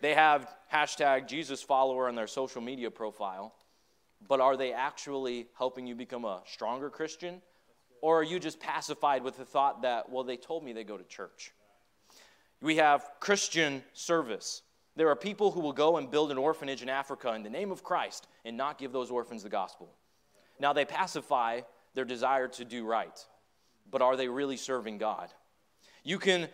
They 0.01 0.15
have 0.15 0.49
hashtag 0.73 1.29
Jesus 1.29 1.63
follower 1.63 2.09
on 2.09 2.15
their 2.15 2.27
social 2.27 2.61
media 2.61 2.91
profile, 2.91 3.55
but 4.27 4.41
are 4.41 4.57
they 4.57 4.73
actually 4.73 5.49
helping 5.57 5.87
you 5.87 5.95
become 5.95 6.25
a 6.25 6.43
stronger 6.47 6.91
Christian? 6.91 7.43
Or 8.03 8.21
are 8.21 8.25
you 8.25 8.39
just 8.39 8.61
pacified 8.61 9.23
with 9.23 9.37
the 9.37 9.45
thought 9.45 9.83
that, 9.83 10.11
well, 10.11 10.25
they 10.25 10.37
told 10.37 10.65
me 10.65 10.73
they 10.73 10.85
go 10.85 10.97
to 10.97 11.05
church? 11.05 11.53
We 12.63 12.77
have 12.77 13.05
Christian 13.21 13.83
service. 13.93 14.63
There 14.97 15.09
are 15.09 15.17
people 15.17 15.51
who 15.51 15.61
will 15.61 15.73
go 15.73 15.99
and 15.99 16.11
build 16.11 16.31
an 16.31 16.39
orphanage 16.39 16.83
in 16.83 16.89
Africa 16.89 17.33
in 17.35 17.43
the 17.43 17.51
name 17.51 17.71
of 17.71 17.83
Christ 17.83 18.27
and 18.45 18.57
not 18.57 18.79
give 18.79 18.93
those 18.93 19.11
orphans 19.11 19.43
the 19.43 19.49
gospel. 19.49 19.91
Now, 20.59 20.73
they 20.73 20.85
pacify 20.85 21.61
their 21.95 22.05
desire 22.05 22.49
to 22.49 22.65
do 22.65 22.85
right, 22.85 23.19
but 23.91 24.03
are 24.03 24.17
they 24.17 24.29
really 24.29 24.57
serving 24.57 24.99
God? 24.99 25.31
You 26.05 26.19
can 26.19 26.49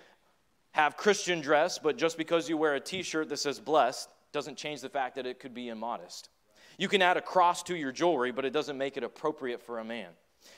have 0.76 0.98
Christian 0.98 1.40
dress, 1.40 1.78
but 1.78 1.96
just 1.96 2.18
because 2.18 2.50
you 2.50 2.58
wear 2.58 2.74
a 2.74 2.80
t 2.80 3.02
shirt 3.02 3.30
that 3.30 3.38
says 3.38 3.58
blessed 3.58 4.10
doesn't 4.30 4.58
change 4.58 4.82
the 4.82 4.90
fact 4.90 5.16
that 5.16 5.24
it 5.24 5.40
could 5.40 5.54
be 5.54 5.70
immodest. 5.70 6.28
You 6.76 6.86
can 6.86 7.00
add 7.00 7.16
a 7.16 7.22
cross 7.22 7.62
to 7.62 7.74
your 7.74 7.92
jewelry, 7.92 8.30
but 8.30 8.44
it 8.44 8.52
doesn't 8.52 8.76
make 8.76 8.98
it 8.98 9.02
appropriate 9.02 9.62
for 9.62 9.78
a 9.78 9.84
man. 9.84 10.10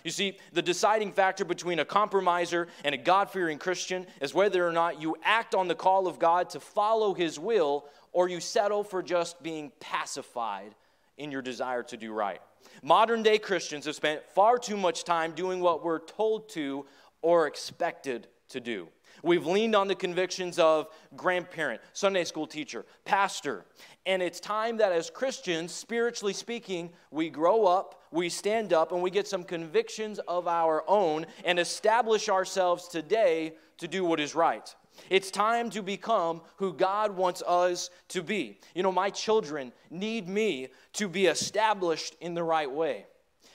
You 0.03 0.11
see, 0.11 0.37
the 0.53 0.61
deciding 0.61 1.13
factor 1.13 1.45
between 1.45 1.79
a 1.79 1.85
compromiser 1.85 2.67
and 2.83 2.97
a 2.97 2.99
God 2.99 3.31
fearing 3.31 3.59
Christian 3.59 4.09
is 4.21 4.35
whether 4.35 4.67
or 4.67 4.73
not 4.73 5.01
you 5.01 5.15
act 5.23 5.55
on 5.55 5.69
the 5.69 5.77
call 5.77 6.09
of 6.09 6.19
God 6.19 6.51
to 6.51 6.59
follow 6.59 7.15
his 7.15 7.39
will 7.39 7.87
or 8.13 8.29
you 8.29 8.41
settle 8.41 8.83
for 8.83 9.05
just 9.05 9.41
being 9.41 9.71
pacified 9.79 10.75
in 11.17 11.31
your 11.31 11.43
desire 11.43 11.85
to 11.85 11.97
do 11.97 12.13
right. 12.13 12.41
Modern 12.83 13.23
day 13.23 13.39
Christians 13.39 13.85
have 13.85 13.95
spent 13.95 14.25
far 14.35 14.59
too 14.59 14.77
much 14.77 15.05
time 15.05 15.31
doing 15.31 15.61
what 15.61 15.85
we're 15.85 16.01
told 16.01 16.49
to 16.51 16.87
or 17.23 17.47
expected 17.47 18.27
to 18.49 18.59
do. 18.59 18.89
We've 19.23 19.47
leaned 19.47 19.75
on 19.75 19.89
the 19.89 19.95
convictions 19.95 20.59
of 20.59 20.89
grandparent, 21.17 21.81
Sunday 21.93 22.25
school 22.25 22.47
teacher, 22.47 22.85
pastor. 23.05 23.65
And 24.07 24.23
it's 24.23 24.41
time 24.41 24.77
that 24.79 24.93
as 24.93 25.11
Christians, 25.11 25.73
spiritually 25.73 26.33
speaking, 26.33 26.91
we 27.11 27.31
grow 27.31 27.67
up, 27.67 28.03
we 28.11 28.29
stand 28.29 28.73
up, 28.73 28.93
and 28.93 29.03
we 29.03 29.11
get 29.11 29.27
some 29.27 29.45
convictions 29.45 30.19
of 30.29 30.49
our 30.49 30.85
own 30.89 31.27
and 31.45 31.59
establish 31.59 32.29
ourselves 32.29 32.89
today 32.89 33.55
to 33.79 33.89
do 33.89 34.05
what 34.05 34.21
is 34.21 34.35
right. 34.35 34.75
It's 35.11 35.31
time 35.31 35.71
to 35.71 35.83
become 35.83 36.43
who 36.57 36.73
God 36.73 37.17
wants 37.17 37.43
us 37.47 37.91
to 38.09 38.23
be. 38.23 38.59
You 38.75 38.83
know, 38.83 38.93
my 38.93 39.11
children 39.11 39.73
need 39.91 40.29
me 40.29 40.69
to 40.95 41.09
be 41.09 41.27
established 41.27 42.17
in 42.21 42.35
the 42.35 42.43
right 42.43 42.71
way. 42.71 43.07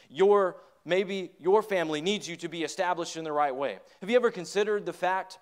Your 0.10 0.58
maybe 0.86 1.32
your 1.40 1.62
family 1.62 2.02
needs 2.02 2.28
you 2.28 2.36
to 2.38 2.50
be 2.50 2.64
established 2.64 3.18
in 3.18 3.24
the 3.24 3.32
right 3.32 3.56
way. 3.56 3.80
Have 4.02 4.10
you 4.10 4.16
ever 4.16 4.32
considered 4.32 4.86
the 4.86 4.94
fact 4.94 5.40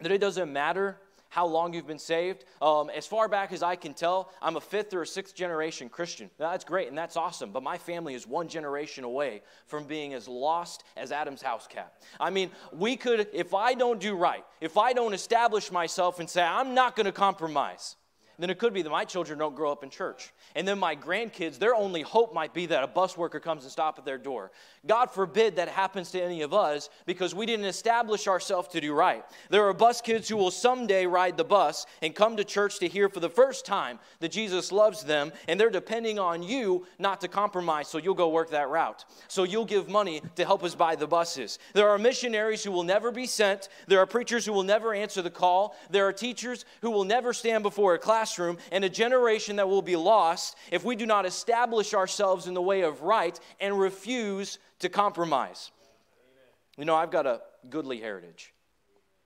that 0.00 0.12
it 0.12 0.18
doesn't 0.18 0.52
matter 0.52 0.98
how 1.34 1.44
long 1.44 1.74
you've 1.74 1.86
been 1.86 1.98
saved. 1.98 2.44
Um, 2.62 2.90
as 2.90 3.08
far 3.08 3.26
back 3.26 3.52
as 3.52 3.60
I 3.60 3.74
can 3.74 3.92
tell, 3.92 4.30
I'm 4.40 4.54
a 4.54 4.60
fifth 4.60 4.94
or 4.94 5.02
a 5.02 5.06
sixth 5.06 5.34
generation 5.34 5.88
Christian. 5.88 6.30
Now, 6.38 6.52
that's 6.52 6.64
great 6.64 6.86
and 6.86 6.96
that's 6.96 7.16
awesome, 7.16 7.50
but 7.50 7.64
my 7.64 7.76
family 7.76 8.14
is 8.14 8.24
one 8.24 8.46
generation 8.46 9.02
away 9.02 9.42
from 9.66 9.82
being 9.84 10.14
as 10.14 10.28
lost 10.28 10.84
as 10.96 11.10
Adam's 11.10 11.42
house 11.42 11.66
cat. 11.66 11.92
I 12.20 12.30
mean, 12.30 12.52
we 12.72 12.96
could, 12.96 13.26
if 13.32 13.52
I 13.52 13.74
don't 13.74 13.98
do 13.98 14.14
right, 14.14 14.44
if 14.60 14.78
I 14.78 14.92
don't 14.92 15.12
establish 15.12 15.72
myself 15.72 16.20
and 16.20 16.30
say, 16.30 16.40
I'm 16.40 16.72
not 16.72 16.94
going 16.94 17.06
to 17.06 17.12
compromise, 17.12 17.96
then 18.38 18.50
it 18.50 18.58
could 18.58 18.74
be 18.74 18.82
that 18.82 18.90
my 18.90 19.04
children 19.04 19.38
don't 19.38 19.54
grow 19.54 19.70
up 19.70 19.82
in 19.82 19.90
church. 19.90 20.32
And 20.54 20.66
then 20.66 20.78
my 20.78 20.96
grandkids, 20.96 21.58
their 21.58 21.74
only 21.74 22.02
hope 22.02 22.34
might 22.34 22.52
be 22.52 22.66
that 22.66 22.82
a 22.82 22.86
bus 22.86 23.16
worker 23.16 23.40
comes 23.40 23.62
and 23.62 23.72
stops 23.72 23.98
at 23.98 24.04
their 24.04 24.18
door. 24.18 24.50
God 24.86 25.10
forbid 25.10 25.56
that 25.56 25.68
happens 25.68 26.10
to 26.12 26.22
any 26.22 26.42
of 26.42 26.52
us 26.52 26.90
because 27.06 27.34
we 27.34 27.46
didn't 27.46 27.66
establish 27.66 28.26
ourselves 28.26 28.68
to 28.68 28.80
do 28.80 28.92
right. 28.92 29.24
There 29.50 29.66
are 29.68 29.72
bus 29.72 30.00
kids 30.00 30.28
who 30.28 30.36
will 30.36 30.50
someday 30.50 31.06
ride 31.06 31.36
the 31.36 31.44
bus 31.44 31.86
and 32.02 32.14
come 32.14 32.36
to 32.36 32.44
church 32.44 32.78
to 32.80 32.88
hear 32.88 33.08
for 33.08 33.20
the 33.20 33.28
first 33.28 33.64
time 33.64 33.98
that 34.20 34.32
Jesus 34.32 34.72
loves 34.72 35.04
them, 35.04 35.32
and 35.48 35.58
they're 35.58 35.70
depending 35.70 36.18
on 36.18 36.42
you 36.42 36.86
not 36.98 37.20
to 37.20 37.28
compromise, 37.28 37.88
so 37.88 37.98
you'll 37.98 38.14
go 38.14 38.28
work 38.28 38.50
that 38.50 38.68
route. 38.68 39.04
So 39.28 39.44
you'll 39.44 39.64
give 39.64 39.88
money 39.88 40.22
to 40.36 40.44
help 40.44 40.64
us 40.64 40.74
buy 40.74 40.96
the 40.96 41.06
buses. 41.06 41.58
There 41.72 41.88
are 41.88 41.98
missionaries 41.98 42.64
who 42.64 42.72
will 42.72 42.82
never 42.82 43.10
be 43.10 43.26
sent. 43.26 43.68
There 43.86 44.00
are 44.00 44.06
preachers 44.06 44.44
who 44.44 44.52
will 44.52 44.62
never 44.62 44.92
answer 44.94 45.22
the 45.22 45.30
call. 45.30 45.76
There 45.90 46.06
are 46.06 46.12
teachers 46.12 46.64
who 46.82 46.90
will 46.90 47.04
never 47.04 47.32
stand 47.32 47.62
before 47.62 47.94
a 47.94 47.98
classroom, 48.24 48.56
and 48.72 48.84
a 48.84 48.88
generation 48.88 49.56
that 49.56 49.68
will 49.68 49.82
be 49.82 49.96
lost 49.96 50.56
if 50.70 50.82
we 50.82 50.96
do 50.96 51.04
not 51.04 51.26
establish 51.26 51.92
ourselves 51.92 52.46
in 52.46 52.54
the 52.54 52.62
way 52.62 52.80
of 52.80 53.02
right 53.02 53.38
and 53.60 53.78
refuse 53.78 54.58
to 54.78 54.88
compromise. 54.88 55.70
Amen. 55.82 56.78
You 56.78 56.84
know, 56.86 56.94
I've 56.94 57.10
got 57.10 57.26
a 57.26 57.42
goodly 57.68 58.00
heritage, 58.00 58.54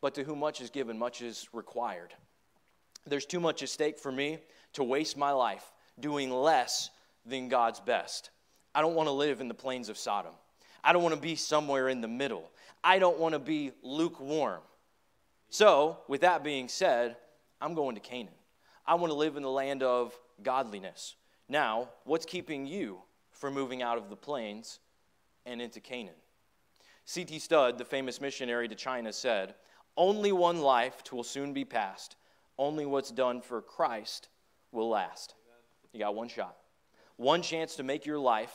but 0.00 0.14
to 0.14 0.24
whom 0.24 0.40
much 0.40 0.60
is 0.60 0.70
given, 0.70 0.98
much 0.98 1.22
is 1.22 1.48
required. 1.52 2.12
There's 3.06 3.24
too 3.24 3.38
much 3.38 3.62
at 3.62 3.68
stake 3.68 4.00
for 4.00 4.10
me 4.10 4.40
to 4.72 4.82
waste 4.82 5.16
my 5.16 5.30
life 5.30 5.64
doing 6.00 6.32
less 6.32 6.90
than 7.24 7.48
God's 7.48 7.78
best. 7.78 8.30
I 8.74 8.80
don't 8.80 8.96
want 8.96 9.06
to 9.06 9.12
live 9.12 9.40
in 9.40 9.46
the 9.46 9.54
plains 9.54 9.88
of 9.88 9.96
Sodom. 9.96 10.32
I 10.82 10.92
don't 10.92 11.04
want 11.04 11.14
to 11.14 11.20
be 11.20 11.36
somewhere 11.36 11.88
in 11.88 12.00
the 12.00 12.08
middle. 12.08 12.50
I 12.82 12.98
don't 12.98 13.18
want 13.18 13.34
to 13.34 13.38
be 13.38 13.70
lukewarm. 13.82 14.60
So, 15.50 15.98
with 16.08 16.22
that 16.22 16.42
being 16.42 16.68
said, 16.68 17.16
I'm 17.60 17.74
going 17.74 17.94
to 17.94 18.00
Canaan. 18.00 18.34
I 18.88 18.94
want 18.94 19.10
to 19.10 19.18
live 19.18 19.36
in 19.36 19.42
the 19.42 19.50
land 19.50 19.82
of 19.82 20.18
godliness. 20.42 21.14
Now, 21.46 21.90
what's 22.04 22.24
keeping 22.24 22.66
you 22.66 23.02
from 23.30 23.52
moving 23.52 23.82
out 23.82 23.98
of 23.98 24.08
the 24.08 24.16
plains 24.16 24.80
and 25.44 25.60
into 25.60 25.78
Canaan? 25.78 26.14
C.T. 27.04 27.38
Studd, 27.38 27.76
the 27.76 27.84
famous 27.84 28.18
missionary 28.18 28.66
to 28.66 28.74
China, 28.74 29.12
said, 29.12 29.54
Only 29.94 30.32
one 30.32 30.62
life 30.62 31.02
will 31.12 31.22
soon 31.22 31.52
be 31.52 31.66
passed. 31.66 32.16
Only 32.56 32.86
what's 32.86 33.10
done 33.10 33.42
for 33.42 33.60
Christ 33.60 34.30
will 34.72 34.88
last. 34.88 35.34
You 35.92 36.00
got 36.00 36.14
one 36.14 36.28
shot, 36.28 36.56
one 37.16 37.42
chance 37.42 37.76
to 37.76 37.82
make 37.82 38.06
your 38.06 38.18
life 38.18 38.54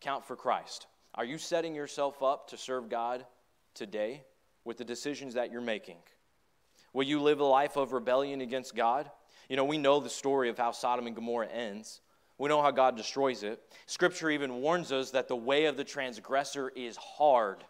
count 0.00 0.24
for 0.24 0.34
Christ. 0.34 0.88
Are 1.14 1.24
you 1.24 1.38
setting 1.38 1.76
yourself 1.76 2.20
up 2.20 2.48
to 2.48 2.56
serve 2.56 2.88
God 2.88 3.24
today 3.74 4.24
with 4.64 4.76
the 4.76 4.84
decisions 4.84 5.34
that 5.34 5.52
you're 5.52 5.60
making? 5.60 5.98
Will 6.92 7.04
you 7.04 7.22
live 7.22 7.38
a 7.38 7.44
life 7.44 7.76
of 7.76 7.92
rebellion 7.92 8.40
against 8.40 8.74
God? 8.74 9.08
You 9.48 9.56
know, 9.56 9.64
we 9.64 9.78
know 9.78 10.00
the 10.00 10.10
story 10.10 10.48
of 10.48 10.58
how 10.58 10.72
Sodom 10.72 11.06
and 11.06 11.16
Gomorrah 11.16 11.48
ends. 11.48 12.00
We 12.36 12.48
know 12.48 12.62
how 12.62 12.70
God 12.70 12.96
destroys 12.96 13.42
it. 13.42 13.60
Scripture 13.86 14.30
even 14.30 14.60
warns 14.60 14.92
us 14.92 15.10
that 15.10 15.26
the 15.26 15.36
way 15.36 15.64
of 15.64 15.76
the 15.76 15.84
transgressor 15.84 16.70
is 16.76 16.96
hard. 16.96 17.64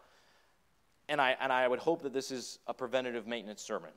And 1.09 1.20
I, 1.20 1.37
and 1.41 1.53
I 1.53 1.66
would 1.66 1.79
hope 1.79 2.03
that 2.03 2.12
this 2.12 2.31
is 2.31 2.59
a 2.66 2.74
preventative 2.74 3.26
maintenance 3.26 3.62
sermon. 3.62 3.91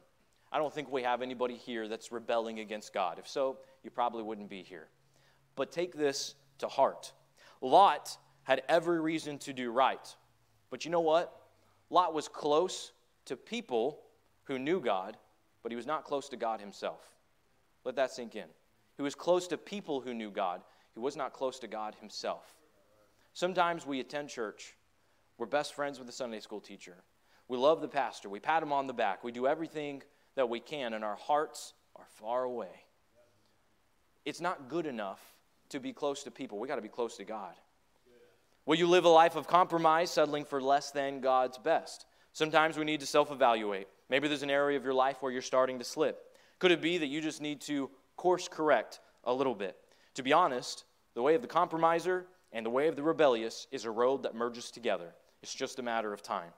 I 0.52 0.58
don't 0.58 0.74
think 0.74 0.92
we 0.92 1.04
have 1.04 1.22
anybody 1.22 1.56
here 1.56 1.88
that's 1.88 2.12
rebelling 2.12 2.60
against 2.60 2.94
God. 2.94 3.20
If 3.20 3.28
so, 3.28 3.58
you 3.84 3.90
probably 3.90 4.24
wouldn't 4.24 4.50
be 4.50 4.64
here. 4.64 4.88
But 5.56 5.72
take 5.72 5.94
this 5.94 6.36
to 6.60 6.68
heart. 6.68 7.12
Lot 7.62 8.18
had 8.44 8.62
every 8.70 9.00
reason 9.00 9.38
to 9.40 9.54
do 9.54 9.72
right. 9.72 10.16
But 10.70 10.86
you 10.86 10.92
know 10.92 11.02
what? 11.02 11.36
Lot 11.90 12.14
was 12.14 12.28
close 12.28 12.92
to 13.26 13.36
people 13.36 14.00
who 14.44 14.58
knew 14.58 14.80
God, 14.80 15.18
but 15.64 15.72
he 15.72 15.76
was 15.76 15.86
not 15.86 16.06
close 16.06 16.30
to 16.30 16.38
God 16.38 16.60
himself. 16.60 17.02
Let 17.84 17.96
that 17.96 18.12
sink 18.12 18.36
in. 18.36 18.48
He 18.98 19.04
was 19.04 19.16
close 19.16 19.48
to 19.48 19.58
people 19.58 20.02
who 20.02 20.14
knew 20.14 20.32
God, 20.32 20.62
he 20.94 21.00
was 21.00 21.16
not 21.16 21.34
close 21.34 21.60
to 21.60 21.68
God 21.68 21.96
himself. 22.00 22.44
Sometimes 23.34 23.86
we 23.86 24.00
attend 24.00 24.30
church, 24.30 24.76
we're 25.38 25.46
best 25.46 25.74
friends 25.74 25.98
with 25.98 26.08
the 26.08 26.14
Sunday 26.14 26.40
school 26.40 26.60
teacher, 26.60 26.98
we 27.48 27.58
love 27.58 27.82
the 27.82 27.88
pastor, 27.88 28.30
we 28.30 28.40
pat 28.40 28.62
him 28.62 28.74
on 28.74 28.88
the 28.88 28.94
back, 28.94 29.24
we 29.24 29.32
do 29.32 29.48
everything 29.48 30.04
that 30.36 30.50
we 30.50 30.60
can, 30.60 30.94
and 30.94 31.04
our 31.04 31.16
hearts 31.16 31.74
are 31.96 32.06
far 32.20 32.44
away. 32.44 32.86
It's 34.26 34.42
not 34.42 34.70
good 34.70 34.86
enough 34.86 35.22
to 35.70 35.80
be 35.80 35.94
close 35.94 36.24
to 36.24 36.32
people, 36.32 36.60
we 36.60 36.68
got 36.68 36.76
to 36.76 36.82
be 36.82 36.90
close 36.90 37.18
to 37.18 37.24
God. 37.24 37.54
Will 38.66 38.76
you 38.76 38.88
live 38.88 39.06
a 39.06 39.10
life 39.10 39.36
of 39.36 39.48
compromise, 39.48 40.12
settling 40.12 40.46
for 40.46 40.62
less 40.62 40.92
than 40.92 41.20
God's 41.20 41.58
best? 41.58 42.06
Sometimes 42.34 42.78
we 42.78 42.86
need 42.86 43.00
to 43.00 43.06
self 43.06 43.32
evaluate. 43.32 43.88
Maybe 44.10 44.28
there's 44.28 44.44
an 44.44 44.50
area 44.50 44.78
of 44.78 44.84
your 44.84 44.94
life 44.94 45.18
where 45.22 45.32
you're 45.32 45.42
starting 45.42 45.80
to 45.80 45.86
slip. 45.86 46.31
Could 46.62 46.72
it 46.72 46.80
be 46.80 47.00
that 47.00 47.08
you 47.08 47.22
just 47.22 47.42
need 47.42 47.60
to 47.62 47.90
course 48.18 48.48
correct 48.48 49.00
a 49.24 49.34
little 49.34 49.56
bit? 49.56 49.76
To 50.14 50.22
be 50.22 50.32
honest, 50.32 50.86
the 51.16 51.22
way 51.24 51.34
of 51.34 51.42
the 51.42 51.48
compromiser 51.48 52.28
and 52.54 52.64
the 52.64 52.70
way 52.70 52.88
of 52.88 52.96
the 52.96 53.02
rebellious 53.02 53.66
is 53.72 53.86
a 53.86 53.90
road 53.90 54.22
that 54.22 54.36
merges 54.36 54.70
together. 54.70 55.16
It's 55.42 55.56
just 55.56 55.80
a 55.80 55.82
matter 55.82 56.14
of 56.14 56.22
time. 56.22 56.52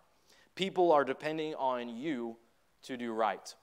People 0.56 0.92
are 0.92 1.06
depending 1.06 1.56
on 1.56 1.88
you 1.88 2.36
to 2.82 2.98
do 2.98 3.14
right. 3.14 3.56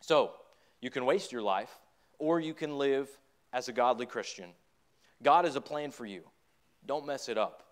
So, 0.00 0.32
you 0.80 0.90
can 0.90 1.06
waste 1.06 1.30
your 1.30 1.42
life, 1.42 1.70
or 2.18 2.40
you 2.40 2.52
can 2.52 2.76
live 2.76 3.08
as 3.52 3.68
a 3.68 3.72
godly 3.72 4.06
Christian. 4.06 4.50
God 5.22 5.44
has 5.44 5.54
a 5.54 5.60
plan 5.60 5.92
for 5.92 6.04
you. 6.04 6.22
Don't 6.84 7.06
mess 7.06 7.28
it 7.28 7.38
up. 7.38 7.62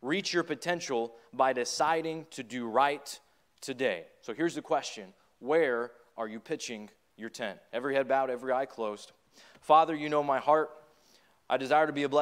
Reach 0.00 0.32
your 0.32 0.42
potential 0.42 1.16
by 1.34 1.52
deciding 1.52 2.24
to 2.30 2.42
do 2.42 2.66
right 2.66 3.20
today. 3.60 4.06
So 4.22 4.32
here's 4.32 4.54
the 4.54 4.62
question 4.62 5.12
Where 5.38 5.90
are 6.16 6.28
you 6.28 6.40
pitching 6.40 6.88
your 7.16 7.30
tent. 7.30 7.58
Every 7.72 7.94
head 7.94 8.08
bowed, 8.08 8.30
every 8.30 8.52
eye 8.52 8.66
closed. 8.66 9.12
Father, 9.60 9.94
you 9.94 10.08
know 10.08 10.22
my 10.22 10.38
heart. 10.38 10.70
I 11.48 11.56
desire 11.56 11.86
to 11.86 11.92
be 11.92 12.02
a 12.04 12.08
blessing. 12.08 12.20